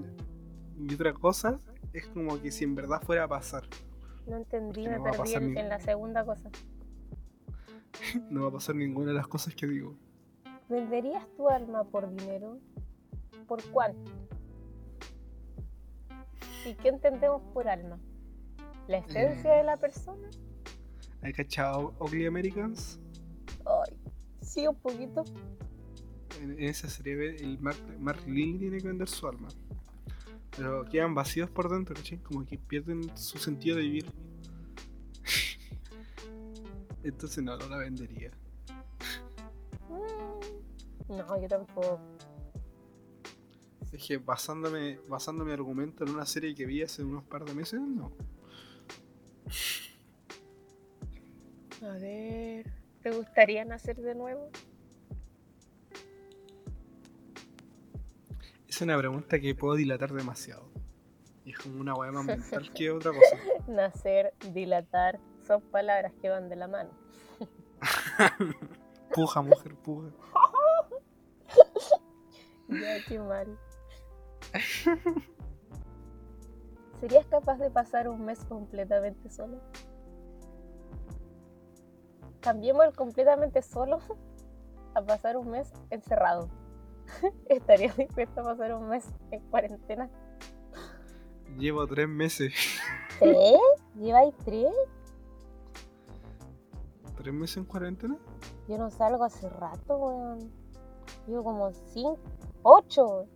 Y 0.78 0.92
otra 0.94 1.12
cosa 1.12 1.59
es 1.92 2.07
como 2.09 2.40
que 2.40 2.51
si 2.51 2.64
en 2.64 2.74
verdad 2.74 3.01
fuera 3.03 3.24
a 3.24 3.28
pasar. 3.28 3.64
No 4.26 4.36
entendí, 4.36 4.82
que 4.82 4.90
me 4.90 4.97
no 4.99 5.05
perdí 5.05 5.34
en, 5.34 5.57
en 5.57 5.68
la 5.68 5.80
segunda 5.80 6.24
cosa. 6.24 6.51
No 8.30 8.42
va 8.42 8.49
a 8.49 8.53
pasar 8.53 8.74
ninguna 8.74 9.09
de 9.09 9.14
las 9.14 9.26
cosas 9.26 9.55
que 9.55 9.66
digo. 9.66 9.94
¿Venderías 10.68 11.26
tu 11.36 11.49
alma 11.49 11.84
por 11.84 12.11
dinero? 12.14 12.59
¿Por 13.47 13.62
cuánto? 13.70 14.11
¿Y 16.66 16.74
qué 16.74 16.88
entendemos 16.88 17.40
por 17.55 17.68
alma? 17.68 17.99
¿La 18.89 18.99
esencia 18.99 19.55
Eh. 19.55 19.59
de 19.59 19.64
la 19.64 19.76
persona? 19.76 20.28
¿Hay 21.22 21.32
cachado 21.32 21.95
Ugly 21.99 22.26
Americans? 22.26 23.01
Ay, 23.64 23.97
sí, 24.43 24.66
un 24.66 24.76
poquito. 24.76 25.24
En, 26.41 26.53
en 26.53 26.64
esa 26.64 26.89
serie 26.89 27.37
el 27.37 27.59
Mark, 27.59 27.78
Mark 27.99 28.20
Lily 28.26 28.59
tiene 28.59 28.78
que 28.78 28.89
vender 28.89 29.09
su 29.09 29.26
alma. 29.26 29.49
Pero 30.57 30.84
quedan 30.84 31.14
vacíos 31.14 31.51
por 31.51 31.68
dentro, 31.70 31.95
¿cachai? 31.95 32.18
Como 32.18 32.47
que 32.47 32.59
pierden 32.59 33.14
su 33.16 33.39
sentido 33.39 33.76
de 33.76 33.82
vivir. 33.82 34.07
Entonces 37.03 37.43
no, 37.43 37.57
no 37.57 37.68
la 37.68 37.78
vendería. 37.78 38.30
Mm, 39.89 41.16
No, 41.16 41.41
yo 41.41 41.49
tampoco. 41.49 42.01
Es 43.93 44.07
que 44.07 44.18
basándome, 44.18 44.99
basando 45.09 45.45
mi 45.45 45.53
argumento 45.53 46.05
en 46.05 46.11
una 46.11 46.26
serie 46.26 46.55
que 46.55 46.66
vi 46.66 46.82
hace 46.82 47.03
unos 47.05 47.24
par 47.24 47.45
de 47.45 47.55
meses, 47.55 47.80
no. 47.80 48.12
A 51.82 51.99
ver, 51.99 52.70
¿te 53.03 53.11
gustaría 53.11 53.64
nacer 53.64 53.97
de 53.97 54.14
nuevo? 54.14 54.51
Es 58.68 58.80
una 58.80 58.99
pregunta 58.99 59.38
que 59.38 59.55
puedo 59.55 59.74
dilatar 59.74 60.12
demasiado. 60.12 60.68
Y 61.44 61.53
es 61.53 61.59
como 61.59 61.80
una 61.80 61.94
weá 61.94 62.11
más 62.12 62.24
mental 62.24 62.72
que 62.72 62.90
otra 62.92 63.12
cosa. 63.12 63.36
Nacer, 63.68 64.34
dilatar, 64.53 65.20
son 65.47 65.62
palabras 65.62 66.12
que 66.20 66.28
van 66.28 66.49
de 66.49 66.57
la 66.57 66.66
mano. 66.66 66.90
Puja, 69.14 69.42
mujer, 69.42 69.74
puja. 69.76 70.11
Ya, 72.68 72.99
qué 73.07 73.18
mal. 73.20 73.57
¿Serías 77.01 77.26
capaz 77.26 77.59
de 77.59 77.70
pasar 77.70 78.09
un 78.09 78.24
mes 78.24 78.44
completamente 78.44 79.28
solo? 79.30 79.61
Cambiemos 82.40 82.86
el 82.86 82.94
completamente 82.94 83.61
solo 83.62 84.01
a 84.94 85.03
pasar 85.03 85.36
un 85.36 85.51
mes 85.51 85.72
encerrado. 85.90 86.49
¿Estarías 87.49 87.97
dispuesto 87.97 88.40
a 88.40 88.44
pasar 88.44 88.74
un 88.74 88.88
mes 88.88 89.05
en 89.30 89.40
cuarentena? 89.51 90.09
Llevo 91.59 91.86
tres 91.86 92.09
meses. 92.09 92.55
¿Tres? 93.18 93.59
¿Lleváis 93.94 94.34
tres? 94.44 94.72
¿Tres 97.16 97.34
meses 97.34 97.57
en 97.59 97.64
cuarentena? 97.64 98.16
Yo 98.68 98.78
no 98.78 98.90
salgo 98.90 99.24
hace 99.24 99.49
rato, 99.49 99.97
weón. 99.97 100.51
Llevo 101.26 101.44
como 101.44 101.72
cinco, 101.72 102.18
ocho, 102.62 103.26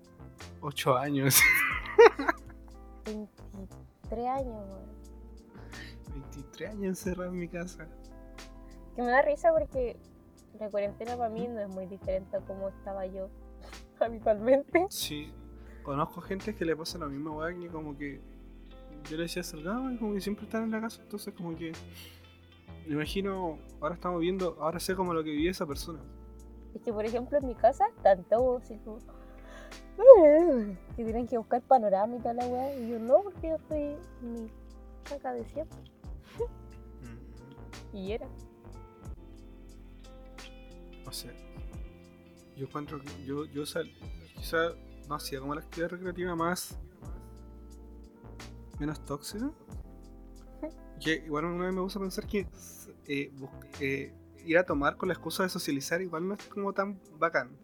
Ocho 0.61 0.97
años. 0.97 1.41
23 4.11 4.29
años, 4.29 4.69
weón. 4.69 4.91
23 6.13 6.71
años 6.71 6.85
encerrado 6.85 7.31
en 7.31 7.39
mi 7.39 7.49
casa. 7.49 7.89
Que 8.97 9.03
me 9.03 9.09
da 9.09 9.23
risa 9.23 9.53
porque 9.53 9.97
la 10.59 10.69
cuarentena 10.69 11.17
para 11.17 11.31
mí 11.31 11.47
no 11.49 11.61
es 11.61 11.69
muy 11.69 11.87
diferente 11.87 12.37
a 12.37 12.41
cómo 12.41 12.69
estaba 12.69 13.07
yo 13.07 13.29
habitualmente. 14.01 14.87
Sí, 14.91 15.33
conozco 15.83 16.21
gente 16.21 16.55
que 16.55 16.65
le 16.65 16.77
pasa 16.77 16.99
la 16.99 17.07
misma 17.07 17.31
weá 17.33 17.55
que 17.55 17.69
como 17.69 17.97
que 17.97 18.21
yo 19.09 19.17
le 19.17 19.23
decía 19.23 19.43
salgado 19.43 19.91
y 19.91 19.97
como 19.97 20.13
que 20.13 20.21
siempre 20.21 20.45
están 20.45 20.65
en 20.65 20.73
la 20.73 20.81
casa, 20.81 21.01
entonces 21.03 21.33
como 21.35 21.57
que 21.57 21.73
me 22.87 22.95
imagino, 22.95 23.59
ahora 23.81 23.95
estamos 23.95 24.21
viendo, 24.21 24.57
ahora 24.61 24.81
sé 24.81 24.95
como 24.97 25.15
lo 25.15 25.23
que 25.23 25.31
vivía 25.31 25.51
esa 25.51 25.67
persona. 25.67 26.01
Es 26.75 26.83
que, 26.83 26.93
por 26.93 27.05
ejemplo, 27.05 27.39
en 27.39 27.47
mi 27.47 27.55
casa, 27.55 27.87
tanto 28.03 28.59
así 28.59 28.79
como. 28.79 28.99
Que 30.97 31.05
tienen 31.05 31.27
que 31.27 31.39
buscar 31.39 31.63
panorama 31.63 32.17
y 32.17 32.21
tal 32.21 32.37
la 32.37 32.47
weá. 32.47 32.77
Y 32.77 32.91
yo 32.91 32.99
no, 32.99 33.23
porque 33.23 33.49
yo 33.49 33.57
en 33.77 34.33
mi 34.33 34.51
caca 35.05 35.33
de 35.33 35.45
siempre. 35.45 35.79
Y 37.93 38.13
era. 38.13 38.27
O 41.07 41.13
sea, 41.13 41.33
yo 42.57 42.67
encuentro 42.67 43.01
que 43.01 43.25
yo, 43.25 43.45
yo 43.47 43.67
sal, 43.67 43.91
quizá 44.37 44.75
no 45.09 45.17
hacía 45.17 45.41
como 45.41 45.55
la 45.55 45.63
actividad 45.63 45.91
recreativa 45.91 46.37
más 46.37 46.79
menos 48.79 49.05
tóxica. 49.05 49.51
Que 51.01 51.15
igual 51.25 51.47
una 51.47 51.65
vez 51.65 51.75
me 51.75 51.81
gusta 51.81 51.99
pensar 51.99 52.27
que 52.27 52.47
eh, 53.07 53.33
eh, 53.81 54.13
ir 54.45 54.59
a 54.59 54.65
tomar 54.65 54.99
con 54.99 55.09
la 55.09 55.15
excusa 55.15 55.43
de 55.43 55.49
socializar 55.49 56.03
igual 56.03 56.29
no 56.29 56.35
es 56.35 56.45
como 56.45 56.75
tan 56.75 57.01
bacán. 57.19 57.57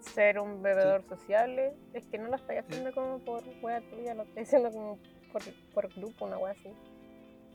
Ser 0.00 0.38
un 0.38 0.62
bebedor 0.62 1.02
sociable. 1.08 1.74
Es 1.92 2.04
que 2.06 2.18
no 2.18 2.28
lo 2.28 2.36
estoy 2.36 2.56
haciendo 2.56 2.92
como 2.92 3.18
por 3.18 3.42
weá 3.62 3.80
tuya, 3.90 4.14
lo 4.14 4.22
estoy 4.22 4.42
haciendo 4.42 4.70
como 4.70 4.98
por, 5.32 5.42
por 5.74 5.88
grupo, 5.94 6.24
una 6.26 6.38
weá 6.38 6.52
así. 6.52 6.72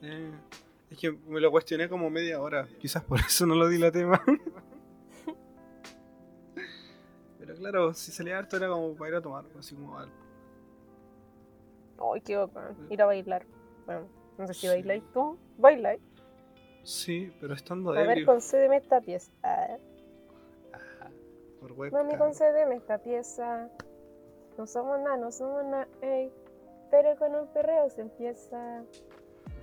Eh, 0.02 0.30
es 0.90 0.98
que 0.98 1.10
me 1.12 1.40
lo 1.40 1.50
cuestioné 1.50 1.88
como 1.88 2.08
media 2.10 2.40
hora, 2.40 2.68
quizás 2.80 3.02
por 3.04 3.18
eso 3.20 3.46
no 3.46 3.54
lo 3.54 3.68
di 3.68 3.78
la 3.78 3.90
tema. 3.90 4.22
Pero 7.38 7.54
claro, 7.56 7.94
si 7.94 8.10
salía 8.12 8.38
harto 8.38 8.56
era 8.56 8.68
como 8.68 8.94
para 8.94 9.10
ir 9.10 9.16
a 9.16 9.20
tomar, 9.20 9.44
así 9.58 9.74
como 9.74 9.98
algo. 9.98 10.12
Ay, 12.14 12.20
qué 12.20 12.36
bacán. 12.36 12.76
Ir 12.90 13.02
a 13.02 13.06
bailar. 13.06 13.46
Bueno, 13.86 14.08
no 14.38 14.46
sé 14.46 14.54
si 14.54 14.60
Sí. 14.62 14.68
bailáis 14.68 15.02
tú. 15.12 15.38
Bailáis. 15.58 16.00
Sí, 16.82 17.32
pero 17.40 17.54
estando 17.54 17.90
A 17.92 18.02
ver, 18.02 18.24
concédeme 18.24 18.76
esta 18.76 19.00
pieza. 19.00 19.32
Por 21.66 21.90
Mami, 21.90 22.12
webcam. 22.12 22.18
concédeme 22.18 22.76
esta 22.76 22.98
pieza. 22.98 23.68
No 24.56 24.66
somos 24.66 25.00
nada, 25.00 25.16
no 25.16 25.32
somos 25.32 25.64
nada, 25.64 25.88
ey. 26.00 26.32
Pero 26.90 27.16
con 27.16 27.34
un 27.34 27.48
perreo 27.48 27.90
se 27.90 28.02
empieza. 28.02 28.84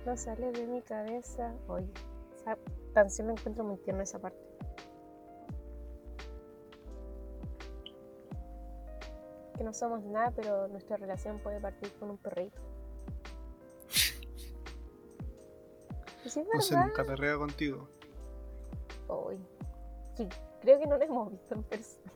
No 0.04 0.16
sale 0.16 0.52
de 0.52 0.66
mi 0.66 0.82
cabeza. 0.82 1.54
Oye, 1.68 1.88
esa 2.36 2.58
canción 2.92 3.28
la 3.28 3.32
encuentro 3.32 3.64
muy 3.64 3.78
tierna 3.78 4.02
esa 4.02 4.18
parte. 4.18 4.38
Que 9.56 9.64
no 9.64 9.72
somos 9.72 10.02
nada, 10.04 10.30
pero 10.32 10.68
nuestra 10.68 10.96
relación 10.98 11.38
puede 11.38 11.60
partir 11.60 11.90
con 11.94 12.10
un 12.10 12.18
perrito. 12.18 12.60
Sí, 16.26 16.44
No 16.52 16.60
sé, 16.60 16.76
nunca 16.76 17.04
perreo 17.04 17.38
contigo. 17.38 17.88
Oy. 19.08 19.38
Sí, 20.16 20.28
creo 20.64 20.78
que 20.80 20.86
no 20.86 20.96
lo 20.96 21.04
hemos 21.04 21.30
visto 21.30 21.54
en 21.54 21.62
persona. 21.64 22.12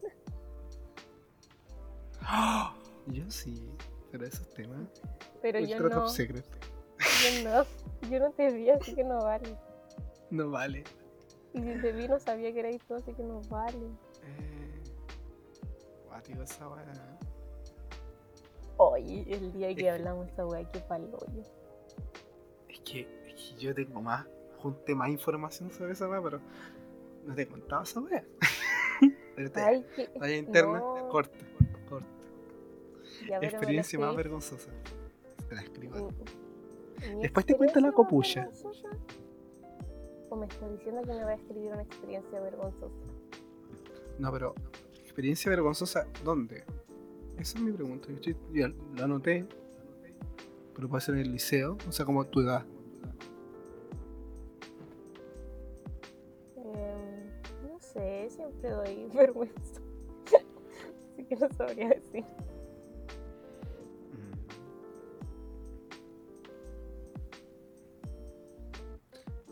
Yo 3.06 3.30
sí, 3.30 3.70
pero 4.10 4.26
esos 4.26 4.48
temas. 4.54 4.80
Pero 5.40 5.60
yo 5.60 5.80
no, 5.80 5.88
top 5.88 6.08
secret. 6.08 6.44
yo 6.98 7.48
no. 7.48 7.64
Yo 8.10 8.18
no 8.20 8.30
te 8.32 8.50
vi, 8.52 8.68
así 8.70 8.94
que 8.94 9.04
no 9.04 9.22
vale. 9.22 9.56
No 10.30 10.50
vale. 10.50 10.84
Y 11.54 11.60
si 11.62 11.80
te 11.80 11.92
vi, 11.92 12.06
no 12.08 12.18
sabía 12.18 12.52
que 12.52 12.58
erais 12.60 12.82
tú, 12.86 12.94
así 12.94 13.14
que 13.14 13.22
no 13.22 13.40
vale. 13.48 13.86
Eh. 14.24 14.82
Guático 16.06 16.42
esa 16.42 16.68
weá. 16.68 16.84
Oye, 18.76 19.24
el 19.34 19.52
día 19.52 19.70
Es 19.70 19.76
que 19.76 19.82
que- 19.82 19.90
hablamos 19.90 20.24
de 20.26 20.30
esta 20.30 20.46
weá, 20.46 20.70
qué 20.70 20.80
paloyo. 20.80 21.42
Es 22.68 22.80
que, 22.80 23.00
es 23.26 23.34
que 23.34 23.54
yo 23.58 23.74
tengo 23.74 24.02
más. 24.02 24.26
Junté 24.58 24.94
más 24.94 25.08
información 25.08 25.70
sobre 25.70 25.92
esa 25.92 26.08
weá, 26.08 26.20
pero. 26.22 26.40
No 27.28 27.34
te 27.34 27.42
he 27.42 27.46
contado 27.46 27.82
esa 27.82 28.00
weá. 28.00 28.24
pero 29.36 29.50
te. 29.52 29.60
Ay. 29.60 29.86
Talla 30.18 30.36
interna, 30.36 30.78
no. 30.78 31.08
corta, 31.10 31.38
corta. 31.88 32.08
Ya, 33.28 33.38
Experiencia 33.38 33.98
más 33.98 34.16
vergonzosa. 34.16 34.70
Te 35.48 35.54
la 35.54 35.60
escribo. 35.62 36.10
mi- 37.08 37.14
mi 37.16 37.22
Después 37.22 37.44
te 37.46 37.54
cuento 37.54 37.80
la 37.80 37.90
vergonzosa. 37.90 38.88
¿O 40.30 40.36
me 40.36 40.46
está 40.46 40.68
diciendo 40.68 41.02
que 41.02 41.08
me 41.12 41.22
va 41.24 41.30
a 41.30 41.34
escribir 41.34 41.70
una 41.72 41.82
experiencia 41.82 42.40
vergonzosa? 42.40 42.94
No, 44.18 44.32
pero. 44.32 44.54
Experiencia 44.94 45.50
vergonzosa, 45.50 46.06
¿dónde? 46.24 46.64
Esa 47.38 47.58
es 47.58 47.60
mi 47.64 47.72
pregunta. 47.72 48.08
Yo 48.08 48.14
estoy- 48.14 48.36
ya 48.54 48.68
lo 48.68 49.04
anoté. 49.04 49.44
Pero 50.74 50.88
puede 50.88 51.00
ser 51.02 51.16
en 51.16 51.20
el 51.22 51.32
liceo, 51.32 51.76
o 51.88 51.92
sea, 51.92 52.06
como 52.06 52.24
tu 52.24 52.40
edad. 52.40 52.64
Em, 58.28 58.34
siempre 58.34 58.70
doy 58.70 59.08
vergüenza. 59.14 59.80
Así 61.12 61.24
que 61.24 61.36
no 61.36 61.48
sabría 61.50 61.88
decir. 61.88 62.24
Mm. 64.12 64.34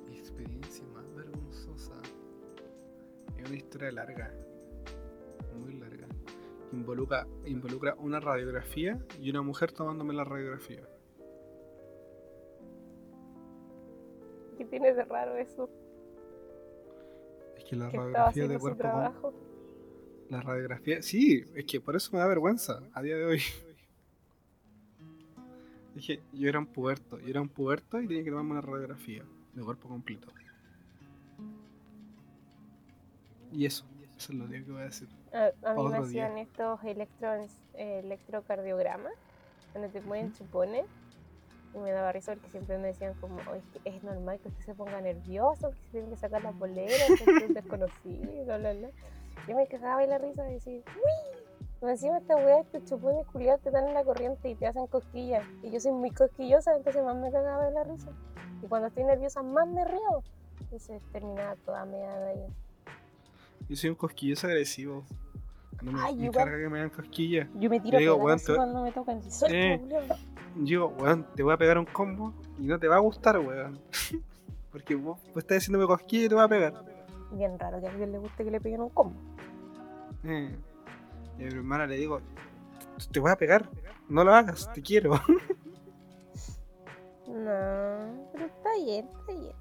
Mi 0.09 0.18
experiencia 0.18 0.85
más 0.89 1.12
vergonzosa. 1.14 1.95
Es 3.39 3.49
una 3.49 3.57
historia 3.57 3.93
larga. 3.93 4.31
Muy 5.59 5.74
larga. 5.74 6.07
Involucra, 6.72 7.27
involucra 7.47 7.95
una 7.99 8.20
radiografía 8.20 8.99
y 9.20 9.31
una 9.31 9.43
mujer 9.43 9.72
tomándome 9.72 10.12
la 10.14 10.24
radiografía. 10.24 10.87
¿Qué 14.59 14.64
tiene 14.64 14.93
de 14.95 15.05
raro 15.05 15.37
eso? 15.37 15.68
Que 17.69 17.77
la 17.77 17.91
Que 17.91 17.97
radiografía 17.97 18.49
de 18.49 18.59
cuerpo 18.59 18.79
trabajo. 18.79 19.35
La 20.29 20.41
radiografía, 20.41 21.03
sí, 21.03 21.45
es 21.55 21.64
que 21.64 21.81
por 21.81 21.97
eso 21.97 22.11
me 22.12 22.19
da 22.19 22.27
vergüenza 22.27 22.81
a 22.93 23.03
día 23.03 23.17
de 23.17 23.25
hoy. 23.25 23.41
Dije, 25.95 26.21
yo 26.33 26.49
era 26.49 26.59
un 26.59 26.67
puberto, 26.67 27.19
yo 27.21 27.29
era 27.29 27.41
un 27.41 27.49
puberto 27.49 28.01
y 28.01 28.07
tenía 28.07 28.25
que 28.25 28.31
tomarme 28.31 28.53
una 28.53 28.61
radiografía 28.61 29.25
de 29.55 29.62
cuerpo 29.62 29.89
completo. 29.89 30.29
Y 33.53 33.64
eso, 33.64 33.87
eso 34.19 34.33
es 34.33 34.39
lo 34.39 34.45
único 34.45 34.67
que 34.67 34.73
voy 34.73 34.83
a 34.83 34.87
decir. 34.87 35.09
A, 35.33 35.47
a 35.71 35.75
mí 35.75 35.83
me 35.89 35.89
Otro 35.89 36.07
día. 36.07 36.27
hacían 36.27 36.39
estos 36.39 36.85
electro, 36.85 37.29
electrocardiogramas, 37.75 39.12
donde 39.73 39.89
te 39.89 40.01
ponen 40.03 40.33
chupones. 40.35 40.85
Y 41.77 41.79
me 41.79 41.93
daba 41.93 42.11
risa 42.11 42.33
porque 42.33 42.49
siempre 42.49 42.79
me 42.79 42.89
decían 42.89 43.12
como, 43.20 43.37
"Oye, 43.51 43.61
es 43.85 44.03
normal 44.03 44.39
que 44.41 44.49
usted 44.49 44.64
se 44.64 44.74
ponga 44.74 44.99
nervioso, 45.03 45.70
que 45.70 45.77
se 45.77 45.91
tiene 45.93 46.09
que 46.09 46.16
sacar 46.16 46.43
la 46.43 46.53
polera, 46.53 47.05
que 47.18 47.45
es 47.45 47.53
desconocido, 47.55 48.33
y 48.33 48.45
bla, 48.45 48.57
bla, 48.57 48.72
bla. 48.72 48.89
Yo 49.47 49.55
me 49.55 49.66
cagaba 49.66 50.01
de 50.01 50.07
la 50.07 50.16
risa 50.16 50.43
de 50.45 50.53
decir, 50.55 50.83
¡Uy! 50.97 51.43
Y 51.83 51.91
encima 51.91 52.16
esta 52.16 52.35
weá, 52.37 52.61
estos 52.61 52.83
chupones 52.87 53.27
culiados 53.27 53.61
te 53.61 53.70
dan 53.70 53.87
en 53.89 53.93
la 53.95 54.03
corriente 54.03 54.49
y 54.49 54.55
te 54.55 54.66
hacen 54.66 54.87
cosquillas. 54.87 55.45
Y 55.62 55.70
yo 55.70 55.79
soy 55.79 55.93
muy 55.93 56.11
cosquillosa, 56.11 56.74
entonces 56.74 57.05
más 57.05 57.14
me 57.16 57.31
cagaba 57.31 57.66
de 57.66 57.72
la 57.72 57.85
risa. 57.85 58.09
Y 58.62 58.66
cuando 58.66 58.89
estoy 58.89 59.05
nerviosa, 59.05 59.43
más 59.43 59.68
me 59.68 59.85
río. 59.85 60.22
Entonces 60.62 61.03
terminaba 61.12 61.55
toda 61.66 61.85
meada 61.85 62.33
y 62.33 62.39
Yo 63.68 63.77
soy 63.77 63.91
un 63.91 63.97
cosquilloso 63.97 64.47
agresivo. 64.47 65.05
No 65.83 65.93
me, 65.93 66.01
Ay, 66.01 66.16
me 66.16 66.24
igual. 66.27 66.45
carga 66.47 66.59
que 66.59 66.68
me 66.70 66.79
hagan 66.79 66.91
cosquillas. 66.91 67.49
Yo 67.55 67.68
me 67.68 67.81
tiro 67.81 67.99
Te 67.99 68.03
digo, 68.05 68.18
cuando 68.18 68.83
me 68.83 68.93
tocan. 68.93 69.18
así, 69.18 69.31
"Suelta, 69.31 69.57
Eh. 69.59 70.09
Culiao". 70.57 70.65
Yo 70.65 70.65
digo, 70.91 71.03
weón, 71.05 71.27
te 71.35 71.43
voy 71.43 71.53
a 71.53 71.57
pegar 71.57 71.79
un 71.79 71.85
combo 71.87 72.33
y 72.59 72.67
no 72.67 72.79
te 72.79 72.89
va 72.89 72.97
a 72.97 73.01
gustar, 73.01 73.39
weón. 73.39 73.79
Porque 74.73 74.95
vos, 74.95 75.19
vos 75.29 75.37
estás 75.39 75.59
haciéndome 75.59 75.87
cosquillas 75.87 76.27
y 76.27 76.29
te 76.29 76.35
voy 76.35 76.45
a 76.45 76.49
pegar. 76.49 76.75
Bien 77.33 77.59
raro 77.59 77.81
que 77.81 77.87
a 77.87 77.91
alguien 77.91 78.13
le 78.13 78.19
guste 78.19 78.45
que 78.45 78.51
le 78.51 78.61
peguen 78.61 78.81
un 78.83 78.91
combo. 78.91 79.17
Eh. 80.25 80.55
Y 81.39 81.43
a 81.43 81.47
mi 81.47 81.53
hermana 81.55 81.87
le 81.87 81.97
digo, 81.97 82.21
te 83.11 83.21
voy 83.21 83.31
a 83.31 83.37
pegar, 83.37 83.69
no 84.09 84.25
lo 84.25 84.35
hagas, 84.35 84.71
te 84.73 84.83
quiero. 84.83 85.13
No, 87.27 88.29
pero 88.33 88.47
está 88.47 88.71
bien, 88.85 89.09
está 89.21 89.33
bien. 89.33 89.53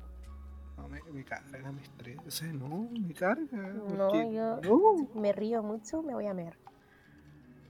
No, 0.77 0.87
me, 0.87 1.01
me 1.11 1.25
carga, 1.25 1.71
me 1.71 1.81
estresa. 1.81 2.45
No, 2.45 2.87
me 2.91 3.13
carga. 3.13 3.57
No, 3.57 4.31
yo- 4.31 4.61
no. 4.61 5.19
Me 5.19 5.33
río 5.33 5.63
mucho, 5.63 6.03
me 6.03 6.13
voy 6.13 6.27
a 6.27 6.33
mear. 6.33 6.55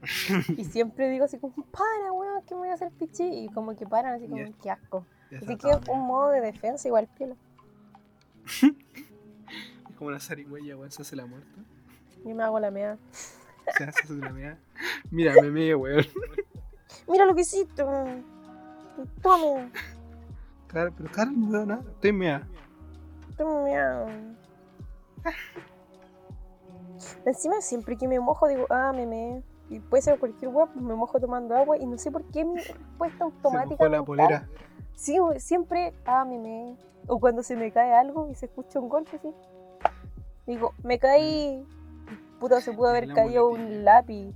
y 0.57 0.63
siempre 0.65 1.09
digo 1.09 1.25
así 1.25 1.37
como, 1.37 1.53
para, 1.65 2.11
weón, 2.11 2.43
que 2.43 2.53
me 2.55 2.61
voy 2.61 2.69
a 2.69 2.73
hacer 2.73 2.91
pichi. 2.91 3.23
Y 3.23 3.49
como 3.49 3.75
que 3.75 3.85
paran 3.85 4.15
así 4.15 4.27
como, 4.27 4.37
Ya. 4.45 4.51
qué 4.61 4.71
asco. 4.71 5.05
Así 5.35 5.45
que 5.57 5.57
todo, 5.57 5.81
un 5.91 6.05
modo 6.07 6.29
de 6.29 6.41
defensa 6.41 6.87
igual 6.87 7.07
piola. 7.17 7.35
Es 9.89 9.97
como 9.97 10.09
una 10.09 10.19
zarigüeya, 10.19 10.75
weón, 10.75 10.91
se 10.91 11.01
hace 11.03 11.15
la 11.15 11.25
muerta. 11.25 11.61
Yo 12.25 12.35
me 12.35 12.43
hago 12.43 12.59
la 12.59 12.69
mea. 12.69 12.97
Se 13.77 13.83
hace 13.85 14.13
la 14.13 14.29
mea. 14.31 14.57
Mira, 15.09 15.33
me 15.41 15.49
meo, 15.49 15.79
weón. 15.79 16.05
Mira 17.07 17.25
lo 17.25 17.33
que 17.33 17.41
hiciste. 17.41 17.81
weón. 17.83 18.25
Tome, 19.21 19.71
Claro, 20.67 20.93
pero 20.97 21.09
claro, 21.09 21.31
no 21.31 21.49
veo 21.49 21.65
nada. 21.65 21.83
Estoy 21.91 22.11
mea. 22.11 22.45
tome 23.37 23.63
mea. 23.71 24.05
Encima 27.25 27.61
siempre 27.61 27.97
que 27.97 28.07
me 28.07 28.19
mojo 28.19 28.47
digo, 28.47 28.65
ah, 28.69 28.91
me 28.93 29.05
me. 29.05 29.43
Y 29.69 29.79
puede 29.79 30.03
ser 30.03 30.19
cualquier 30.19 30.51
weá, 30.51 30.67
pues 30.67 30.83
me 30.83 30.93
mojo 30.93 31.19
tomando 31.19 31.55
agua 31.55 31.77
y 31.77 31.85
no 31.85 31.97
sé 31.97 32.11
por 32.11 32.23
qué 32.25 32.45
mi 32.45 32.57
respuesta 32.59 33.23
automática. 33.23 33.89
la 33.89 34.03
polera. 34.03 34.47
Sí, 34.95 35.17
siempre, 35.37 35.93
ah, 36.05 36.23
me, 36.25 36.37
me. 36.37 36.75
O 37.07 37.19
cuando 37.19 37.43
se 37.43 37.55
me 37.55 37.71
cae 37.71 37.93
algo 37.93 38.29
y 38.29 38.35
se 38.35 38.45
escucha 38.45 38.79
un 38.79 38.89
golpe, 38.89 39.19
sí. 39.21 39.33
Digo, 40.47 40.73
me 40.83 40.99
caí. 40.99 41.65
Puta, 42.39 42.61
se 42.61 42.73
pudo 42.73 42.89
haber 42.89 43.07
La 43.07 43.15
caído 43.15 43.49
un 43.49 43.83
lápiz. 43.83 44.33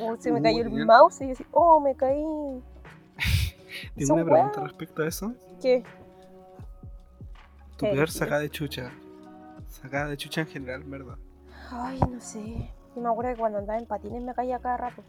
O 0.00 0.16
se 0.16 0.32
me 0.32 0.42
cayó 0.42 0.62
el 0.62 0.86
mouse 0.86 1.20
y 1.20 1.28
yo 1.28 1.32
así, 1.32 1.46
oh, 1.52 1.80
me 1.80 1.94
caí. 1.94 2.22
Tengo 3.96 4.14
una 4.14 4.24
pregunta 4.24 4.60
respecto 4.62 5.02
a 5.02 5.08
eso. 5.08 5.34
¿Qué? 5.60 5.84
Tu 7.76 7.86
peor 7.86 8.10
sacada 8.10 8.40
de 8.40 8.50
chucha. 8.50 8.92
Sacada 9.68 10.08
de 10.08 10.16
chucha 10.16 10.42
en 10.42 10.46
general, 10.48 10.82
¿verdad? 10.84 11.16
Ay, 11.70 11.98
no 12.00 12.20
sé. 12.20 12.70
Yo 12.94 13.00
me 13.02 13.08
acuerdo 13.08 13.32
que 13.32 13.38
cuando 13.38 13.58
andaba 13.58 13.78
en 13.78 13.86
patines 13.86 14.22
me 14.22 14.34
caía 14.34 14.58
cada 14.58 14.76
rato. 14.76 15.02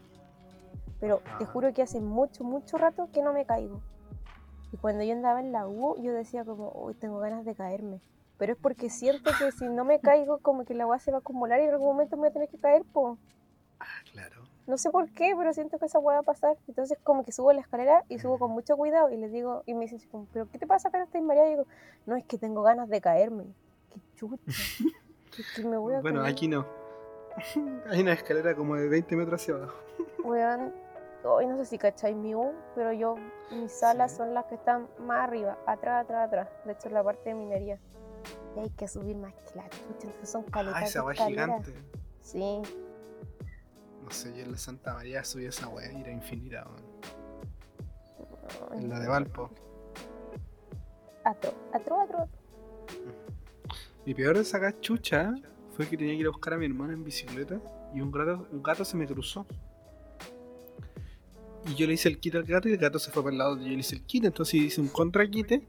Pero 0.99 1.19
te 1.37 1.43
Ajá. 1.43 1.53
juro 1.53 1.73
que 1.73 1.81
hace 1.81 1.99
mucho, 1.99 2.43
mucho 2.43 2.77
rato 2.77 3.09
que 3.11 3.21
no 3.21 3.33
me 3.33 3.45
caigo. 3.45 3.81
Y 4.71 4.77
cuando 4.77 5.03
yo 5.03 5.13
andaba 5.13 5.39
en 5.39 5.51
la 5.51 5.67
U, 5.67 5.95
yo 6.01 6.13
decía 6.13 6.43
como, 6.43 6.71
uy, 6.75 6.93
tengo 6.95 7.19
ganas 7.19 7.45
de 7.45 7.53
caerme. 7.55 7.99
Pero 8.37 8.53
es 8.53 8.59
porque 8.59 8.89
siento 8.89 9.31
que 9.37 9.51
si 9.51 9.65
no 9.67 9.85
me 9.85 9.99
caigo, 9.99 10.39
como 10.39 10.65
que 10.65 10.73
la 10.73 10.83
agua 10.83 10.99
se 10.99 11.11
va 11.11 11.17
a 11.17 11.19
acumular 11.19 11.59
y 11.61 11.65
en 11.65 11.69
algún 11.71 11.87
momento 11.87 12.15
me 12.17 12.21
voy 12.21 12.29
a 12.29 12.33
tener 12.33 12.49
que 12.49 12.57
caer, 12.57 12.83
po. 12.91 13.17
Ah, 13.79 13.85
claro. 14.11 14.43
No 14.67 14.77
sé 14.77 14.89
por 14.89 15.09
qué, 15.11 15.33
pero 15.37 15.53
siento 15.53 15.77
que 15.77 15.85
esa 15.85 15.99
hueá 15.99 16.15
va 16.17 16.21
a 16.21 16.23
pasar. 16.23 16.57
Entonces 16.67 16.97
como 17.03 17.23
que 17.23 17.31
subo 17.31 17.53
la 17.53 17.61
escalera 17.61 18.03
y 18.09 18.19
subo 18.19 18.39
con 18.39 18.51
mucho 18.51 18.75
cuidado 18.75 19.09
y 19.11 19.17
les 19.17 19.31
digo, 19.31 19.61
y 19.65 19.73
me 19.75 19.81
dicen, 19.81 19.99
como, 20.11 20.25
¿pero 20.33 20.49
qué 20.49 20.57
te 20.57 20.65
pasa, 20.67 20.89
cara? 20.89 21.03
¿Estás 21.03 21.21
mareada? 21.21 21.47
Y 21.47 21.51
digo, 21.51 21.65
no, 22.07 22.15
es 22.15 22.25
que 22.25 22.37
tengo 22.37 22.61
ganas 22.63 22.89
de 22.89 22.99
caerme. 22.99 23.45
Qué 23.93 23.99
chucha. 24.15 24.43
que, 25.37 25.43
que 25.55 25.67
me 25.67 25.77
voy 25.77 25.93
a 25.93 26.01
Bueno, 26.01 26.21
caer. 26.21 26.33
aquí 26.33 26.47
no. 26.47 26.65
Hay 27.89 28.01
una 28.01 28.13
escalera 28.13 28.55
como 28.55 28.75
de 28.75 28.87
20 28.89 29.15
metros 29.15 29.41
hacia 29.41 29.55
abajo. 29.55 29.77
Weón, 30.23 30.73
hoy 31.23 31.45
no 31.47 31.57
sé 31.57 31.65
si 31.65 31.77
cacháis 31.77 32.15
mi 32.15 32.33
U, 32.35 32.53
pero 32.75 32.93
yo, 32.93 33.15
mis 33.51 33.71
salas 33.71 34.11
Sí. 34.11 34.17
son 34.17 34.33
las 34.33 34.45
que 34.45 34.55
están 34.55 34.87
más 34.99 35.23
arriba, 35.27 35.57
atrás, 35.65 36.03
atrás, 36.05 36.27
atrás. 36.27 36.49
De 36.65 36.73
hecho, 36.73 36.87
en 36.87 36.93
la 36.93 37.03
parte 37.03 37.29
de 37.29 37.35
minería. 37.35 37.79
Y 38.55 38.59
hay 38.59 38.69
que 38.71 38.87
subir 38.87 39.15
más 39.17 39.33
que 39.33 39.55
la 39.55 39.69
chucha, 39.69 40.07
entonces 40.07 40.29
son 40.29 40.43
caletas 40.43 40.81
Ah, 40.81 40.85
esa 40.85 41.03
weá 41.03 41.13
gigante. 41.27 41.73
Sí, 42.21 42.61
No 44.03 44.09
sé, 44.11 44.33
yo 44.35 44.43
en 44.43 44.51
la 44.53 44.57
Santa 44.57 44.93
María 44.93 45.23
subí 45.23 45.45
esa 45.45 45.67
weá 45.67 45.91
y 45.91 46.01
era 46.01 46.11
infinita, 46.11 46.65
weón. 46.65 46.95
En 48.81 48.89
la 48.89 48.99
de 48.99 49.07
Valpo. 49.07 49.49
Atro, 51.23 51.51
atro, 51.73 51.99
atro. 52.01 52.29
Mi 54.05 54.13
peor 54.13 54.37
de 54.37 54.45
sacar 54.45 54.79
chucha 54.79 55.33
fue 55.75 55.87
que 55.87 55.97
tenía 55.97 56.13
que 56.13 56.19
ir 56.21 56.27
a 56.27 56.29
buscar 56.29 56.53
a 56.53 56.57
mi 56.57 56.65
hermana 56.65 56.93
en 56.93 57.03
bicicleta 57.03 57.59
y 57.93 58.01
un 58.01 58.11
gato, 58.11 58.47
un 58.51 58.63
gato 58.63 58.85
se 58.85 58.95
me 58.97 59.05
cruzó. 59.07 59.45
Y 61.67 61.73
yo 61.75 61.87
le 61.87 61.93
hice 61.93 62.09
el 62.09 62.19
quite 62.19 62.37
al 62.37 62.43
gato 62.43 62.69
y 62.69 62.73
el 62.73 62.77
gato 62.77 62.99
se 62.99 63.11
fue 63.11 63.23
para 63.23 63.31
el 63.33 63.37
lado 63.39 63.49
donde 63.51 63.65
yo 63.65 63.71
le 63.73 63.79
hice 63.79 63.95
el 63.95 64.03
quite. 64.03 64.27
Entonces 64.27 64.53
hice 64.55 64.81
un 64.81 64.87
contraquite 64.87 65.63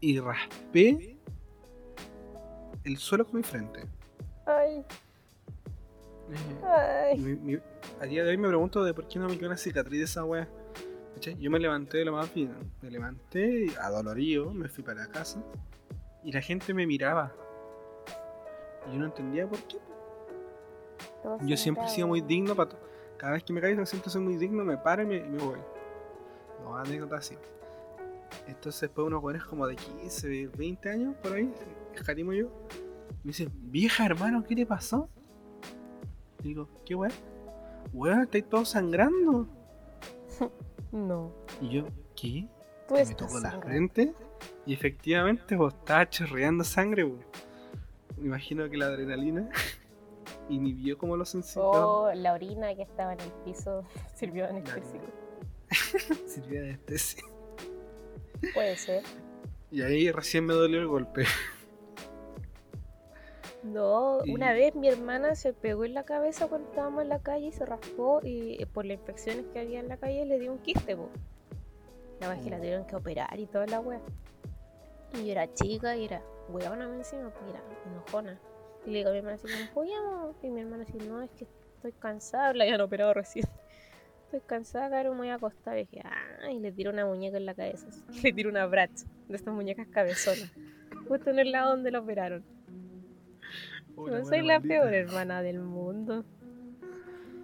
y 0.00 0.18
raspé 0.18 1.16
el 2.84 2.96
suelo 2.96 3.26
con 3.26 3.36
mi 3.36 3.42
frente. 3.42 3.80
Ay, 4.46 4.84
Eh, 6.30 6.64
ay. 6.64 7.18
mi- 7.18 7.34
mi- 7.36 7.58
a 8.00 8.06
día 8.06 8.24
de 8.24 8.30
hoy 8.30 8.38
me 8.38 8.48
pregunto 8.48 8.82
de 8.82 8.94
por 8.94 9.06
qué 9.06 9.18
no 9.18 9.28
me 9.28 9.36
quedó 9.36 9.48
una 9.48 9.56
cicatriz 9.58 9.98
de 9.98 10.04
esa 10.04 10.24
wea. 10.24 10.48
Yo 11.38 11.50
me 11.50 11.58
levanté 11.58 11.98
de 11.98 12.04
lo 12.06 12.12
más 12.12 12.32
bien. 12.34 12.52
Me 12.82 12.90
levanté 12.90 13.68
adolorido, 13.80 14.52
me 14.52 14.68
fui 14.68 14.82
para 14.82 15.04
la 15.06 15.08
casa 15.12 15.42
y 16.24 16.32
la 16.32 16.40
gente 16.42 16.74
me 16.74 16.86
miraba. 16.86 17.34
Y 18.88 18.92
yo 18.92 18.98
no 18.98 19.06
entendía 19.06 19.48
por 19.48 19.58
qué. 19.60 19.78
Todo 21.22 21.38
Yo 21.42 21.56
siempre 21.56 21.84
he 21.84 21.88
sido 21.88 22.08
muy 22.08 22.20
digno. 22.20 22.54
para 22.54 22.70
Cada 23.16 23.32
vez 23.32 23.44
que 23.44 23.52
me 23.52 23.60
caigo 23.60 23.84
siempre 23.86 24.10
soy 24.10 24.22
muy 24.22 24.36
digno, 24.36 24.64
me 24.64 24.76
paro 24.76 25.02
y 25.02 25.06
me, 25.06 25.20
voy. 25.38 25.58
No, 26.62 26.76
anécdota 26.76 27.16
así. 27.16 27.36
Entonces 28.46 28.82
después 28.82 29.06
unos 29.06 29.22
buenos 29.22 29.44
como 29.46 29.66
de 29.66 29.76
15, 29.76 30.48
20 30.56 30.90
años 30.90 31.14
por 31.22 31.32
ahí, 31.32 31.52
escatimo 31.94 32.32
yo, 32.32 32.48
me 33.22 33.28
dicen, 33.28 33.50
vieja 33.54 34.04
hermano, 34.04 34.44
¿qué 34.44 34.56
te 34.56 34.66
pasó? 34.66 35.08
Digo, 36.42 36.68
¿qué 36.84 36.94
weón? 36.94 37.12
Weón, 37.92 38.22
estáis 38.22 38.48
todos 38.48 38.70
sangrando. 38.70 39.48
No. 40.92 41.32
Y 41.60 41.70
yo, 41.70 41.86
¿qué? 42.14 42.46
Tú 42.86 42.94
me 42.94 43.04
tocó 43.16 43.40
la 43.40 43.50
sangrando. 43.50 43.66
frente 43.66 44.14
y 44.64 44.74
efectivamente 44.74 45.56
pues, 45.56 45.74
estaba 45.74 46.08
chorreando 46.08 46.62
sangre. 46.62 47.04
pues. 47.04 47.26
Me 48.16 48.26
imagino 48.26 48.68
que 48.70 48.76
la 48.76 48.86
adrenalina 48.86 49.48
inhibió 50.48 50.96
como 50.98 51.16
los 51.16 51.28
sensibles. 51.30 51.68
Oh, 51.72 52.10
la 52.14 52.32
orina 52.32 52.74
que 52.74 52.82
estaba 52.82 53.12
en 53.12 53.20
el 53.20 53.32
piso 53.44 53.84
sirvió 54.14 54.44
de 54.44 54.50
anestésico. 54.50 55.04
Sirvió 56.26 56.60
de 56.62 56.68
anestesia. 56.70 57.24
Puede 58.52 58.76
ser. 58.76 59.02
Y 59.70 59.82
ahí 59.82 60.10
recién 60.12 60.44
me 60.46 60.54
dolió 60.54 60.80
el 60.80 60.86
golpe. 60.86 61.24
No, 63.62 64.18
Y- 64.24 64.32
una 64.34 64.52
vez 64.52 64.74
mi 64.74 64.88
hermana 64.88 65.34
se 65.34 65.52
pegó 65.54 65.84
en 65.84 65.94
la 65.94 66.04
cabeza 66.04 66.46
cuando 66.48 66.68
estábamos 66.68 67.02
en 67.02 67.08
la 67.08 67.20
calle 67.20 67.46
y 67.46 67.52
se 67.52 67.64
raspó 67.64 68.20
y 68.22 68.62
eh, 68.62 68.66
por 68.66 68.84
las 68.84 68.98
infecciones 68.98 69.46
que 69.52 69.60
había 69.60 69.80
en 69.80 69.88
la 69.88 69.96
calle 69.96 70.26
le 70.26 70.38
dio 70.38 70.52
un 70.52 70.58
quiste, 70.58 70.94
po. 70.96 71.08
La 72.20 72.28
verdad 72.28 72.38
es 72.38 72.44
que 72.44 72.50
la 72.50 72.58
tuvieron 72.58 72.86
que 72.86 72.96
operar 72.96 73.40
y 73.40 73.46
toda 73.46 73.66
la 73.66 73.80
wea. 73.80 74.00
Y 75.14 75.24
yo 75.26 75.32
era 75.32 75.52
chica 75.54 75.96
y 75.96 76.04
era 76.04 76.22
weona 76.48 76.88
me 76.88 76.96
encima, 76.96 77.32
era 77.48 77.62
enojona. 77.86 78.38
Y 78.86 78.90
le 78.90 78.98
digo 78.98 79.10
a 79.10 79.12
mi 79.12 79.18
hermana 79.18 79.36
así 79.36 79.48
juguemos. 79.72 80.36
Y 80.42 80.50
mi 80.50 80.60
hermana 80.60 80.84
así, 80.84 80.98
no, 80.98 81.22
es 81.22 81.30
que 81.30 81.46
estoy 81.76 81.92
cansada, 81.92 82.52
la 82.54 82.64
habían 82.64 82.80
operado 82.80 83.14
recién. 83.14 83.46
Estoy 84.24 84.40
cansada, 84.40 84.90
cabrón, 84.90 85.14
me 85.14 85.18
voy 85.20 85.28
a 85.28 85.34
acostar. 85.34 85.78
Y 85.78 85.84
dije, 85.84 86.02
ah, 86.04 86.50
y 86.50 86.58
le 86.58 86.72
tiro 86.72 86.90
una 86.90 87.06
muñeca 87.06 87.36
en 87.36 87.46
la 87.46 87.54
cabeza. 87.54 87.86
así. 87.88 88.02
Le 88.22 88.32
tiro 88.32 88.50
una 88.50 88.66
bratz 88.66 89.04
de 89.28 89.36
estas 89.36 89.54
muñecas 89.54 89.86
cabezonas. 89.88 90.52
Justo 91.08 91.30
en 91.30 91.38
el 91.38 91.52
lado 91.52 91.70
donde 91.70 91.90
la 91.90 92.00
operaron. 92.00 92.44
No 93.96 94.24
soy 94.24 94.42
la 94.42 94.58
peor 94.58 94.92
hermana 94.92 95.40
del 95.40 95.60
mundo. 95.60 96.24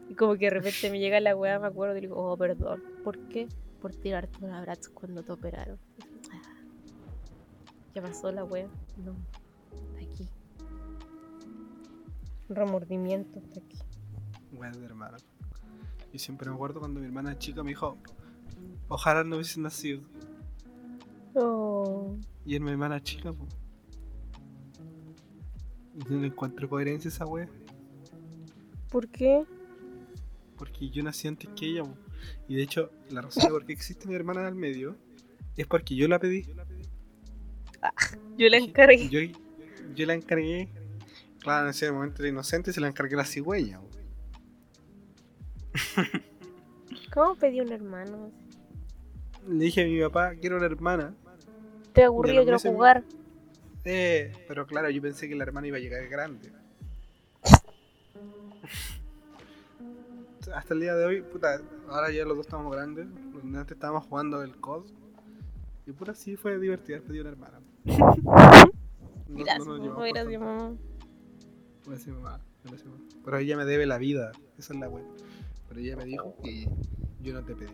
Y 0.08 0.16
como 0.16 0.34
que 0.34 0.46
de 0.46 0.50
repente 0.50 0.90
me 0.90 0.98
llega 0.98 1.20
la 1.20 1.36
weá, 1.36 1.60
me 1.60 1.68
acuerdo 1.68 1.96
y 1.96 2.00
digo, 2.00 2.16
oh, 2.16 2.36
perdón. 2.36 2.82
¿Por 3.04 3.28
qué? 3.28 3.46
Por 3.80 3.94
tirarte 3.94 4.44
un 4.44 4.50
abrazo 4.50 4.90
cuando 4.92 5.22
te 5.22 5.30
operaron. 5.30 5.78
¿Qué 7.92 8.00
pasó 8.00 8.30
la 8.30 8.44
weá? 8.44 8.68
No, 9.04 9.16
está 9.72 10.00
aquí. 10.00 10.28
Remordimiento 12.48 13.38
está 13.38 13.60
aquí. 13.60 13.78
Wea 14.52 14.70
de 14.70 14.84
hermano. 14.84 15.16
Y 16.12 16.18
siempre 16.18 16.48
me 16.48 16.54
acuerdo 16.54 16.80
cuando 16.80 17.00
mi 17.00 17.06
hermana 17.06 17.38
chica 17.38 17.62
me 17.62 17.70
dijo, 17.70 17.96
ojalá 18.88 19.24
no 19.24 19.36
hubiese 19.36 19.60
nacido. 19.60 20.02
Oh, 21.34 22.16
Y 22.44 22.56
es 22.56 22.60
mi 22.60 22.70
hermana 22.70 23.00
chica, 23.02 23.32
po. 23.32 23.46
Y 26.08 26.12
no 26.14 26.24
encuentro 26.24 26.68
coherencia 26.68 27.08
a 27.08 27.14
esa 27.14 27.26
wea. 27.26 27.48
¿Por 28.90 29.08
qué? 29.08 29.44
Porque 30.56 30.90
yo 30.90 31.02
nací 31.02 31.28
antes 31.28 31.48
que 31.54 31.66
ella, 31.66 31.84
po. 31.84 31.94
Y 32.48 32.56
de 32.56 32.62
hecho, 32.62 32.90
la 33.10 33.22
razón 33.22 33.44
de 33.44 33.50
por 33.50 33.64
qué 33.64 33.72
existe 33.72 34.08
mi 34.08 34.14
hermana 34.14 34.42
del 34.42 34.54
medio 34.54 34.96
es 35.56 35.66
porque 35.66 35.94
yo 35.94 36.08
la 36.08 36.18
pedí. 36.18 36.42
Yo 36.42 36.54
la 36.54 36.64
encargué. 38.38 39.08
Yo, 39.08 39.20
yo 39.94 40.06
la 40.06 40.14
encargué. 40.14 40.68
Claro, 41.40 41.64
en 41.64 41.70
ese 41.70 41.90
momento 41.90 42.22
era 42.22 42.28
inocente, 42.28 42.72
se 42.72 42.80
la 42.80 42.88
encargué 42.88 43.14
a 43.14 43.18
la 43.18 43.24
cigüeña. 43.24 43.80
¿Cómo 47.14 47.34
pedí 47.36 47.60
un 47.60 47.72
hermano? 47.72 48.30
Le 49.48 49.64
dije 49.64 49.82
a 49.82 49.86
mi 49.86 50.00
papá, 50.00 50.34
quiero 50.34 50.56
una 50.56 50.66
hermana. 50.66 51.14
Estoy 51.82 52.04
aburrido, 52.04 52.42
quiero 52.42 52.58
jugar. 52.58 53.04
Eh, 53.84 54.32
pero 54.46 54.66
claro, 54.66 54.90
yo 54.90 55.00
pensé 55.00 55.28
que 55.28 55.34
la 55.34 55.44
hermana 55.44 55.66
iba 55.66 55.78
a 55.78 55.80
llegar 55.80 56.06
grande. 56.08 56.52
Hasta 60.54 60.74
el 60.74 60.80
día 60.80 60.94
de 60.94 61.04
hoy, 61.04 61.22
puta, 61.22 61.60
ahora 61.88 62.10
ya 62.10 62.24
los 62.24 62.36
dos 62.36 62.46
estamos 62.46 62.72
grandes. 62.72 63.06
Antes 63.42 63.72
estábamos 63.72 64.04
jugando 64.04 64.42
el 64.42 64.56
COD. 64.56 64.86
Y 65.86 65.92
puta, 65.92 66.14
sí 66.14 66.36
fue 66.36 66.58
divertido 66.58 67.02
pedido 67.02 67.22
una 67.22 67.30
hermana. 67.30 67.60
No- 69.28 69.38
no 69.38 69.44
Gracias, 69.44 69.66
mamá, 69.68 70.06
gracias, 70.12 70.40
mamá. 70.40 70.72
Gracias, 71.86 72.14
mamá. 72.16 72.40
Gracias, 72.64 72.84
mamá. 72.90 73.02
Pero 73.24 73.38
ella 73.38 73.56
me 73.56 73.64
debe 73.64 73.86
la 73.86 73.96
vida, 73.98 74.32
esa 74.58 74.74
es 74.74 74.80
la 74.80 74.88
buena. 74.88 75.08
Pero 75.68 75.80
ella 75.80 75.96
me 75.96 76.04
dijo 76.04 76.34
que 76.42 76.68
yo 77.22 77.32
no 77.32 77.42
te 77.44 77.54
pedí. 77.54 77.72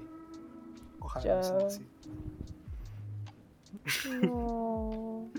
Ojalá 1.01 1.37
no 1.37 1.43
sea 1.43 1.59
Ya. 1.59 1.67
así. 1.67 1.87
No. 4.23 5.31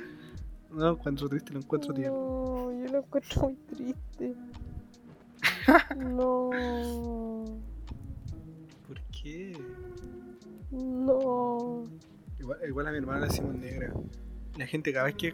No 0.72 0.76
lo 0.86 0.92
encuentro 0.92 1.30
triste, 1.30 1.54
lo 1.54 1.60
encuentro 1.60 1.94
tierno. 1.94 2.18
No, 2.18 2.72
yo 2.72 2.92
lo 2.92 2.98
encuentro 3.00 3.42
muy 3.44 3.56
triste. 3.56 4.36
No, 5.98 6.50
¿Por 8.88 9.02
qué? 9.12 9.58
no. 10.72 11.84
Igual, 12.40 12.60
igual 12.68 12.88
a 12.88 12.92
mi 12.92 12.98
hermana 12.98 13.20
le 13.22 13.28
decimos 13.28 13.54
negra. 13.56 13.94
La 14.58 14.66
gente 14.66 14.92
cada 14.92 15.06
vez 15.06 15.16
que 15.16 15.34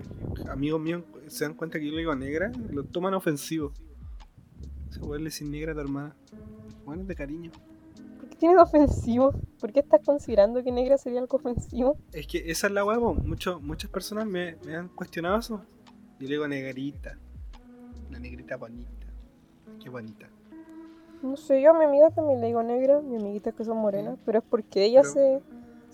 amigos 0.49 0.81
míos 0.81 1.03
se 1.27 1.45
dan 1.45 1.53
cuenta 1.53 1.79
que 1.79 1.85
yo 1.85 1.91
le 1.93 1.99
digo 1.99 2.13
negra, 2.15 2.51
lo 2.71 2.83
toman 2.83 3.13
ofensivo. 3.13 3.71
Se 4.89 4.99
puede 4.99 5.23
decir 5.23 5.47
negra 5.47 5.71
a 5.71 5.75
tu 5.75 5.81
hermana. 5.81 6.15
Bueno, 6.85 7.03
es 7.03 7.07
de 7.07 7.15
cariño. 7.15 7.51
¿Por 8.19 8.29
qué 8.29 8.35
tienes 8.35 8.57
ofensivo? 8.59 9.33
¿Por 9.59 9.71
qué 9.71 9.79
estás 9.79 10.01
considerando 10.05 10.61
que 10.63 10.71
negra 10.71 10.97
sería 10.97 11.19
algo 11.21 11.37
ofensivo? 11.37 11.97
Es 12.11 12.27
que 12.27 12.51
esa 12.51 12.67
es 12.67 12.73
la 12.73 12.83
huevo. 12.83 13.13
Mucho, 13.15 13.59
muchas 13.61 13.89
personas 13.89 14.25
me, 14.27 14.57
me 14.65 14.75
han 14.75 14.89
cuestionado 14.89 15.39
eso. 15.39 15.61
Yo 16.19 16.27
le 16.27 16.35
digo 16.35 16.47
negrita. 16.47 17.17
La 18.11 18.19
negrita 18.19 18.57
bonita. 18.57 19.07
Qué 19.81 19.89
bonita. 19.89 20.27
No 21.21 21.37
sé, 21.37 21.61
yo 21.61 21.71
a 21.71 21.79
mi 21.79 21.85
amiga 21.85 22.09
también 22.09 22.41
le 22.41 22.47
digo 22.47 22.61
negra, 22.61 22.99
mi 23.01 23.15
amiguitas 23.15 23.55
que 23.55 23.63
son 23.63 23.77
morenas, 23.77 24.17
pero 24.25 24.39
es 24.39 24.45
porque 24.49 24.91
Pero- 24.93 25.03
se, 25.09 25.41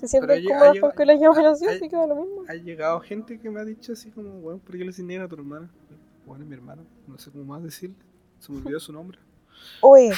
se 0.07 0.17
ha 0.17 0.19
cómodas 0.21 0.39
llegado- 0.41 0.81
con 0.81 0.91
que 0.91 1.05
las 1.05 1.19
llamen 1.19 1.45
ha- 1.45 1.49
así, 1.51 1.65
así 1.67 1.89
que 1.89 1.95
da 1.95 2.07
lo 2.07 2.15
mismo. 2.15 2.43
Ha 2.47 2.53
llegado 2.55 2.99
gente 3.01 3.39
que 3.39 3.49
me 3.49 3.59
ha 3.59 3.65
dicho 3.65 3.93
así 3.93 4.11
como, 4.11 4.29
bueno, 4.41 4.59
¿por 4.59 4.77
qué 4.77 4.85
le 4.85 5.03
negra 5.03 5.25
a 5.25 5.27
tu 5.27 5.35
hermana? 5.35 5.69
Bueno, 6.25 6.43
es 6.43 6.49
mi 6.49 6.55
hermana. 6.55 6.83
No 7.07 7.17
sé 7.17 7.31
cómo 7.31 7.43
más 7.45 7.63
decirle. 7.63 7.95
Se 8.39 8.51
me 8.51 8.59
olvidó 8.59 8.79
su 8.79 8.93
nombre. 8.93 9.17
Oye, 9.81 10.13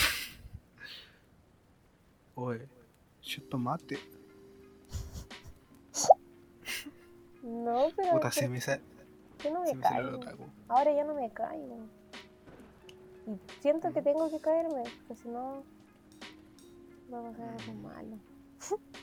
Oye, 2.36 2.68
yo 3.24 3.44
tomate. 3.44 3.98
no, 7.44 7.88
pero 7.96 8.12
Puta, 8.14 8.28
es 8.30 8.36
se 8.36 8.48
me, 8.50 8.62
sa- 8.62 8.80
yo 9.44 9.52
no 9.52 9.62
me 9.64 9.80
caigo. 9.80 10.20
Ahora 10.68 10.94
ya 10.94 11.04
no 11.04 11.14
me 11.16 11.30
caigo. 11.32 11.78
Y 13.28 13.40
siento 13.62 13.92
que 13.94 14.02
tengo 14.02 14.30
que 14.30 14.40
caerme, 14.40 14.84
porque 15.08 15.22
si 15.22 15.30
no 15.30 15.64
va 17.12 17.20
a 17.20 17.32
pasar 17.32 17.50
algo 17.50 17.74
malo. 17.82 18.18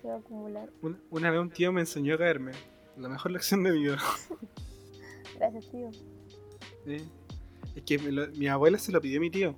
Se 0.00 0.08
va 0.08 0.14
a 0.14 0.18
acumular. 0.18 0.68
Una, 0.82 0.98
una 1.10 1.30
vez 1.30 1.40
un 1.40 1.50
tío 1.50 1.72
me 1.72 1.80
enseñó 1.80 2.14
a 2.14 2.18
caerme. 2.18 2.52
La 2.96 3.08
mejor 3.08 3.32
lección 3.32 3.62
de 3.62 3.72
mi 3.72 3.80
vida. 3.84 3.98
Gracias, 5.38 5.70
tío. 5.70 5.90
Es 6.86 7.82
que 7.84 7.98
lo- 7.98 8.28
mi 8.32 8.46
abuela 8.48 8.78
se 8.78 8.92
lo 8.92 9.00
pidió 9.00 9.18
a 9.18 9.20
mi 9.20 9.30
tío. 9.30 9.54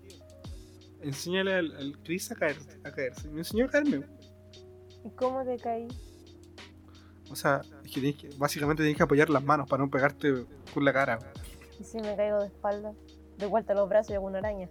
Enséñale 1.01 1.55
al, 1.55 1.75
al 1.77 1.99
Chris 2.03 2.31
a, 2.31 2.37
caer, 2.37 2.57
a 2.85 2.91
caerse. 2.93 3.29
Me 3.29 3.39
enseñó 3.41 3.67
a 3.67 3.69
caerme. 3.69 4.07
¿Y 5.05 5.11
cómo 5.11 5.45
te 5.45 5.57
caí? 5.57 5.89
O 7.31 7.35
sea, 7.37 7.63
es 7.85 7.91
que, 7.91 8.01
tenés 8.01 8.17
que- 8.17 8.29
básicamente 8.37 8.83
tienes 8.83 8.97
que 8.97 9.03
apoyar 9.03 9.31
las 9.31 9.43
manos 9.43 9.69
para 9.69 9.83
no 9.85 9.91
pegarte 9.91 10.45
con 10.75 10.85
la 10.85 10.93
cara. 10.93 11.19
¿Y 11.81 11.85
si 11.85 11.99
me 11.99 12.15
caigo 12.15 12.41
de 12.41 12.47
espalda? 12.47 12.93
De 13.39 13.47
vuelta 13.47 13.73
a 13.73 13.77
los 13.77 13.89
brazos 13.89 14.11
y 14.11 14.15
hago 14.15 14.27
una 14.27 14.39
araña. 14.39 14.69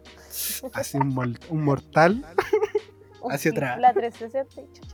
Así 0.74 0.98
un, 0.98 1.38
un 1.50 1.64
mortal. 1.64 2.26
Hacia 3.30 3.52
atrás. 3.52 3.80
La 3.80 3.94
360 3.94 4.91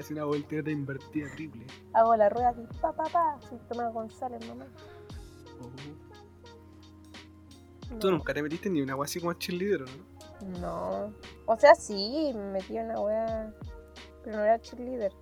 Hace 0.00 0.14
una 0.14 0.24
voltereta 0.24 0.70
invertida 0.70 1.28
triple. 1.34 1.66
hago 1.92 2.16
la 2.16 2.30
rueda 2.30 2.48
así, 2.48 2.62
pa, 2.80 2.90
pa, 2.90 3.04
pa. 3.04 3.38
Soy 3.46 3.58
Tomás 3.68 3.92
González, 3.92 4.48
mamá. 4.48 4.66
Oh. 5.60 5.70
No. 7.90 7.98
Tú 7.98 8.10
nunca 8.10 8.32
te 8.32 8.42
metiste 8.42 8.70
ni 8.70 8.80
una 8.80 8.94
agua 8.94 9.04
así 9.04 9.20
como 9.20 9.34
cheerleader, 9.34 9.82
¿no? 9.82 10.58
No. 10.58 11.14
O 11.44 11.58
sea, 11.58 11.74
sí, 11.74 12.32
me 12.34 12.44
metí 12.52 12.78
en 12.78 12.86
una 12.86 13.00
wea. 13.00 13.54
Pero 14.24 14.38
no 14.38 14.42
era 14.42 14.58
cheerleader. 14.58 15.12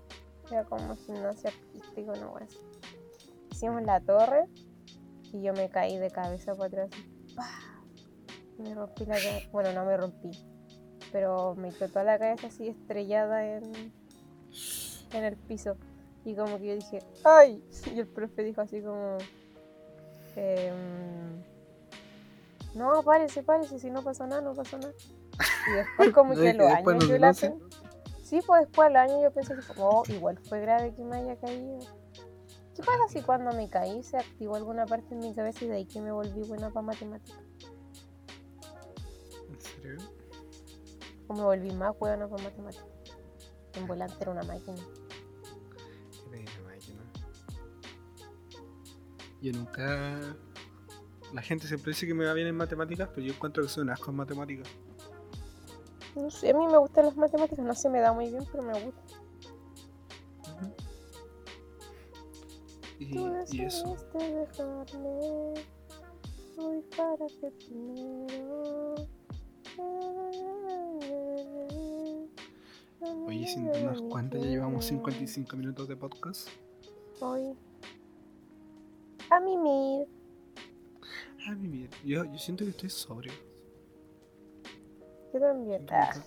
Era 0.49 0.65
como 0.65 0.95
gimnasia 0.95 1.51
artística, 1.51 2.13
una 2.13 2.29
wea 2.29 2.45
así. 2.45 2.59
Hicimos 3.51 3.83
la 3.83 4.01
torre 4.01 4.45
y 5.33 5.43
yo 5.43 5.55
me 5.55 5.69
caí 5.71 5.99
de 5.99 6.11
cabeza 6.13 6.55
para 6.55 6.67
atrás. 6.67 6.91
Me 8.59 8.75
rompí 8.77 9.07
la 9.07 9.17
cabeza. 9.17 9.49
Bueno, 9.51 9.73
no 9.73 9.85
me 9.85 9.97
rompí. 9.97 10.31
Pero 11.11 11.57
me 11.57 11.71
quedó 11.71 11.89
toda 11.89 12.05
la 12.05 12.19
cabeza 12.19 12.47
así 12.47 12.69
estrellada 12.69 13.45
en, 13.45 13.93
en 15.13 15.25
el 15.25 15.37
piso. 15.37 15.77
Y 16.25 16.35
como 16.35 16.59
que 16.59 16.67
yo 16.67 16.75
dije, 16.75 16.99
¡ay! 17.25 17.63
Y 17.95 17.99
el 18.01 18.07
profe 18.07 18.43
dijo 18.43 18.61
así 18.61 18.81
como. 18.83 19.19
em, 20.37 21.43
no, 22.75 23.03
párese, 23.03 23.43
párese, 23.43 23.79
si 23.79 23.91
no 23.91 24.03
pasa 24.03 24.27
nada, 24.27 24.43
no 24.43 24.55
pasa 24.55 24.79
nada. 24.79 24.93
Y 25.69 25.73
después 25.73 26.11
como 26.13 26.35
que 26.35 26.51
a 26.51 26.55
los 26.55 26.67
años 26.73 26.85
yo 27.09 27.19
la 27.19 27.33
pen- 27.49 27.61
Sí, 28.23 28.41
pues 28.47 28.61
después 28.67 28.89
al 28.89 28.97
año 28.97 29.23
yo 29.23 29.31
pensé 29.33 29.55
que 29.55 29.63
oh, 29.79 30.03
igual 30.09 30.37
fue 30.39 30.61
grave 30.61 30.95
que 30.95 31.03
me 31.03 31.17
haya 31.17 31.37
caído. 31.37 31.79
¿Qué 32.77 32.83
pasa 32.83 33.09
si 33.09 33.23
cuando 33.23 33.53
me 33.53 33.69
caí 33.71 34.03
se 34.03 34.19
activó 34.19 34.55
alguna 34.57 34.85
parte 34.87 35.15
en 35.15 35.21
mi 35.21 35.35
cabeza 35.35 35.65
y 35.65 35.69
de 35.69 35.75
ahí 35.77 35.87
que 35.87 36.01
me 36.01 36.13
volví 36.13 36.43
buena 36.43 36.69
para 36.71 36.87
matemáticas? 36.87 37.41
¿En 39.49 39.61
serio? 39.61 39.97
O 41.27 41.35
me 41.35 41.43
volví 41.43 41.71
más 41.73 41.99
buena 41.99 42.29
para 42.29 42.43
matemáticas. 42.45 42.87
En 43.75 43.87
volante 43.87 44.15
era 44.21 44.31
una 44.31 44.43
máquina. 44.43 44.77
Yo 49.41 49.53
nunca. 49.53 50.19
La 51.33 51.43
gente 51.43 51.67
siempre 51.67 51.91
dice 51.93 52.07
que 52.07 52.15
me 52.15 52.25
va 52.25 52.33
bien 52.33 52.47
en 52.49 52.57
matemáticas, 52.57 53.09
pero 53.15 53.27
yo 53.27 53.35
encuentro 53.35 53.63
que 53.63 53.69
soy 53.69 53.83
un 53.83 53.91
asco 53.91 54.11
en 54.11 54.17
matemáticas. 54.17 54.69
No 56.17 56.31
sé, 56.31 56.51
a 56.51 56.55
mí 56.55 56.67
me 56.67 56.79
gustan 56.79 57.05
las 57.05 57.17
matemáticas, 57.17 57.65
no 57.65 57.75
se 57.75 57.89
me 57.91 58.01
da 58.01 58.13
muy 58.13 58.31
bien, 58.31 58.45
pero 58.51 58.63
me 58.65 58.73
gusta. 58.83 59.03
Y, 62.99 63.15
Tú 63.15 63.31
y 63.53 63.61
eso. 63.63 63.97
dejarme. 64.15 65.55
Voy 66.57 66.83
para 66.97 67.27
que 67.41 67.51
primero. 67.53 68.95
Oye, 73.27 73.47
sin 73.47 73.67
darnos 73.67 74.03
cuenta, 74.03 74.39
ya 74.39 74.47
llevamos 74.47 74.85
55 74.87 75.57
minutos 75.57 75.87
de 75.87 75.97
podcast. 75.97 76.49
Hoy. 77.21 77.55
A 79.31 79.41
mimir. 79.41 80.07
Ah, 81.47 81.55
mi 81.55 81.69
mierda. 81.69 81.97
Yo, 82.05 82.25
yo 82.25 82.39
siento 82.39 82.65
que 82.65 82.71
estoy 82.71 82.91
sobrio. 82.91 83.33
Yo 85.33 85.41
también. 85.41 85.87
Siento 85.87 85.93
que, 85.93 85.95
me 85.95 85.99
Ah, 86.01 86.13
fal- 86.13 86.25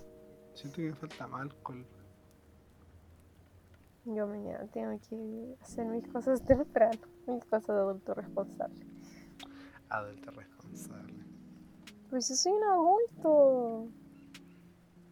siento 0.54 0.76
que 0.78 0.84
me 0.84 0.94
falta 0.96 1.28
más 1.28 1.42
alcohol. 1.42 1.86
yo 4.06 4.26
mañana 4.28 4.66
tengo 4.74 5.00
que 5.10 5.56
hacer 5.62 5.86
mis 5.88 6.08
cosas 6.08 6.42
temprano. 6.46 7.00
Mis 7.28 7.44
cosas 7.46 7.68
de 7.68 7.82
adulto 7.82 8.14
responsable. 8.14 8.86
Adulto 9.90 10.32
responsable. 10.32 11.14
Pues 12.10 12.30
yo 12.30 12.36
soy 12.36 12.52
un 12.54 12.64
adulto. 12.64 13.88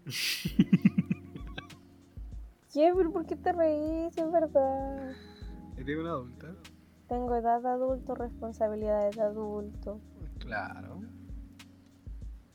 ¿Qué? 2.73 2.91
¿Pero 2.95 3.11
por 3.11 3.25
qué 3.25 3.35
te 3.35 3.51
reís? 3.51 4.15
Es 4.17 4.31
verdad. 4.31 5.11
¿Eres 5.77 5.97
una 5.97 6.11
adulta? 6.11 6.55
Tengo 7.09 7.35
edad 7.35 7.61
de 7.61 7.69
adulto, 7.69 8.15
responsabilidades 8.15 9.15
de 9.15 9.21
adulto. 9.23 9.99
Claro. 10.39 11.01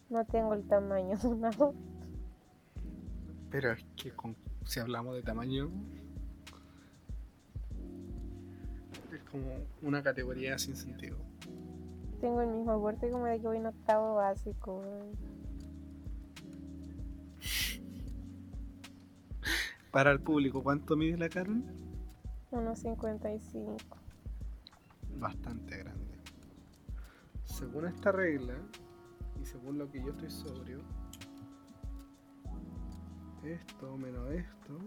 No 0.09 0.25
tengo 0.27 0.55
el 0.55 0.67
tamaño 0.67 1.17
de 1.19 1.27
un 1.29 1.45
adulto. 1.45 1.75
Pero 3.51 3.73
es 3.73 3.85
que 3.97 4.13
con- 4.13 4.37
si 4.65 4.81
hablamos 4.81 5.15
de 5.17 5.23
tamaño, 5.23 5.71
es 9.13 9.21
como 9.31 9.49
una 9.83 10.03
categoría 10.03 10.59
sin 10.59 10.77
sentido. 10.77 11.17
Tengo 12.21 12.41
el 12.41 12.49
mismo 12.49 12.81
porte 12.81 13.11
como 13.11 13.27
de 13.27 13.39
que 13.41 13.47
voy 13.49 13.59
en 13.59 13.67
octavo 13.67 14.15
básico. 14.17 14.81
Para 19.91 20.11
el 20.13 20.21
público, 20.21 20.63
¿cuánto 20.63 20.97
mide 20.97 21.19
la 21.19 21.29
Carol? 21.29 21.63
1.55. 22.51 23.77
Bastante 25.19 25.79
grande. 25.79 26.19
Según 27.45 27.87
esta 27.87 28.13
regla, 28.13 28.55
y 29.41 29.45
según 29.45 29.79
lo 29.79 29.91
que 29.91 30.03
yo 30.03 30.11
estoy 30.11 30.31
sobrio, 30.31 30.81
esto 33.43 33.97
menos 33.99 34.31
esto 34.31 34.79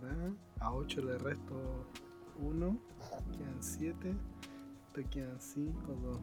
da 0.00 0.32
a 0.60 0.72
8 0.72 1.02
le 1.02 1.18
resto 1.18 1.86
1, 2.38 2.78
quedan 3.32 3.62
7, 3.62 4.14
te 4.92 5.04
quedan 5.04 5.40
5, 5.40 5.92
2. 5.92 6.20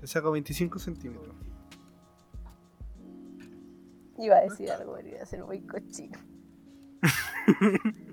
Te 0.00 0.06
saco 0.06 0.30
25 0.30 0.78
centímetros. 0.78 1.34
Iba 4.18 4.36
a 4.36 4.40
decir 4.42 4.70
algo, 4.70 4.98
iba 5.00 5.22
a 5.22 5.26
ser 5.26 5.44
muy 5.44 5.60
cochino. 5.62 6.18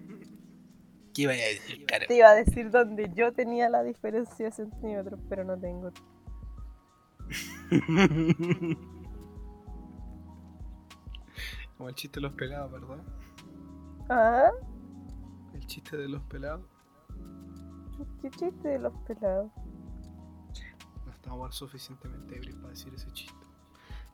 ¿Qué 1.17 1.23
iba 1.23 1.33
a 1.33 1.35
decir, 1.35 1.83
Carol? 1.87 2.07
Te 2.07 2.15
iba 2.15 2.29
a 2.29 2.35
decir 2.35 2.69
donde 2.69 3.11
yo 3.15 3.33
tenía 3.33 3.69
la 3.69 3.81
diferencia 3.81 4.45
de 4.45 4.51
centímetros, 4.51 5.19
pero 5.27 5.43
no 5.43 5.57
tengo. 5.57 5.91
Como 11.75 11.89
el 11.89 11.95
chiste 11.95 12.19
de 12.19 12.21
los 12.21 12.33
pelados, 12.33 12.71
¿verdad? 12.71 13.03
¿Ah? 14.09 14.51
El 15.55 15.65
chiste 15.65 15.97
de 15.97 16.07
los 16.07 16.21
pelados. 16.21 16.63
¿Qué 18.21 18.29
chiste 18.29 18.67
de 18.67 18.77
los 18.77 18.93
pelados? 19.07 19.51
No 21.03 21.11
estamos 21.11 21.55
suficientemente 21.55 22.37
ebrios 22.37 22.57
para 22.57 22.69
decir 22.69 22.93
ese 22.93 23.11
chiste. 23.13 23.43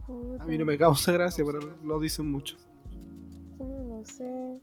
Puta, 0.08 0.42
A 0.42 0.46
mí 0.46 0.58
no 0.58 0.64
me 0.64 0.78
causa 0.78 1.12
gracia, 1.12 1.44
pero 1.44 1.60
lo 1.84 2.00
dicen 2.00 2.32
mucho. 2.32 2.56
No 3.60 3.98
lo 3.98 4.06
sé. 4.06 4.62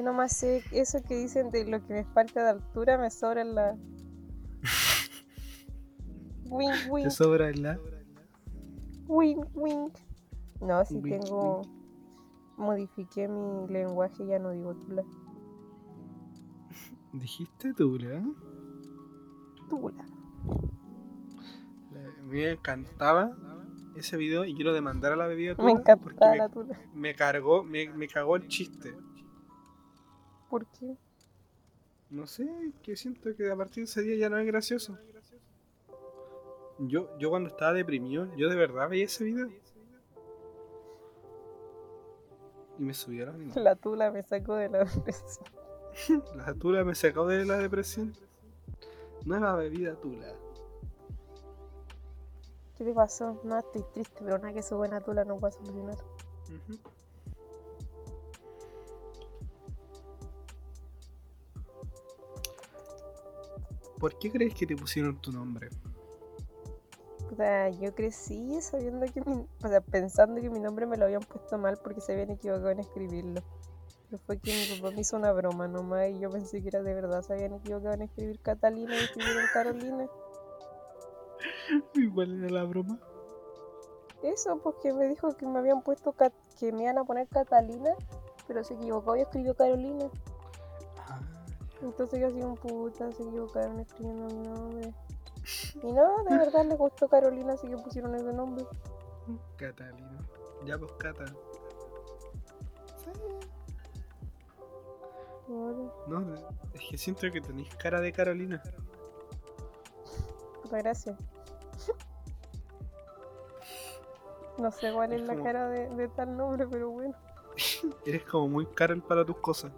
Yo 0.00 0.06
nomás 0.06 0.34
sé 0.34 0.62
eso 0.72 1.02
que 1.06 1.14
dicen 1.14 1.50
de 1.50 1.66
lo 1.66 1.86
que 1.86 1.92
me 1.92 2.04
falta 2.06 2.42
de 2.42 2.48
altura 2.48 2.96
me 2.96 3.10
sobra 3.10 3.42
en 3.42 3.54
la. 3.54 3.76
Wink, 6.48 6.72
Te 6.84 6.90
wink, 6.90 7.10
sobra 7.10 7.52
la. 7.52 7.78
wink, 9.08 9.44
wink. 9.54 9.92
No, 10.62 10.82
si 10.86 10.96
Wink, 10.96 11.22
tengo. 11.22 11.60
Modifiqué 12.56 13.28
mi 13.28 13.68
lenguaje, 13.70 14.26
ya 14.26 14.38
no 14.38 14.52
digo 14.52 14.74
tula. 14.74 15.02
Dijiste 17.12 17.68
¿eh? 17.68 18.22
Tula. 19.68 20.06
La- 21.92 22.22
Me 22.24 22.52
encantaba 22.52 23.36
ese 23.96 24.16
video 24.16 24.46
y 24.46 24.54
quiero 24.54 24.72
demandar 24.72 25.12
a 25.12 25.16
la 25.16 25.26
bebida 25.26 25.56
Tula 25.56 25.74
me, 25.74 26.36
la 26.38 26.48
tula. 26.48 26.80
me 26.94 27.14
cargó, 27.14 27.62
me, 27.64 27.90
me 27.92 28.08
cagó 28.08 28.36
el 28.36 28.48
chiste. 28.48 28.96
¿Por 30.50 30.66
qué? 30.66 30.96
No 32.10 32.26
sé, 32.26 32.72
que 32.82 32.96
siento 32.96 33.34
que 33.36 33.50
a 33.50 33.56
partir 33.56 33.84
de 33.84 33.90
ese 33.90 34.02
día 34.02 34.16
ya 34.16 34.28
no 34.28 34.36
es 34.36 34.46
gracioso. 34.46 34.98
Yo, 36.80 37.16
yo 37.18 37.30
cuando 37.30 37.48
estaba 37.48 37.72
deprimido, 37.72 38.34
yo 38.36 38.48
de 38.48 38.56
verdad 38.56 38.88
veía 38.88 39.04
ese 39.04 39.24
video. 39.24 39.48
Y 42.78 42.82
me 42.82 42.94
subía 42.94 43.28
ánimos. 43.28 43.54
La 43.56 43.76
tula 43.76 44.10
me 44.10 44.24
sacó 44.24 44.56
de 44.56 44.68
la 44.68 44.84
depresión. 44.84 45.44
La 46.34 46.54
tula 46.54 46.84
me 46.84 46.94
sacó 46.96 47.26
de 47.26 47.44
la 47.44 47.58
depresión. 47.58 48.12
Nueva 49.24 49.54
bebida 49.54 49.94
tula. 49.94 50.34
¿Qué 52.76 52.84
te 52.84 52.94
pasó? 52.94 53.38
No, 53.44 53.58
estoy 53.58 53.84
triste, 53.92 54.22
pero 54.24 54.38
nada 54.38 54.54
que 54.54 54.62
su 54.62 54.76
buena 54.76 55.00
tula 55.00 55.24
no 55.24 55.38
pueda 55.38 55.52
solucionar. 55.52 55.98
Ujú. 56.48 56.78
¿Por 64.00 64.18
qué 64.18 64.32
crees 64.32 64.54
que 64.54 64.66
te 64.66 64.74
pusieron 64.74 65.20
tu 65.20 65.30
nombre? 65.30 65.68
Puta, 67.28 67.68
yo 67.68 67.94
crecí 67.94 68.60
sabiendo 68.62 69.04
que 69.06 69.20
mi, 69.20 69.46
o 69.62 69.68
sea, 69.68 69.82
pensando 69.82 70.40
que 70.40 70.48
mi 70.48 70.58
nombre 70.58 70.86
me 70.86 70.96
lo 70.96 71.04
habían 71.04 71.20
puesto 71.20 71.58
mal 71.58 71.78
porque 71.84 72.00
se 72.00 72.14
habían 72.14 72.30
equivocado 72.30 72.70
en 72.70 72.80
escribirlo. 72.80 73.42
Pero 74.08 74.22
fue 74.26 74.38
que 74.38 74.52
mi 74.52 74.80
papá 74.80 74.92
me 74.92 75.02
hizo 75.02 75.16
una 75.16 75.32
broma 75.32 75.68
nomás 75.68 76.08
y 76.08 76.18
yo 76.18 76.30
pensé 76.30 76.62
que 76.62 76.68
era 76.68 76.82
de 76.82 76.94
verdad, 76.94 77.22
se 77.22 77.34
habían 77.34 77.52
equivocado 77.52 77.94
en 77.94 78.02
escribir 78.02 78.40
Catalina 78.40 78.94
y 78.96 79.04
escribieron 79.04 79.44
Carolina. 79.52 80.08
Igual 81.94 82.42
era 82.42 82.50
la 82.50 82.64
broma. 82.64 82.98
Eso, 84.22 84.58
pues 84.62 84.76
que 84.82 84.92
me 84.92 85.06
dijo 85.08 85.36
que 85.36 85.46
me 85.46 85.58
habían 85.58 85.82
puesto 85.82 86.14
que 86.58 86.72
me 86.72 86.84
iban 86.84 86.98
a 86.98 87.04
poner 87.04 87.28
Catalina, 87.28 87.90
pero 88.48 88.64
se 88.64 88.74
equivocó 88.74 89.14
y 89.14 89.20
escribió 89.20 89.54
Carolina. 89.54 90.10
Entonces 91.82 92.20
yo 92.20 92.26
así 92.26 92.40
un 92.42 92.56
puta, 92.56 93.10
se 93.12 93.22
equivocaron 93.22 93.80
escribiendo 93.80 94.26
mi 94.34 94.48
nombre. 94.48 94.94
Y 95.82 95.92
no, 95.92 96.24
de 96.24 96.36
verdad 96.36 96.64
les 96.66 96.76
gustó 96.78 97.08
Carolina, 97.08 97.54
así 97.54 97.66
que 97.68 97.76
pusieron 97.78 98.14
ese 98.14 98.32
nombre. 98.32 98.66
Catalina. 99.56 100.20
Ya 100.66 100.76
pues 100.78 100.92
Cata. 100.92 101.24
Bueno, 105.48 105.92
No, 106.06 106.34
es 106.74 106.80
que 106.90 106.96
siento 106.98 107.30
que 107.32 107.40
tenéis 107.40 107.74
cara 107.76 108.00
de 108.00 108.12
Carolina. 108.12 108.62
puta 110.62 110.78
gracias. 110.78 111.18
No 114.58 114.70
sé 114.70 114.92
cuál 114.92 115.12
es 115.14 115.22
Es 115.22 115.26
la 115.26 115.32
como- 115.34 115.44
cara 115.44 115.68
de, 115.68 115.88
de 115.96 116.08
tal 116.08 116.36
nombre, 116.36 116.66
pero 116.68 116.90
bueno. 116.90 117.14
Eres 118.06 118.24
como 118.24 118.48
muy 118.48 118.66
Carol 118.66 119.02
para 119.02 119.24
tus 119.24 119.38
cosas. 119.38 119.72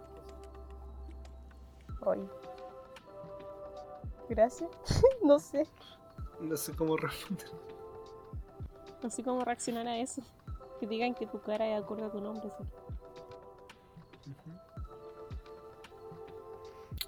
Gracias. 4.29 4.69
no 5.23 5.39
sé. 5.39 5.67
No 6.39 6.57
sé 6.57 6.75
cómo 6.75 6.97
responder. 6.97 7.47
No 9.01 9.09
sé 9.09 9.23
cómo 9.23 9.43
reaccionar 9.43 9.87
a 9.87 9.97
eso. 9.97 10.21
Que 10.79 10.87
digan 10.87 11.13
que 11.13 11.25
tu 11.27 11.39
cara 11.41 11.67
es 11.67 11.81
acorde 11.83 12.03
a 12.05 12.11
tu 12.11 12.19
nombre. 12.21 12.49
sí. 14.21 14.33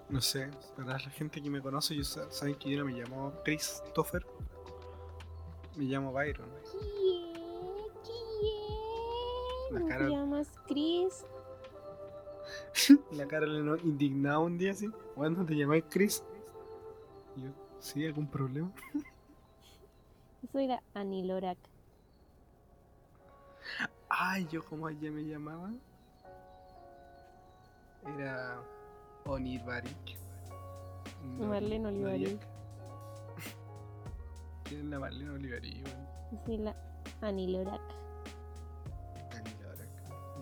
No 0.08 0.22
sé, 0.22 0.52
para 0.78 0.94
la 0.94 1.00
gente 1.00 1.42
que 1.42 1.50
me 1.50 1.62
conoce, 1.62 1.96
yo 1.96 2.04
sa- 2.04 2.30
saben 2.32 2.56
que 2.56 2.70
yo 2.70 2.78
no 2.78 2.86
me 2.86 2.92
llamo 2.94 3.34
Christopher. 3.44 4.26
Me 5.76 5.86
llamo 5.86 6.14
Byron. 6.14 6.48
La 9.72 9.80
¿Cómo 9.80 9.88
cara- 9.90 10.06
te 10.06 10.12
llamas 10.12 10.52
Chris? 10.68 11.26
La 13.12 13.28
cara 13.28 13.46
le 13.46 13.62
no 13.62 13.78
indignada 13.78 14.40
un 14.40 14.58
día 14.58 14.72
así. 14.72 14.90
¿Cuándo 15.16 15.46
te 15.46 15.56
llamáis 15.56 15.86
Chris? 15.90 16.24
Y 17.36 17.44
yo, 17.44 17.50
¿sí? 17.80 18.06
¿Algún 18.06 18.28
problema? 18.28 18.72
Soy 20.52 20.68
la 20.68 20.82
Anilorak. 20.94 21.58
Ay, 24.10 24.48
yo 24.52 24.64
como 24.64 24.90
ella 24.90 25.12
me 25.12 25.24
llamaba. 25.24 25.72
Era 28.18 28.62
Onir 29.26 29.64
Barik. 29.64 30.18
Marlene 31.40 31.88
Olivari. 31.88 32.40
¿Quién 34.64 34.82
es 34.82 34.86
la 34.86 35.00
Marlene 35.00 35.32
Olivari? 35.32 35.84
weón? 35.84 36.44
Sí, 36.46 36.58
la 36.58 36.76
Anilorak. 37.22 37.82
Dani 39.32 39.52
Lorak. 39.64 39.90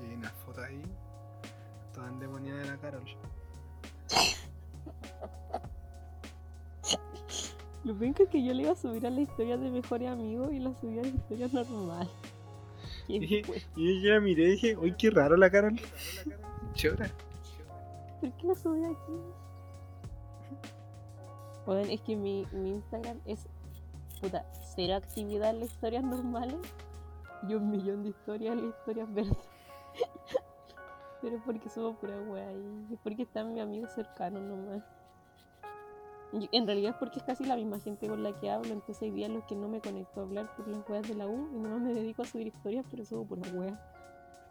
Y 0.02 0.06
hay 0.10 0.14
una 0.16 0.30
foto 0.32 0.62
ahí. 0.62 0.82
Toda 2.04 2.12
endemoniada 2.12 2.60
de 2.60 2.68
la 2.68 2.78
Carol. 2.78 3.04
Lo 7.86 7.98
penca 7.98 8.24
es 8.24 8.30
que 8.30 8.44
yo 8.44 8.54
le 8.54 8.64
iba 8.64 8.72
a 8.72 8.76
subir 8.76 9.08
a 9.08 9.10
la 9.10 9.22
historia 9.22 9.58
de 9.58 9.70
mejores 9.70 10.10
amigos 10.10 10.52
y 10.52 10.60
la 10.60 10.74
subí 10.82 11.00
a 11.00 11.04
la 11.04 11.08
historia 11.08 11.48
normal. 11.52 12.10
Y, 13.06 13.44
y 13.76 14.02
yo 14.02 14.14
la 14.14 14.22
miré 14.22 14.44
y 14.44 14.52
dije, 14.52 14.78
uy, 14.78 14.94
qué 14.94 15.10
raro 15.10 15.36
la 15.36 15.50
Carol. 15.50 15.78
Chora. 16.74 17.12
¿Por 18.22 18.32
qué 18.32 18.48
la 18.48 18.56
subí 18.56 18.82
aquí? 18.86 19.14
Bueno, 21.66 21.92
es 21.92 22.00
que 22.00 22.16
mi, 22.16 22.48
mi 22.54 22.76
Instagram 22.76 23.20
es 23.26 23.46
puta, 24.22 24.46
cero 24.74 24.96
actividad 24.96 25.50
en 25.50 25.60
las 25.60 25.72
historias 25.72 26.02
normales 26.02 26.56
y 27.50 27.56
un 27.56 27.72
millón 27.72 28.04
de 28.04 28.10
historias 28.10 28.54
en 28.54 28.68
las 28.68 28.78
historias 28.78 29.14
verdes. 29.14 29.38
Pero 31.24 31.42
porque 31.46 31.70
subo 31.70 31.94
pura 31.94 32.20
wea 32.20 32.50
ahí. 32.50 32.88
Es 32.92 33.00
porque 33.02 33.24
están 33.24 33.54
mis 33.54 33.64
amigos 33.64 33.92
cercanos 33.96 34.44
nomás. 34.44 34.84
Y 36.34 36.50
en 36.52 36.66
realidad 36.66 36.92
es 36.92 36.98
porque 36.98 37.20
es 37.20 37.24
casi 37.24 37.46
la 37.46 37.56
misma 37.56 37.80
gente 37.80 38.08
con 38.08 38.22
la 38.24 38.38
que 38.38 38.52
hablo, 38.52 38.74
entonces 38.74 39.04
hay 39.04 39.12
días 39.12 39.30
en 39.30 39.36
los 39.36 39.46
que 39.46 39.56
no 39.56 39.70
me 39.70 39.80
conecto 39.80 40.20
a 40.20 40.24
hablar 40.24 40.54
por 40.56 40.68
las 40.68 40.90
weas 40.90 41.08
de 41.08 41.14
la 41.14 41.28
U 41.28 41.48
y 41.54 41.60
nomás 41.60 41.80
me 41.80 41.94
dedico 41.94 42.24
a 42.24 42.26
subir 42.26 42.48
historias, 42.48 42.86
pero 42.90 43.06
subo 43.06 43.24
pura 43.26 43.44
wea. 43.54 43.80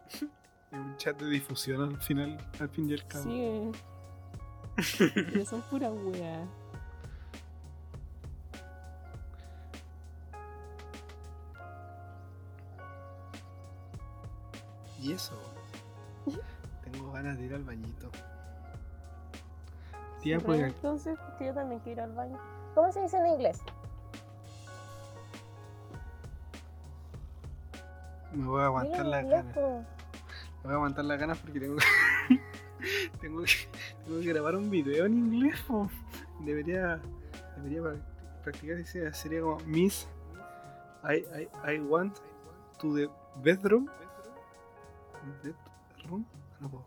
Es 0.09 0.23
un 0.71 0.97
chat 0.97 1.19
de 1.19 1.29
difusión 1.29 1.81
al 1.81 2.01
final, 2.01 2.37
al 2.59 2.69
fin 2.69 2.89
y 2.89 2.93
al 2.93 3.05
cabo. 3.05 3.23
Sí, 3.25 3.41
eh. 3.41 3.71
pero 5.13 5.45
son 5.45 5.61
pura 5.63 5.91
wea. 5.91 6.47
Y 15.01 15.11
eso. 15.11 15.52
Ganas 17.23 17.37
de 17.37 17.45
ir 17.45 17.53
al 17.53 17.63
bañito. 17.63 18.09
Tía, 20.21 20.39
Sí, 20.39 20.45
pues, 20.45 20.59
entonces, 20.61 21.17
yo 21.39 21.53
también 21.53 21.79
quiero 21.81 22.01
ir 22.03 22.09
al 22.09 22.13
baño. 22.15 22.37
¿Cómo 22.75 22.91
se 22.91 23.01
dice 23.01 23.17
en 23.17 23.27
inglés? 23.27 23.59
me 28.31 28.47
voy 28.47 28.61
a 28.61 28.65
aguantar 28.65 29.05
las 29.05 29.25
ganas. 29.29 29.55
Me 29.55 29.61
voy 30.63 30.71
a 30.71 30.75
aguantar 30.75 31.05
las 31.05 31.19
ganas 31.19 31.37
porque 31.37 31.59
tengo 31.59 31.75
tengo, 33.21 33.43
que, 33.43 33.51
tengo 34.05 34.19
que 34.21 34.27
grabar 34.33 34.55
un 34.55 34.69
video 34.71 35.05
en 35.05 35.13
inglés. 35.13 35.61
po. 35.67 35.87
Debería, 36.39 36.99
debería 37.57 37.81
prac- 37.81 38.01
practicar 38.43 38.77
esa 38.79 39.13
sería 39.13 39.41
como 39.41 39.57
Miss 39.65 40.07
I, 41.03 41.17
I, 41.67 41.73
I 41.75 41.79
want 41.79 42.17
to 42.79 42.93
the 42.95 43.09
bedroom. 43.43 43.87
Bedroom? 45.43 46.25
No 46.59 46.69
puedo. 46.69 46.83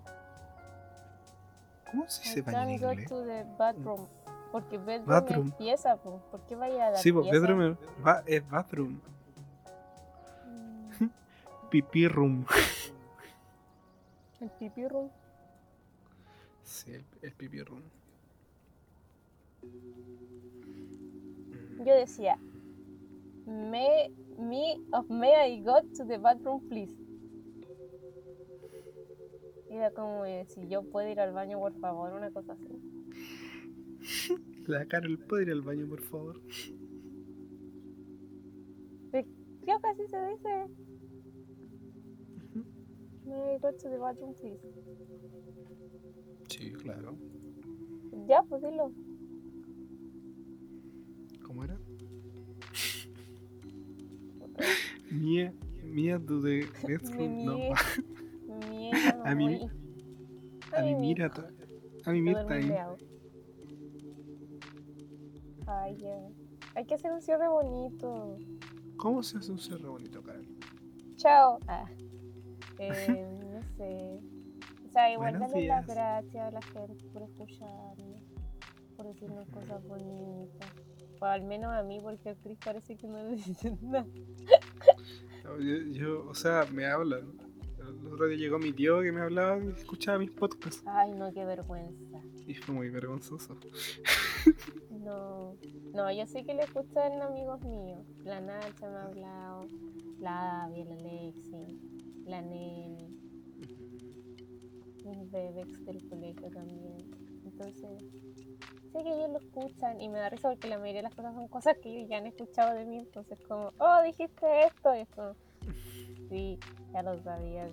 ¿Cómo 1.91 2.09
se 2.09 2.22
dice 2.22 2.43
baño 2.43 2.59
en 2.59 2.66
can't 2.68 2.82
go 2.82 2.93
inglés? 2.93 3.09
to 3.09 3.24
the 3.24 3.45
bathroom. 3.59 4.07
Porque 4.53 4.78
bedroom, 4.78 5.07
Bathroom. 5.07 5.49
es 5.49 5.55
pieza, 5.55 5.97
po. 5.97 6.20
¿por 6.30 6.41
qué 6.47 6.57
va 6.57 6.66
a 6.66 6.91
la 6.91 6.97
Sí, 6.97 7.12
pieza? 7.12 7.30
bedroom 7.30 7.62
es, 7.72 8.03
ba- 8.03 8.22
es 8.26 8.49
bathroom. 8.49 9.01
Mm, 10.47 11.07
Pipí 11.70 12.09
room. 12.09 12.47
El 14.41 14.51
pipi 14.51 14.87
room. 14.87 15.11
Sí, 16.62 16.93
el, 16.93 17.05
el 17.22 17.32
pipí 17.32 17.62
room. 17.62 17.82
Yo 21.84 21.95
decía, 21.95 22.39
me, 23.47 24.11
me, 24.39 24.76
of 24.93 25.09
may 25.09 25.34
I 25.55 25.62
go 25.62 25.80
to 25.97 26.05
the 26.07 26.18
bathroom, 26.18 26.61
please. 26.68 26.93
Era 29.77 29.91
como 29.91 30.24
si 30.49 30.68
yo 30.68 30.83
puedo 30.85 31.07
ir 31.07 31.20
al 31.20 31.35
baño, 31.35 31.59
por 31.59 31.79
favor, 31.79 32.14
una 32.14 32.31
cosa 32.31 32.55
así. 32.55 32.81
La 34.66 34.87
Carol, 34.87 35.18
¿puedo 35.18 35.43
ir 35.43 35.51
al 35.51 35.61
baño, 35.61 35.87
por 35.87 36.01
favor? 36.01 36.41
Creo 39.11 39.81
que 39.81 39.89
así 39.89 40.07
se 40.09 40.16
dice. 40.29 40.49
I 43.27 43.59
go 43.61 43.70
to 43.70 43.91
the 43.91 43.99
bathroom, 43.99 44.33
please. 44.35 44.62
Sí, 46.49 46.72
claro. 46.72 47.14
Ya, 48.27 48.43
pues 48.45 48.62
dilo. 48.62 48.91
¿Cómo 51.45 51.64
era? 51.64 51.79
Mía, 55.11 55.53
mía, 55.85 56.18
Me 56.18 56.64
bedroom. 56.87 57.45
No, 57.45 57.59
Me 58.93 59.12
me 59.22 59.30
A 59.30 59.34
mí- 59.34 59.59
voy. 59.59 59.70
a 60.72 60.82
mi 60.82 60.89
Ay, 60.89 60.95
mira, 60.95 61.32
a 62.05 62.11
mi 62.12 62.20
mira 62.22 62.47
ahí. 62.49 62.72
Ay, 65.66 65.97
ya. 65.99 66.28
Hay 66.74 66.84
que 66.84 66.95
hacer 66.95 67.12
un 67.12 67.20
cierre 67.22 67.49
bonito. 67.49 68.39
¿Cómo 68.97 69.22
se 69.22 69.39
hace 69.39 69.51
un 69.53 69.59
cerro 69.59 69.93
bonito, 69.93 70.22
Carol? 70.22 70.47
Chao. 71.16 71.59
Ah. 71.68 71.84
Eh, 72.78 72.91
no 73.55 73.62
sé. 73.78 74.20
O 74.87 74.91
sea, 74.93 75.11
igual 75.11 75.32
Buenos 75.39 75.51
darle 75.51 75.66
las 75.66 75.87
gracias 75.87 76.47
a 76.47 76.51
la 76.51 76.61
gente 76.61 77.05
por 77.11 77.22
escucharme, 77.22 78.22
por 78.99 79.07
decirnos 79.07 79.49
cosas 79.49 79.82
bonitas. 79.89 80.70
O 81.18 81.24
al 81.24 81.43
menos 81.45 81.72
a 81.72 81.82
mí, 81.82 81.99
porque 82.03 82.28
el 82.28 82.37
Chris 82.37 82.59
parece 82.62 82.97
que 82.97 83.09
no 83.09 83.16
le 83.22 83.37
dicen 83.37 83.78
nada. 83.82 84.07
No, 85.45 85.59
Yo, 85.59 85.76
yo, 85.91 86.28
o 86.28 86.34
sea, 86.34 86.66
me 86.70 86.84
hablan. 86.84 87.32
El 88.07 88.13
otro 88.13 88.29
día 88.29 88.39
llegó 88.39 88.59
mi 88.59 88.73
tío 88.73 89.01
que 89.03 89.11
me 89.11 89.21
hablaba 89.21 89.59
y 89.59 89.69
escuchaba 89.69 90.19
mis 90.19 90.31
podcasts. 90.31 90.83
Ay, 90.87 91.13
no, 91.13 91.33
qué 91.33 91.45
vergüenza. 91.45 92.21
Y 92.47 92.55
fue 92.55 92.75
muy 92.75 92.89
vergonzoso. 92.89 93.57
No, 94.91 95.57
no, 95.93 96.13
yo 96.13 96.27
sé 96.27 96.45
que 96.45 96.55
le 96.55 96.63
escuchan 96.63 97.21
amigos 97.21 97.63
míos. 97.63 98.07
La 98.25 98.41
Nacha 98.41 98.89
me 98.89 98.97
ha 98.97 99.05
hablado, 99.05 99.67
la 100.21 100.65
Abby, 100.65 100.85
la 100.85 100.95
Lexi, 100.97 101.81
la 102.25 102.43
Nene, 102.43 103.09
mis 105.05 105.31
bebés 105.31 105.85
del 105.85 106.09
colegio 106.09 106.49
también. 106.51 107.11
Entonces, 107.45 108.05
sé 108.93 109.03
que 109.03 109.15
ellos 109.15 109.31
lo 109.31 109.39
escuchan 109.39 110.01
y 110.01 110.09
me 110.09 110.19
da 110.19 110.29
risa 110.29 110.49
porque 110.49 110.69
la 110.69 110.79
mayoría 110.79 111.03
de 111.03 111.09
las 111.09 111.15
cosas 111.15 111.35
son 111.35 111.49
cosas 111.49 111.77
que 111.79 111.91
ellos 111.91 112.09
ya 112.09 112.19
han 112.19 112.27
escuchado 112.27 112.75
de 112.75 112.85
mí. 112.85 112.99
Entonces, 112.99 113.41
como, 113.47 113.73
oh, 113.79 114.03
dijiste 114.05 114.47
esto. 114.65 114.95
Y 114.95 115.01
es 115.01 115.09
como, 115.09 115.35
sí, 116.29 116.59
ya 116.93 117.03
lo 117.03 117.21
sabía. 117.23 117.69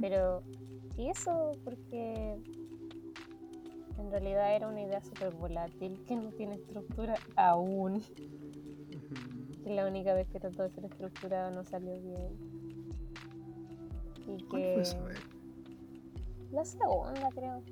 Pero, 0.00 0.42
y 0.96 1.08
eso 1.08 1.52
porque 1.64 2.36
en 3.98 4.10
realidad 4.10 4.56
era 4.56 4.68
una 4.68 4.80
idea 4.82 5.00
súper 5.02 5.30
volátil 5.32 6.02
que 6.06 6.16
no 6.16 6.30
tiene 6.32 6.54
estructura 6.54 7.14
aún. 7.36 8.02
Que 9.62 9.70
la 9.70 9.86
única 9.86 10.14
vez 10.14 10.28
que 10.28 10.40
trató 10.40 10.62
de 10.62 10.70
ser 10.70 10.86
estructurada 10.86 11.50
no 11.50 11.64
salió 11.64 11.92
bien. 12.00 12.60
Y 14.26 14.42
¿Cuál 14.44 14.62
que. 14.62 14.72
fue 14.74 14.82
esa 14.82 15.00
vez? 15.02 15.20
La 16.50 16.64
segunda, 16.64 17.28
creo. 17.34 17.62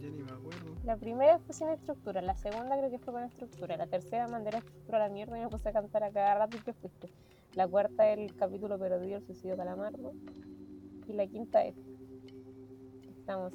Ya 0.00 0.10
ni 0.10 0.22
me 0.22 0.32
acuerdo. 0.32 0.74
La 0.84 0.96
primera 0.96 1.38
fue 1.38 1.54
sin 1.54 1.68
estructura, 1.68 2.22
la 2.22 2.36
segunda 2.36 2.76
creo 2.78 2.90
que 2.90 2.98
fue 2.98 3.12
con 3.12 3.24
estructura, 3.24 3.76
la 3.76 3.86
tercera 3.86 4.28
mandé 4.28 4.52
la 4.52 4.58
estructura 4.58 4.98
a 4.98 5.08
la 5.08 5.12
mierda 5.12 5.36
y 5.36 5.42
me 5.42 5.48
puse 5.48 5.68
a 5.68 5.72
cantar 5.72 6.04
a 6.04 6.10
cada 6.10 6.36
rato 6.36 6.56
y 6.56 6.60
que 6.60 6.72
fuiste. 6.72 7.08
La 7.56 7.66
cuarta 7.66 8.06
el 8.12 8.36
capítulo 8.36 8.78
perdido, 8.78 9.16
el 9.16 9.24
suicidio 9.24 9.56
calamardo. 9.56 10.12
Y 11.08 11.14
la 11.14 11.26
quinta 11.26 11.64
es. 11.64 11.74
Estamos 13.08 13.54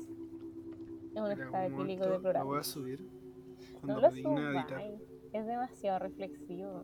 en 1.16 1.24
un 1.24 1.32
estado 1.32 1.64
etílico 1.66 2.06
de 2.08 2.20
programa. 2.20 2.39
Lo 2.39 2.49
voy 2.49 2.60
a 2.60 2.64
subir. 2.64 2.99
No 2.99 3.80
Cuando 3.80 4.02
lo 4.02 4.10
digna 4.10 4.49
editar. 4.49 4.70
subáis. 4.70 5.02
Es 5.34 5.45
demasiado 5.45 5.99
reflexivo. 5.99 6.84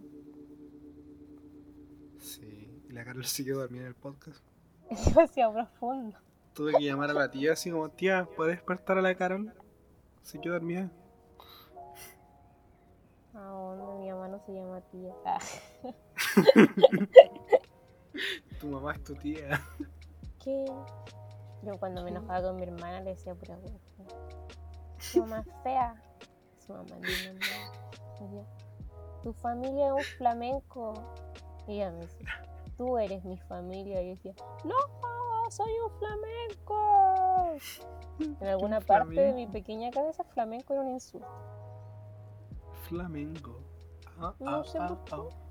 Sí. 2.20 2.84
Y 2.88 2.94
la 2.94 3.04
Carol 3.04 3.24
quedó 3.36 3.62
dormida 3.62 3.82
en 3.82 3.88
el 3.88 3.96
podcast. 3.96 4.44
Es 4.92 5.06
demasiado 5.06 5.54
profundo. 5.54 6.18
Tuve 6.54 6.74
que 6.74 6.84
llamar 6.84 7.10
a 7.10 7.14
la 7.14 7.32
tía 7.32 7.54
así 7.54 7.72
como, 7.72 7.90
tía, 7.90 8.30
¿puedes 8.36 8.58
despertar 8.58 9.00
a 9.00 9.02
la 9.02 9.16
Carol? 9.16 9.52
Se 10.22 10.40
quedó 10.40 10.54
dormida. 10.54 10.92
¿A 13.34 13.42
dónde? 13.42 14.04
Mi 14.06 14.12
mamá 14.12 14.28
no 14.28 14.40
se 14.46 14.54
llama 14.54 14.82
tía. 14.82 15.14
Tu 18.60 18.68
mamá 18.68 18.94
es 18.94 19.04
tu 19.04 19.14
tía. 19.16 19.62
¿Qué? 20.44 20.66
Yo 21.64 21.78
cuando 21.80 22.04
me 22.04 22.10
enojaba 22.10 22.48
con 22.48 22.56
mi 22.56 22.64
hermana 22.64 23.02
le 23.02 23.12
decía 23.12 23.36
pura. 23.36 23.58
Su 25.00 25.22
mamá 25.22 25.44
es 25.46 25.64
fea. 25.64 26.02
Su 26.66 26.74
mamá 26.74 26.96
linda. 26.96 27.46
Tu 29.22 29.34
familia 29.34 29.88
es 29.88 29.94
un 29.94 30.18
flamenco. 30.18 30.94
Y 31.68 31.76
ella 31.76 31.92
me 31.92 32.00
decía, 32.00 32.28
tú 32.78 32.98
eres 32.98 33.24
mi 33.26 33.38
familia. 33.38 34.02
Y 34.02 34.08
yo 34.08 34.16
decía, 34.16 34.34
no, 34.64 34.76
soy 35.52 35.72
un 35.84 35.92
flamenco. 36.00 37.58
En 38.20 38.48
alguna 38.48 38.82
parte 38.82 39.10
de 39.10 39.34
mi 39.34 39.46
flamenco? 39.46 39.54
pequeña 39.54 39.92
cabeza, 39.92 40.24
flamenco 40.24 40.74
era 40.74 40.82
un 40.82 40.90
insulto. 40.90 41.28
Flamengo. 42.88 43.60
Ah, 44.20 44.34
No 44.40 44.62
ah, 44.62 44.64
sé 44.64 44.80
ah, 44.80 44.88
por 44.88 45.30
ah. 45.30 45.47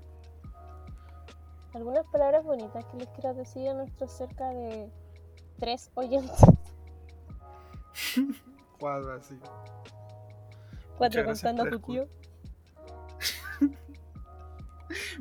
Algunas 1.73 2.05
palabras 2.07 2.43
bonitas 2.43 2.85
que 2.85 2.97
les 2.97 3.07
quiero 3.09 3.33
decir 3.33 3.67
a 3.69 3.73
nuestros 3.73 4.11
cerca 4.11 4.49
de 4.49 4.89
tres 5.59 5.91
oyentes. 5.95 6.39
Cuadro 8.79 9.13
así. 9.13 9.37
Cuatro 10.97 11.25
contando 11.25 11.63
a 11.63 11.69
tu 11.69 11.79
tío. 11.79 12.07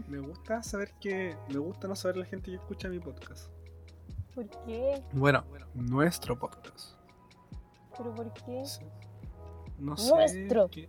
Me 0.08 0.18
gusta 0.18 0.62
saber 0.62 0.92
que. 1.00 1.36
Me 1.48 1.58
gusta 1.58 1.88
no 1.88 1.96
saber 1.96 2.16
la 2.18 2.24
gente 2.26 2.50
que 2.50 2.56
escucha 2.56 2.88
mi 2.88 2.98
podcast. 3.00 3.50
¿Por 4.34 4.46
qué? 4.66 5.02
Bueno, 5.12 5.44
nuestro 5.74 6.38
podcast. 6.38 6.94
¿Pero 7.96 8.14
por 8.14 8.32
qué? 8.34 8.64
Sí. 8.64 8.84
No 9.78 9.96
sé. 9.96 10.10
Nuestro. 10.14 10.68
qué- 10.68 10.88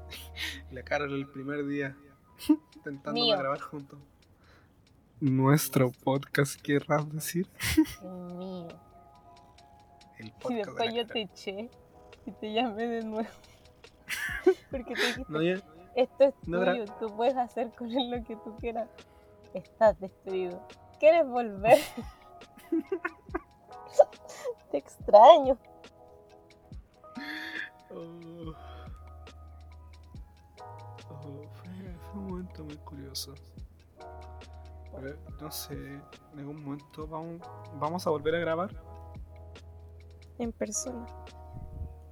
La 0.70 0.82
Carol 0.84 1.12
el 1.12 1.28
primer 1.28 1.66
día. 1.66 1.96
Intentando 2.76 3.20
grabar 3.36 3.60
juntos. 3.60 3.98
Nuestro 5.20 5.90
podcast, 5.90 6.58
querrás 6.62 7.10
decir. 7.12 7.46
Mío. 8.02 8.68
El 10.18 10.32
podcast. 10.32 10.48
de 10.48 10.56
después 10.56 10.86
la 10.86 10.92
yo 10.94 11.06
te 11.06 11.20
eché 11.22 11.70
y 12.24 12.30
te 12.32 12.52
llamé 12.54 12.86
de 12.86 13.04
nuevo. 13.04 13.28
Porque 14.70 14.94
te 14.94 15.00
dijiste, 15.00 15.24
No, 15.28 15.42
ya. 15.42 15.56
esto 15.94 16.24
es 16.24 16.34
no 16.46 16.64
tuyo, 16.64 16.84
tú 16.98 17.14
puedes 17.14 17.36
hacer 17.36 17.70
con 17.76 17.90
él 17.90 18.10
lo 18.10 18.24
que 18.24 18.36
tú 18.36 18.56
quieras. 18.58 18.88
Estás 19.52 20.00
despedido. 20.00 20.66
¿Quieres 20.98 21.26
volver? 21.26 21.78
te 24.70 24.78
extraño. 24.78 25.58
Oh. 27.90 28.54
Oh, 31.10 31.42
fue, 31.52 31.98
fue 31.98 32.20
un 32.20 32.26
momento 32.26 32.64
muy 32.64 32.76
curioso. 32.78 33.34
No 35.40 35.50
sé, 35.50 35.74
en 35.74 36.38
algún 36.38 36.62
momento 36.62 37.06
vamos, 37.06 37.40
vamos 37.74 38.06
a 38.06 38.10
volver 38.10 38.34
a 38.34 38.38
grabar 38.38 38.70
En 40.38 40.52
persona. 40.52 41.06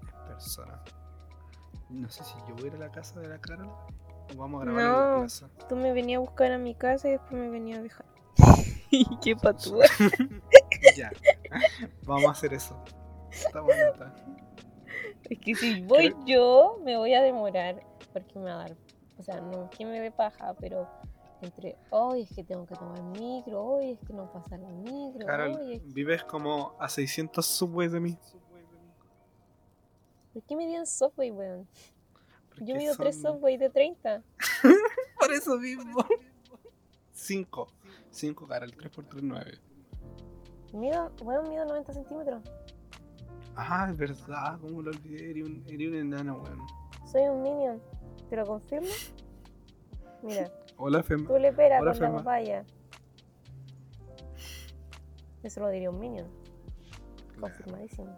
en 0.03 0.27
persona. 0.27 0.83
No 1.91 2.09
sé 2.09 2.25
si 2.25 2.35
yo 2.49 2.55
voy 2.55 2.65
a 2.65 2.67
ir 2.69 2.75
a 2.75 2.79
la 2.79 2.91
casa 2.91 3.21
de 3.21 3.29
la 3.29 3.39
Carol 3.39 3.69
o 3.69 4.37
vamos 4.37 4.63
a 4.63 4.65
grabar 4.65 4.83
en 4.83 5.13
la 5.13 5.19
plaza. 5.21 5.51
Tú 5.69 5.77
me 5.77 5.93
venías 5.93 6.19
a 6.19 6.21
buscar 6.21 6.53
a 6.53 6.59
mi 6.59 6.75
casa 6.75 7.09
y 7.09 7.13
después 7.13 7.33
me 7.33 7.49
venías 7.51 7.79
a 7.79 7.83
dejar. 7.83 8.07
Qué 9.23 9.37
patúa. 9.37 9.85
Ya, 10.97 11.11
vamos 12.05 12.27
a 12.27 12.31
hacer 12.31 12.55
eso. 12.55 12.83
Está 13.31 13.61
está. 13.91 14.15
Es 15.29 15.39
que 15.41 15.55
si 15.55 15.83
voy 15.83 16.15
yo, 16.25 16.79
me 16.85 16.97
voy 16.97 17.13
a 17.15 17.23
demorar. 17.23 17.83
Porque 18.13 18.39
me 18.39 18.47
va 18.47 18.55
a 18.55 18.69
dar. 18.69 18.77
O 19.19 19.23
sea, 19.23 19.41
no 19.41 19.69
que 19.71 19.85
me 19.85 20.01
dé 20.01 20.11
paja, 20.11 20.55
pero 20.61 20.89
entre 21.43 21.77
hoy 21.91 22.23
es 22.23 22.35
que 22.35 22.45
tengo 22.45 22.67
que 22.67 22.75
tomar 22.75 23.03
micro, 23.03 23.63
hoy 23.63 23.93
es 23.93 23.99
que 24.07 24.13
no 24.13 24.31
pasa 24.33 24.57
la 24.59 24.69
micro, 24.69 25.27
Carol, 25.27 25.57
hoy 25.57 25.75
es 25.75 25.93
vives 25.95 26.25
como 26.25 26.75
a 26.79 26.89
600 26.89 27.45
subways 27.47 27.93
de 27.93 28.01
mí. 28.01 28.19
¿Por 30.33 30.43
qué 30.45 30.57
me 30.57 30.67
dieron 30.67 30.87
Subway, 30.87 31.31
weón? 31.31 31.67
Yo 32.61 32.77
mido 32.77 32.95
tres 32.97 33.21
son- 33.21 33.35
Subway 33.37 33.57
de 33.57 33.71
30. 33.71 34.23
Por 35.19 35.33
eso 35.33 35.57
mismo. 35.59 35.99
5. 37.13 37.67
5, 38.11 38.47
Carol, 38.47 38.73
3 38.73 38.91
por 38.91 39.05
3, 39.07 39.23
9. 39.25 39.59
Mido, 40.75 41.11
weón, 41.23 41.49
mido 41.49 41.65
90 41.65 41.93
centímetros. 41.93 42.43
Ah, 43.57 43.89
es 43.91 43.97
verdad, 43.97 44.59
cómo 44.61 44.83
lo 44.83 44.91
olvidé, 44.91 45.31
eres 45.31 45.45
un, 45.45 45.65
eres 45.67 45.89
un 45.89 45.95
enano, 45.97 46.41
weón. 46.43 46.61
Soy 47.11 47.23
un 47.23 47.43
minion. 47.43 47.83
¿Te 48.31 48.37
lo 48.37 48.47
confirmo? 48.47 48.87
Mira, 50.23 50.51
Hola, 50.79 51.03
Fem. 51.03 51.27
tú 51.27 51.37
le 51.39 51.53
peras 51.53 51.83
Hola, 51.83 51.93
con 51.93 52.01
la 52.01 52.07
Fema. 52.09 52.19
papaya. 52.19 52.65
Eso 55.43 55.61
lo 55.61 55.69
diría 55.69 55.91
un 55.91 55.99
minion. 55.99 56.27
Confirmadísimo. 57.41 58.17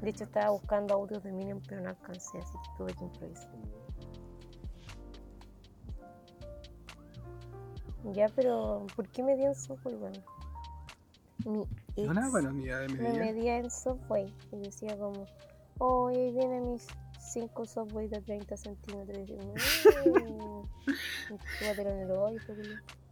De 0.00 0.10
hecho, 0.10 0.24
estaba 0.24 0.50
buscando 0.50 0.94
audios 0.94 1.22
de 1.22 1.32
Minion, 1.32 1.62
pero 1.66 1.80
no 1.80 1.88
alcancé, 1.88 2.38
así 2.38 2.52
que 2.52 2.70
tuve 2.76 2.92
que 2.92 3.04
improvisar. 3.04 3.48
Ya, 8.12 8.28
pero 8.36 8.86
¿por 8.94 9.08
qué 9.08 9.22
me 9.22 9.34
di 9.34 9.44
en 9.44 9.54
Subway, 9.54 9.96
bueno? 9.96 10.20
Mi 11.46 11.62
ex 11.96 12.08
Una 12.08 12.28
buena 12.28 12.50
unidad 12.50 12.80
de 12.82 12.88
me 12.88 13.12
medía 13.12 13.58
en 13.58 13.70
Subway 13.70 14.32
y 14.52 14.58
decía 14.58 14.96
como, 14.98 15.26
oh, 15.78 16.08
ahí 16.08 16.32
vienen 16.32 16.70
mis 16.72 16.86
5 17.34 17.66
Subway 17.66 18.08
de 18.08 18.20
30 18.22 18.56
centímetros. 18.56 19.28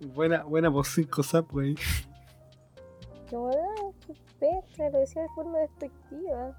"Mm". 0.01 0.13
Buena, 0.15 0.45
buena 0.45 0.71
por 0.71 0.87
5 0.87 1.23
subway. 1.23 1.75
Como, 3.31 3.49
ah, 3.51 3.91
qué 4.07 4.15
pesca, 4.39 4.91
lo 4.91 4.99
decía 5.01 5.23
de 5.23 5.29
forma 5.35 5.59
despectiva. 5.59 6.57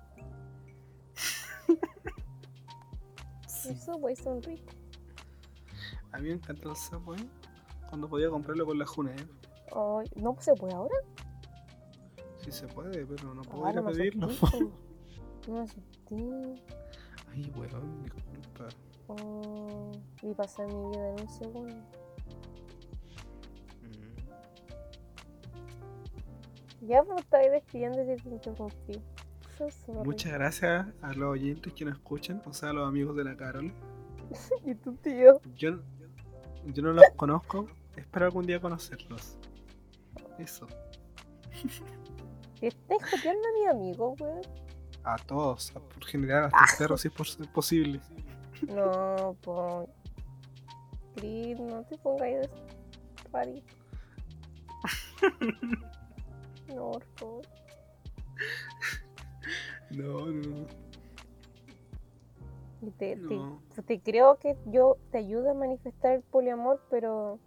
Los 3.66 3.82
Subway 3.86 4.16
son 4.16 4.42
ricos. 4.44 4.76
A 6.12 6.18
mí 6.20 6.28
me 6.28 6.34
encanta 6.34 6.70
el 6.70 6.76
subway 6.76 7.30
cuando 7.88 8.10
podía 8.10 8.30
comprarlo 8.30 8.66
con 8.66 8.78
la 8.78 8.86
Junaed. 8.86 9.26
Ay, 9.74 10.08
no 10.16 10.34
pues, 10.34 10.46
se 10.46 10.54
puede 10.54 10.74
ahora. 10.74 10.96
Sí 12.44 12.52
se 12.52 12.68
puede, 12.68 13.06
pero 13.06 13.34
no 13.34 13.42
puedo 13.44 13.66
Ah, 13.66 13.70
ir 13.70 13.76
no 13.78 13.86
pedirlo. 13.86 14.28
No 15.48 15.56
me 15.56 15.60
asusté. 15.62 16.64
Ay, 17.34 17.52
weón, 17.56 18.04
disculpa. 18.04 18.70
Oh, 19.08 19.92
vi 20.22 20.34
pasar 20.34 20.68
mi 20.68 20.90
vida 20.92 21.10
en 21.10 21.22
un 21.22 21.30
segundo. 21.30 21.76
Mm. 23.82 24.18
Ya 26.88 27.04
pues 27.04 27.22
estáis 27.22 27.52
despidiendo 27.52 28.02
y 28.02 28.16
te 28.16 28.30
interrumpí. 28.30 29.02
Muchas 30.04 30.34
gracias 30.34 30.88
a 31.02 31.14
los 31.14 31.32
oyentes 31.32 31.74
que 31.74 31.86
nos 31.86 31.96
escuchan, 31.96 32.42
o 32.46 32.54
sea, 32.54 32.70
a 32.70 32.74
los 32.74 32.88
amigos 32.88 33.16
de 33.16 33.24
la 33.24 33.38
Carol. 33.38 33.72
¿Y 34.66 34.76
tu 34.76 34.94
tío? 34.96 35.40
Yo, 35.56 35.80
yo 36.66 36.84
no 36.84 36.94
los 36.94 37.06
conozco, 37.16 37.68
espero 37.96 38.26
algún 38.26 38.46
día 38.46 38.60
conocerlos. 38.60 39.38
Eso. 40.38 40.68
¿Estás 42.62 43.12
joteando 43.12 43.48
a 43.48 43.52
mi 43.60 43.66
amigo, 43.68 44.16
weón? 44.20 44.42
A 45.04 45.18
todos, 45.18 45.76
a- 45.76 45.80
por 45.80 46.06
general, 46.06 46.46
hasta 46.46 46.60
el 46.74 46.78
perro 46.78 46.98
si 46.98 47.08
es 47.10 47.14
pos- 47.14 47.38
posible. 47.54 48.00
No, 48.68 49.36
pues. 49.42 49.90
Chris, 51.16 51.60
no 51.60 51.84
te 51.84 51.98
pongas 51.98 52.22
ahí 52.24 52.34
de 52.36 52.50
party. 53.32 53.64
No, 56.74 56.92
por 56.92 57.04
favor. 57.18 57.42
No, 59.92 60.26
no, 60.26 60.66
Y 62.82 62.90
te, 62.92 63.16
te- 63.16 63.36
no. 63.36 63.62
te 63.86 64.02
creo 64.02 64.38
que 64.40 64.58
yo 64.66 64.98
te 65.12 65.20
ayudo 65.20 65.52
a 65.52 65.54
manifestar 65.54 66.14
el 66.14 66.22
poliamor, 66.24 66.82
pero 66.90 67.38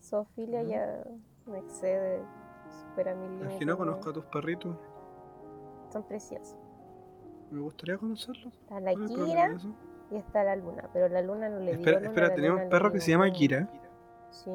Sofía 0.00 0.60
Ujú. 0.62 0.70
ya 0.70 1.02
me 1.46 1.58
excede, 1.60 2.20
supera 2.90 3.14
mi. 3.14 3.46
Es 3.46 3.54
que 3.58 3.64
no 3.64 3.78
conozco 3.78 4.10
a 4.10 4.12
tus 4.12 4.24
perritos. 4.26 4.76
Son 5.92 6.02
preciosos. 6.06 6.56
Me 7.50 7.60
gustaría 7.60 7.96
conocerlos. 7.98 8.52
Está 8.54 8.80
la 8.80 8.92
¿Cuál 8.92 9.04
es 9.04 9.10
el 9.10 9.16
problema 9.16 9.58
Kira 9.58 9.74
y 10.10 10.16
está 10.16 10.42
la 10.44 10.56
luna, 10.56 10.88
pero 10.92 11.08
la 11.08 11.20
luna 11.20 11.48
no 11.48 11.58
le 11.58 11.72
digo 11.72 11.78
Espera, 11.78 11.98
luna, 11.98 12.08
espera, 12.08 12.34
tenemos 12.34 12.62
un 12.62 12.68
perro 12.70 12.88
que 12.90 12.94
digo 12.94 13.04
se 13.04 13.10
llama. 13.10 13.30
Kira. 13.30 13.68
Sí, 14.30 14.50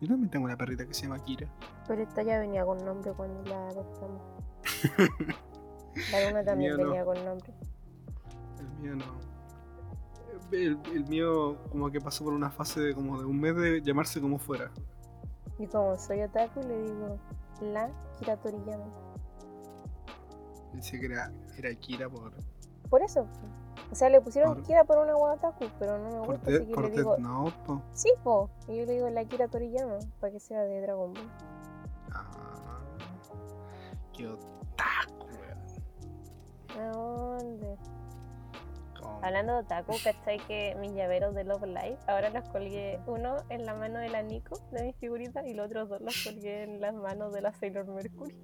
Yo 0.00 0.08
también 0.08 0.30
tengo 0.30 0.44
una 0.44 0.56
perrita 0.56 0.86
que 0.86 0.94
se 0.94 1.02
llama 1.02 1.18
Kira. 1.24 1.48
pero 1.86 2.02
esta 2.02 2.22
ya 2.22 2.38
venía 2.38 2.64
con 2.64 2.84
nombre 2.84 3.12
cuando 3.12 3.42
la 3.48 3.68
adoptamos. 3.68 4.22
La 6.12 6.28
luna 6.28 6.44
también 6.44 6.76
no. 6.76 6.84
venía 6.86 7.04
con 7.04 7.24
nombre. 7.24 7.52
El 8.58 8.68
mío 8.82 8.96
no. 8.96 9.24
El, 10.50 10.78
el 10.92 11.04
mío 11.08 11.56
como 11.70 11.90
que 11.90 12.00
pasó 12.00 12.24
por 12.24 12.32
una 12.32 12.50
fase 12.50 12.80
de 12.80 12.94
como 12.94 13.18
de 13.18 13.24
un 13.24 13.40
mes 13.40 13.56
de 13.56 13.80
llamarse 13.80 14.20
como 14.20 14.38
fuera. 14.38 14.70
Y 15.58 15.66
como 15.66 15.96
soy 15.96 16.22
otaku, 16.22 16.60
le 16.60 16.82
digo 16.82 17.18
la 17.60 17.88
Kira 18.18 18.36
Toriyama. 18.36 18.86
Dice 20.72 20.98
que 20.98 21.06
era, 21.06 21.32
era 21.58 21.74
Kira 21.74 22.08
por, 22.08 22.32
Por 22.90 23.02
eso. 23.02 23.26
O 23.90 23.94
sea, 23.94 24.08
le 24.08 24.20
pusieron 24.20 24.54
Por- 24.54 24.62
Kira 24.64 24.84
por 24.84 24.98
una 24.98 25.14
guata 25.14 25.48
otaku, 25.48 25.66
pero 25.78 25.98
no 25.98 26.10
me 26.10 26.18
por, 26.26 26.36
gusta, 26.36 26.50
de- 26.50 26.56
así 26.58 26.66
que 26.66 26.74
por 26.74 26.84
le 26.84 26.90
digo 26.90 27.16
no, 27.18 27.52
po. 27.66 27.82
sí, 27.92 28.12
po. 28.22 28.50
Y 28.68 28.76
yo 28.78 28.86
le 28.86 28.92
digo 28.94 29.10
la 29.10 29.24
Kira 29.24 29.48
Toriyama, 29.48 29.98
para 30.20 30.32
que 30.32 30.40
sea 30.40 30.62
de 30.62 30.80
Dragon 30.80 31.12
Ball. 31.12 31.30
Ah, 32.12 32.80
qué 34.12 34.26
otaku, 34.28 35.26
weón. 36.76 36.80
¿A 36.80 36.92
dónde? 36.92 37.76
Hablando 39.22 39.52
de 39.54 39.58
otaku, 39.60 39.92
¿cachai? 40.02 40.38
Que 40.46 40.74
mis 40.80 40.92
llaveros 40.94 41.34
de 41.34 41.44
Love 41.44 41.64
Live, 41.66 41.98
ahora 42.06 42.30
los 42.30 42.48
colgué 42.48 43.00
uno 43.06 43.36
en 43.48 43.64
la 43.64 43.74
mano 43.74 43.98
de 43.98 44.08
la 44.08 44.22
Nico, 44.22 44.58
de 44.72 44.82
mis 44.82 44.96
figuritas, 44.96 45.46
y 45.46 45.54
los 45.54 45.66
otros 45.66 45.88
dos 45.88 46.00
los 46.00 46.24
colgué 46.24 46.62
en 46.64 46.80
las 46.80 46.94
manos 46.94 47.32
de 47.32 47.40
la 47.42 47.52
Sailor 47.52 47.86
Mercury. 47.86 48.34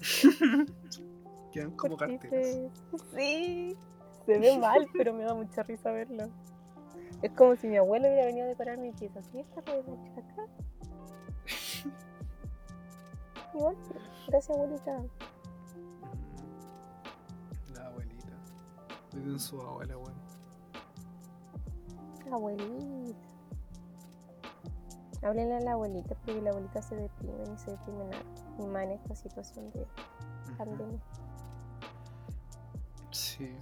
Quedan 1.56 1.70
como 1.76 1.96
carteras. 1.96 2.46
se- 2.46 2.70
Sí, 3.16 3.76
se 4.26 4.38
ve 4.38 4.58
mal, 4.58 4.86
pero 4.92 5.14
me 5.14 5.24
da 5.24 5.34
mucha 5.34 5.62
risa 5.62 5.90
verlo. 5.90 6.24
Es 7.22 7.30
como 7.32 7.56
si 7.56 7.66
mi 7.66 7.76
abuelo 7.78 8.08
hubiera 8.08 8.26
venido 8.26 8.44
a 8.44 8.48
decorar 8.48 8.76
mi 8.78 8.92
pieza. 8.92 9.22
¿Sí 9.22 9.38
esta 9.38 9.62
ser 9.62 9.84
acá? 10.18 10.46
Igual, 13.54 13.76
gracias 14.28 14.54
abuelita. 14.56 15.02
La 17.74 17.86
abuelita. 17.86 18.32
Cuiden 19.12 19.38
su 19.40 19.58
abuela, 19.62 19.96
weón. 19.96 20.14
Abuelita. 22.30 23.16
Háblenle 25.22 25.56
a 25.56 25.60
la 25.60 25.72
abuelita 25.72 26.14
porque 26.16 26.42
la 26.42 26.50
abuelita 26.50 26.82
se 26.82 26.96
deprime 26.96 27.44
y 27.54 27.58
se 27.58 27.70
deprime 27.70 28.04
nada. 28.04 28.22
Y 28.58 28.66
más 28.66 28.82
en 28.84 28.90
esta 28.90 29.14
situación 29.16 29.70
de 29.72 29.86
pandemia. 30.58 31.00
Sí. 33.36 33.54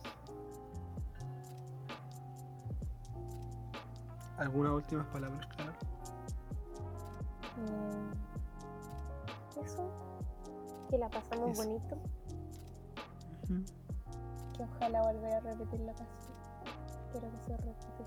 ¿Algunas 4.38 4.72
últimas 4.72 5.06
palabras, 5.06 5.46
Clara? 5.56 5.72
Mm, 7.56 8.12
Eso. 9.64 9.90
Que 10.90 10.98
la 10.98 11.08
pasamos 11.08 11.50
Eso. 11.50 11.62
bonito. 11.62 11.96
Ujú. 13.44 13.64
Que 14.56 14.62
ojalá 14.62 15.02
volver 15.02 15.32
a 15.34 15.40
repetir 15.40 15.80
la 15.80 15.94
canción. 15.94 16.34
Quiero 17.12 17.30
que 17.30 17.38
se 17.46 17.56
repita. 17.56 18.04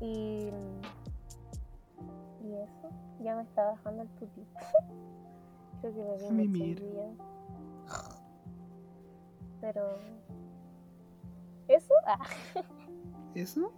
Y. 0.00 0.50
Y 2.44 2.54
eso. 2.54 2.88
Ya 3.20 3.36
me 3.36 3.42
está 3.42 3.64
bajando 3.70 4.02
el 4.02 4.08
tuti. 4.10 4.44
Creo 5.80 6.16
que 6.18 6.30
Mimir. 6.32 6.80
día. 6.80 7.08
Pero. 9.62 10.00
¿Eso? 11.68 11.94
Ah. 12.04 12.18
¿Eso? 13.34 13.72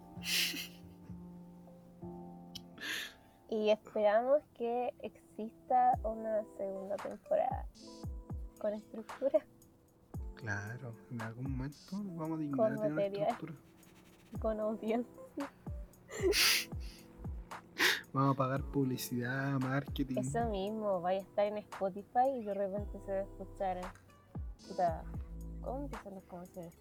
Y 3.51 3.69
esperamos 3.69 4.43
que 4.55 4.95
exista 5.01 5.93
una 6.03 6.43
segunda 6.57 6.97
temporada. 6.97 7.69
Con 8.59 8.73
estructura. 8.73 9.45
Claro, 10.37 10.95
en 11.11 11.21
algún 11.21 11.53
momento 11.53 11.97
vamos 12.17 12.39
a 12.39 12.41
dignar 12.41 12.57
Con 12.57 12.77
tener 12.77 12.93
una 12.93 13.03
material. 13.03 13.29
estructura. 13.31 13.61
Con 14.41 14.61
audiencia. 14.61 15.23
Vamos 18.15 18.35
a 18.35 18.39
pagar 18.39 18.63
publicidad, 18.63 19.61
marketing. 19.61 20.17
Eso 20.19 20.49
mismo, 20.49 21.01
vaya 21.03 21.19
a 21.19 21.23
estar 21.23 21.47
en 21.47 21.59
Spotify 21.59 22.31
y 22.39 22.45
de 22.45 22.55
repente 22.55 22.99
se 23.05 23.13
va 23.13 23.19
a 23.19 23.23
escuchar. 23.23 23.81
¿Cómo 25.65 25.85
empiezan 25.85 26.15
los 26.15 26.25
comerciales? 26.25 26.75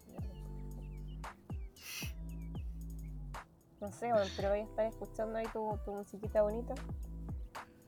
No 3.80 3.90
sé, 3.92 4.12
weón, 4.12 4.28
pero 4.36 4.50
voy 4.50 4.60
a 4.60 4.64
estar 4.64 4.86
escuchando 4.86 5.38
ahí 5.38 5.46
tu, 5.52 5.78
tu 5.84 5.92
musiquita 5.92 6.42
bonita. 6.42 6.74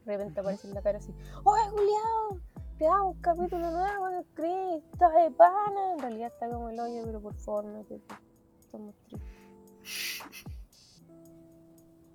De 0.04 0.16
repente 0.16 0.40
aparece 0.40 0.68
en 0.68 0.74
la 0.74 0.82
cara 0.82 0.98
así: 0.98 1.14
¡Oye, 1.44 1.62
Julián! 1.70 2.42
Te 2.78 2.86
hago 2.86 3.10
un 3.10 3.20
capítulo 3.20 3.70
nuevo 3.70 4.08
de 4.08 4.24
Chris, 4.34 4.84
está 4.92 5.08
de 5.10 5.30
pana. 5.30 5.94
En 5.94 5.98
realidad 5.98 6.32
está 6.32 6.48
como 6.50 6.68
el 6.68 6.78
hoyo, 6.78 7.02
pero 7.04 7.20
por 7.20 7.34
favor, 7.34 7.64
no 7.64 7.84
te. 7.84 8.00
Estamos 8.60 8.94
tristes. 9.06 9.46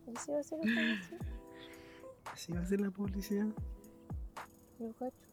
¿Y 0.07 0.15
si 0.17 0.31
va 0.31 0.39
a 0.39 0.43
ser 0.43 0.59
esta 0.59 0.81
canción? 0.81 1.19
Así 2.31 2.53
va 2.53 2.59
a 2.59 2.65
ser 2.65 2.81
la 2.81 2.91
publicidad. 2.91 3.47
Cacho. 4.99 5.30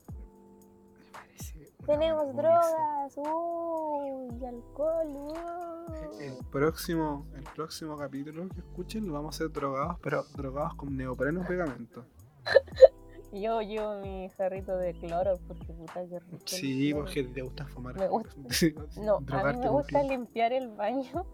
Tenemos 1.86 2.34
drogas, 2.34 3.16
uy, 3.16 4.38
y 4.40 4.44
alcohol, 4.44 5.08
uy. 5.08 6.24
El 6.24 6.44
próximo, 6.50 7.26
el 7.34 7.44
próximo 7.54 7.96
capítulo 7.96 8.48
que 8.48 8.60
escuchen 8.60 9.06
lo 9.06 9.14
vamos 9.14 9.34
a 9.34 9.44
hacer 9.44 9.52
drogados, 9.52 9.98
pero 10.02 10.24
drogados 10.36 10.74
con 10.74 10.96
neopreno 10.96 11.42
y 11.42 11.46
pegamento. 11.46 12.04
Yo 13.32 13.60
llevo 13.60 14.00
mi 14.00 14.30
jarrito 14.30 14.76
de 14.76 14.94
cloro 14.94 15.38
porque 15.46 15.72
puta 15.72 16.06
que 16.08 16.18
rico. 16.18 16.38
Sí, 16.46 16.94
porque 16.94 17.24
te 17.24 17.42
gusta 17.42 17.66
fumar. 17.66 17.94
Me 17.98 18.08
gusta. 18.08 18.30
Sí, 18.50 18.74
No, 19.02 19.16
a 19.16 19.20
mí 19.20 19.26
drogarte 19.26 19.60
me 19.60 19.68
gusta 19.68 20.02
limpiar 20.02 20.52
el 20.52 20.68
baño, 20.68 21.26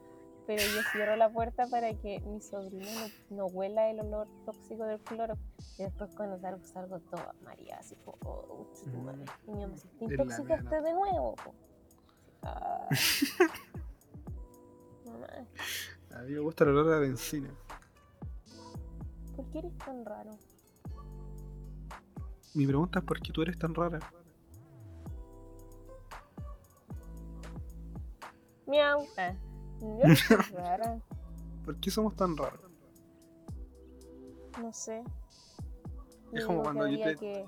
pero 0.46 0.62
yo 0.62 0.82
cierro 0.92 1.16
la 1.16 1.30
puerta 1.30 1.66
para 1.66 1.94
que 1.94 2.20
mi 2.20 2.40
sobrino 2.40 2.86
no, 3.30 3.36
no 3.36 3.46
huela 3.46 3.90
el 3.90 4.00
olor 4.00 4.28
tóxico 4.44 4.84
del 4.84 5.00
cloro. 5.00 5.34
Y 5.78 5.84
después 5.84 6.10
cuando 6.16 6.38
salgo, 6.38 6.64
salgo 6.64 7.00
toda 7.00 7.34
María, 7.42 7.76
así 7.78 7.96
como, 8.04 8.18
oh, 8.24 8.66
tu 8.84 8.98
madre. 8.98 9.24
Y 9.46 9.52
mi 9.52 9.62
mamá 9.62 9.76
¿te 9.76 10.06
la 10.06 10.12
intoxicaste 10.12 10.80
de 10.82 10.92
nuevo? 10.92 11.34
po?" 11.36 11.54
Ah. 12.46 12.88
Mamá, 15.06 15.26
A 16.14 16.22
mí 16.24 16.32
me 16.32 16.40
gusta 16.40 16.64
el 16.64 16.70
olor 16.70 16.92
a 16.92 16.98
benzina. 16.98 17.48
¿por 19.34 19.50
qué 19.50 19.58
eres 19.60 19.76
tan 19.78 20.04
raro? 20.04 20.30
Mi 22.52 22.66
pregunta 22.66 22.98
es 22.98 23.04
por 23.04 23.20
qué 23.20 23.32
tú 23.32 23.40
eres 23.42 23.58
tan 23.58 23.74
rara. 23.74 23.98
Miau. 28.66 29.06
Ah, 29.16 29.34
rara, 30.52 30.98
¿Por 31.64 31.76
qué 31.80 31.90
somos 31.90 32.14
tan 32.16 32.36
raros? 32.36 32.60
no 34.60 34.72
sé. 34.72 35.02
Es 36.32 36.44
como 36.44 36.62
cuando 36.62 36.86
yo 36.88 36.98
te- 37.04 37.16
que 37.16 37.46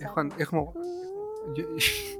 Es, 0.00 0.10
cuando, 0.12 0.36
es 0.36 0.48
como. 0.48 0.72
Mm. 0.74 1.54
yo- 1.54 1.76
es 1.76 2.18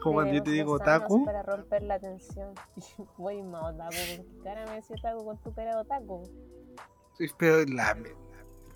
como 0.00 0.14
cuando 0.14 0.32
yo 0.34 0.42
te 0.42 0.50
digo 0.50 0.72
otaku. 0.74 1.24
Para 1.24 1.42
romper 1.42 1.82
la 1.82 1.98
tensión. 1.98 2.52
Voy 3.18 3.42
más 3.42 3.74
otaku. 3.74 3.94
¿Con 4.16 4.26
qué 4.26 4.38
cara 4.42 4.66
me 4.66 4.74
decía 4.76 4.96
otaku 4.98 5.24
con 5.24 5.38
tu 5.38 5.52
cara 5.54 5.74
de 5.76 5.80
otaku? 5.82 6.22
Sí, 7.18 7.26
Pero 7.38 7.64
la. 7.66 7.96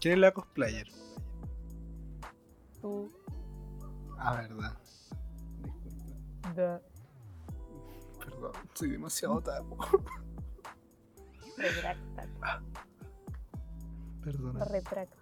¿Quién 0.01 0.15
es 0.15 0.21
la 0.21 0.33
cosplayer? 0.33 0.87
Tú. 2.81 3.11
Ah, 4.19 4.35
verdad. 4.37 4.79
Disculpa. 5.83 6.53
Da. 6.55 6.81
Soy 8.75 8.91
demasiado 8.91 9.35
otaku. 9.37 9.77
Retracta. 11.57 12.63
Perdona. 14.23 14.65
Retracta. 14.65 15.17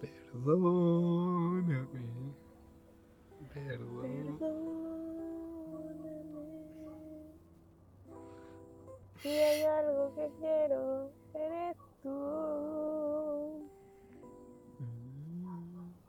Perdóname. 0.00 1.84
Perdón. 3.52 4.02
Perdóname. 4.02 4.90
Si 9.22 9.28
hay 9.28 9.62
algo 9.62 10.14
que 10.14 10.30
quiero, 10.38 11.10
eres 11.34 11.76
tú. 12.02 13.68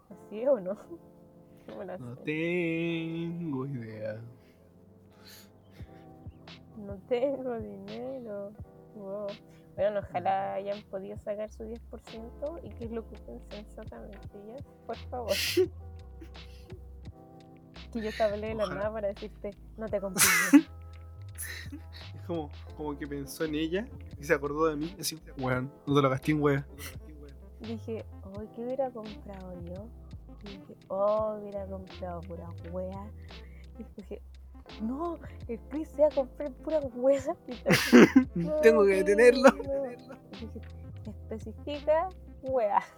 ¿Así 0.09 0.47
o 0.47 0.59
no? 0.59 0.77
No 1.99 2.15
tengo 2.17 3.65
idea. 3.65 4.21
No 6.85 6.97
tengo 7.07 7.59
dinero. 7.59 8.51
Wow. 8.95 9.27
Bueno, 9.75 9.99
ojalá 9.99 10.55
hayan 10.55 10.81
podido 10.83 11.17
sacar 11.17 11.49
su 11.51 11.63
10% 11.63 12.59
y 12.63 12.69
que 12.69 12.89
lo 12.89 13.01
ocupen 13.01 13.41
sensatamente, 13.49 14.29
¿ya? 14.47 14.57
Por 14.85 14.97
favor. 15.09 15.31
que 17.91 18.01
yo 18.01 18.11
te 18.11 18.23
hablé 18.23 18.47
de 18.47 18.55
la 18.55 18.67
nada 18.67 18.91
para 18.91 19.07
decirte, 19.09 19.51
no 19.77 19.87
te 19.87 19.99
compré. 20.01 20.23
Es 22.15 22.21
como, 22.27 22.49
como 22.75 22.97
que 22.97 23.07
pensó 23.07 23.45
en 23.45 23.55
ella 23.55 23.85
y 24.19 24.23
se 24.23 24.33
acordó 24.33 24.67
de 24.67 24.75
mí. 24.75 24.95
Así, 24.99 25.19
weón, 25.37 25.71
no 25.85 25.95
te 25.95 26.01
lo 26.01 26.09
gasté 26.09 26.31
en 26.31 26.41
wea. 26.41 26.67
dije, 27.59 28.05
oh, 28.23 28.43
¿qué 28.55 28.61
hubiera 28.61 28.89
comprado 28.91 29.61
yo? 29.61 29.87
Y 30.43 30.57
dije, 30.57 30.75
oh, 30.87 31.37
hubiera 31.39 31.65
comprado 31.65 32.21
pura 32.21 32.49
wea. 32.71 33.11
Y 33.79 34.01
dije, 34.01 34.21
no, 34.81 35.17
el 35.47 35.59
Chris 35.69 35.89
se 35.89 36.01
va 36.01 36.07
a 36.07 36.11
comprar 36.11 36.51
pura 36.53 36.79
wea. 36.95 37.35
Y 37.47 37.51
estaba 37.51 38.27
No, 38.35 38.55
Tengo 38.61 38.85
que 38.85 39.03
detenerlo. 39.03 39.49
no. 39.51 41.11
Especifica 41.11 42.09
wea. 42.43 42.81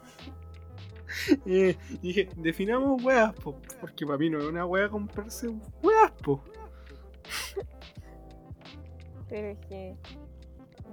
Eh, 1.45 1.77
dije, 2.01 2.27
definamos 2.37 3.03
weas, 3.03 3.33
po, 3.35 3.55
porque 3.79 4.03
para 4.03 4.17
mí 4.17 4.31
no 4.31 4.39
es 4.39 4.45
una 4.45 4.65
wea 4.65 4.89
comprarse 4.89 5.47
weas, 5.83 6.11
po. 6.23 6.43
Pero 9.29 9.47
es 9.49 9.59
que 9.67 9.95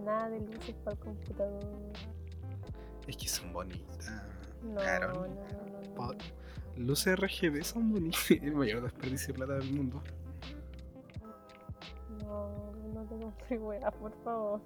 nada 0.04 0.28
de 0.28 0.40
luces 0.40 0.74
para 0.84 0.92
el 0.94 0.98
computador. 1.02 1.62
Es 3.06 3.16
que 3.16 3.28
son 3.28 3.50
bonitas. 3.52 4.12
No, 4.62 4.74
Claro. 4.80 5.08
no, 5.08 5.20
no, 5.20 5.28
no, 5.28 5.80
no. 5.88 5.94
Po- 5.94 6.14
Luces 6.76 7.18
RGB 7.18 7.62
son 7.64 7.90
bonitas. 7.92 8.30
El 8.30 8.54
mayor 8.54 8.82
desperdicio 8.82 9.28
de 9.28 9.34
plata 9.34 9.54
del 9.54 9.72
mundo. 9.72 10.02
No, 12.24 12.72
no 12.94 13.04
te 13.06 13.18
compré 13.18 13.58
weá, 13.58 13.90
por 13.90 14.12
favor. 14.22 14.60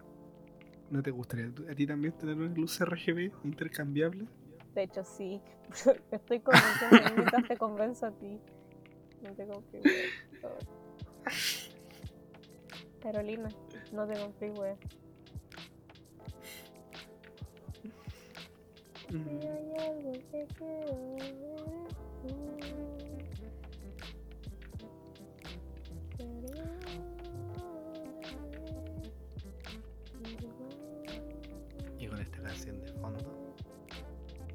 ¿No 0.91 1.03
te 1.03 1.11
gustaría 1.11 1.47
a 1.71 1.75
ti 1.75 1.87
también 1.87 2.13
tener 2.15 2.37
una 2.37 2.55
luz 2.55 2.81
RGB 2.81 3.33
intercambiable? 3.45 4.27
De 4.75 4.83
hecho, 4.83 5.05
sí. 5.05 5.41
Estoy 6.11 6.41
convenciendo 6.41 6.97
a 6.97 7.01
mí 7.01 7.15
mientras 7.17 7.49
te 7.49 7.57
convenzo 7.57 8.07
a 8.07 8.11
ti. 8.13 8.41
No 9.23 9.33
te 9.33 9.47
compré 9.47 9.81
weá, 9.81 9.93
por 10.31 10.39
favor. 10.41 10.59
Carolina, 13.01 13.49
no 13.93 14.07
te 14.07 14.19
compré 14.19 14.51
weá. 14.53 14.77
Mm. 19.11 19.45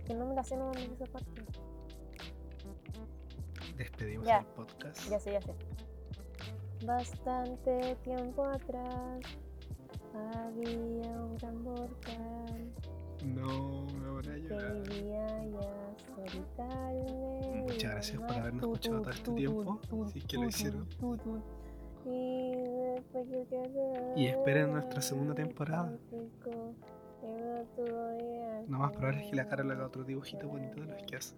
Que 0.09 0.15
no 0.15 0.25
me 0.25 0.33
la 0.33 0.43
sé, 0.43 0.57
no 0.57 0.71
me 0.71 0.81
esa 0.85 1.05
parte. 1.05 1.45
despedimos 3.77 4.25
Ya. 4.25 4.39
el 4.39 4.45
podcast. 4.47 5.07
Ya 5.07 5.19
sé, 5.19 5.33
ya 5.33 5.41
sé. 5.41 5.53
Bastante 6.83 7.95
tiempo 8.03 8.43
atrás 8.43 9.19
había 10.15 11.11
un 11.21 11.37
gran 11.37 11.63
volcán 11.63 12.73
No, 13.23 13.85
me 14.01 14.09
voy 14.09 14.19
a 14.27 14.33
que 14.33 14.39
llorar. 14.39 14.81
vivía 14.81 15.27
ya 15.45 15.95
solitario. 16.15 17.63
Muchas 17.67 17.91
gracias 17.91 18.17
por 18.21 18.31
habernos 18.31 18.63
escuchado 18.63 19.01
todo 19.01 19.11
este 19.11 19.31
tiempo, 19.33 19.79
si 20.11 20.19
es 20.19 20.25
que 20.25 20.37
lo 20.37 20.45
hicieron. 20.47 20.87
Y 24.15 24.25
esperen 24.25 24.71
nuestra 24.73 25.01
segunda 25.01 25.35
temporada. 25.35 25.93
Lo 28.67 28.77
más 28.77 28.91
probable 28.93 29.23
es 29.23 29.29
que 29.29 29.35
la 29.35 29.47
cara 29.47 29.63
le 29.63 29.73
haga 29.73 29.87
otro 29.87 30.03
dibujito 30.03 30.47
bonito 30.47 30.81
de 30.81 30.87
los 30.87 31.03
que 31.03 31.15
hace. 31.15 31.35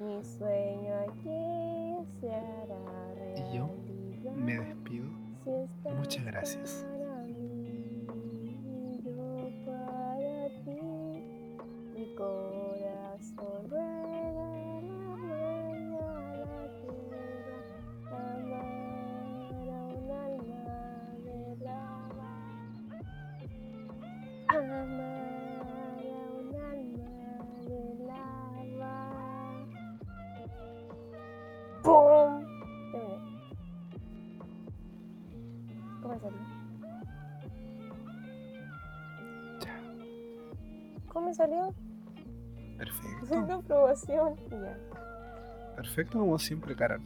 Mi 0.00 0.24
sueño 0.24 0.94
aquí 1.08 2.08
se 2.20 2.32
hará 2.32 3.14
realidad. 3.14 3.52
Y 3.52 3.56
yo 3.56 3.68
Me 4.36 4.58
despido. 4.58 5.06
Muchas 5.96 6.24
gracias. 6.24 6.86
Salió? 41.48 41.74
Perfecto. 42.76 43.34
Una 43.34 43.54
aprobación. 43.54 44.36
Ya. 44.50 44.78
Perfecto 45.76 46.18
como 46.18 46.38
siempre, 46.38 46.76
Carol. 46.76 47.00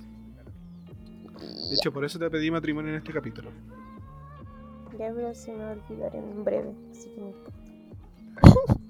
De 1.39 1.74
hecho, 1.74 1.93
por 1.93 2.05
eso 2.05 2.19
te 2.19 2.28
pedí 2.31 2.51
matrimonio 2.51 2.90
en 2.90 2.98
este 2.98 3.12
capítulo. 3.12 3.51
Ya, 4.98 5.12
pero 5.14 5.35
se 5.35 5.52
me 5.52 5.64
va 5.64 5.70
a 5.70 5.73
olvidar 5.73 6.14
en 6.14 6.44
breve, 6.44 6.74
así 6.90 7.10
que 7.10 7.20
no 7.20 7.28
importa. 7.28 7.52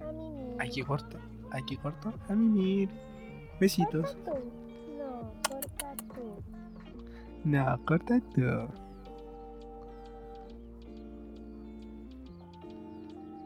A 0.00 0.12
mí 0.12 0.56
Aquí 0.58 0.82
corto. 0.82 1.18
Aquí 1.50 1.76
corto. 1.76 2.12
A 2.28 2.34
mimir. 2.34 2.88
Besitos. 3.60 4.16
No, 7.44 7.78
corta 7.84 8.20
tú. 8.34 8.42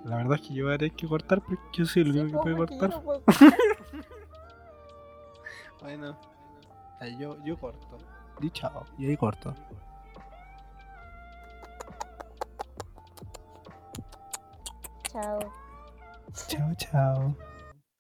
La 0.05 0.17
verdad 0.17 0.39
es 0.41 0.49
que 0.49 0.55
yo 0.55 0.71
haré 0.71 0.91
que 0.91 1.07
cortar 1.07 1.43
porque 1.43 1.61
yo 1.75 1.85
soy 1.85 2.03
el 2.03 2.13
Sí, 2.13 2.19
único 2.21 2.43
que 2.43 2.55
puede 2.55 2.67
que 2.69 2.75
yo 2.75 2.81
cortar. 2.81 2.91
no 2.91 3.03
puedo 3.03 3.23
cortar. 3.25 3.59
Bueno, 5.81 6.19
ahí 7.01 7.17
yo, 7.19 7.37
yo 7.45 7.57
corto. 7.59 7.99
Di 8.41 8.51
chao. 8.51 8.85
Y 8.99 9.07
ahí 9.07 9.17
corto. 9.17 9.55
Chao. 15.13 15.39
Chao, 16.49 16.75
chao. 16.77 17.35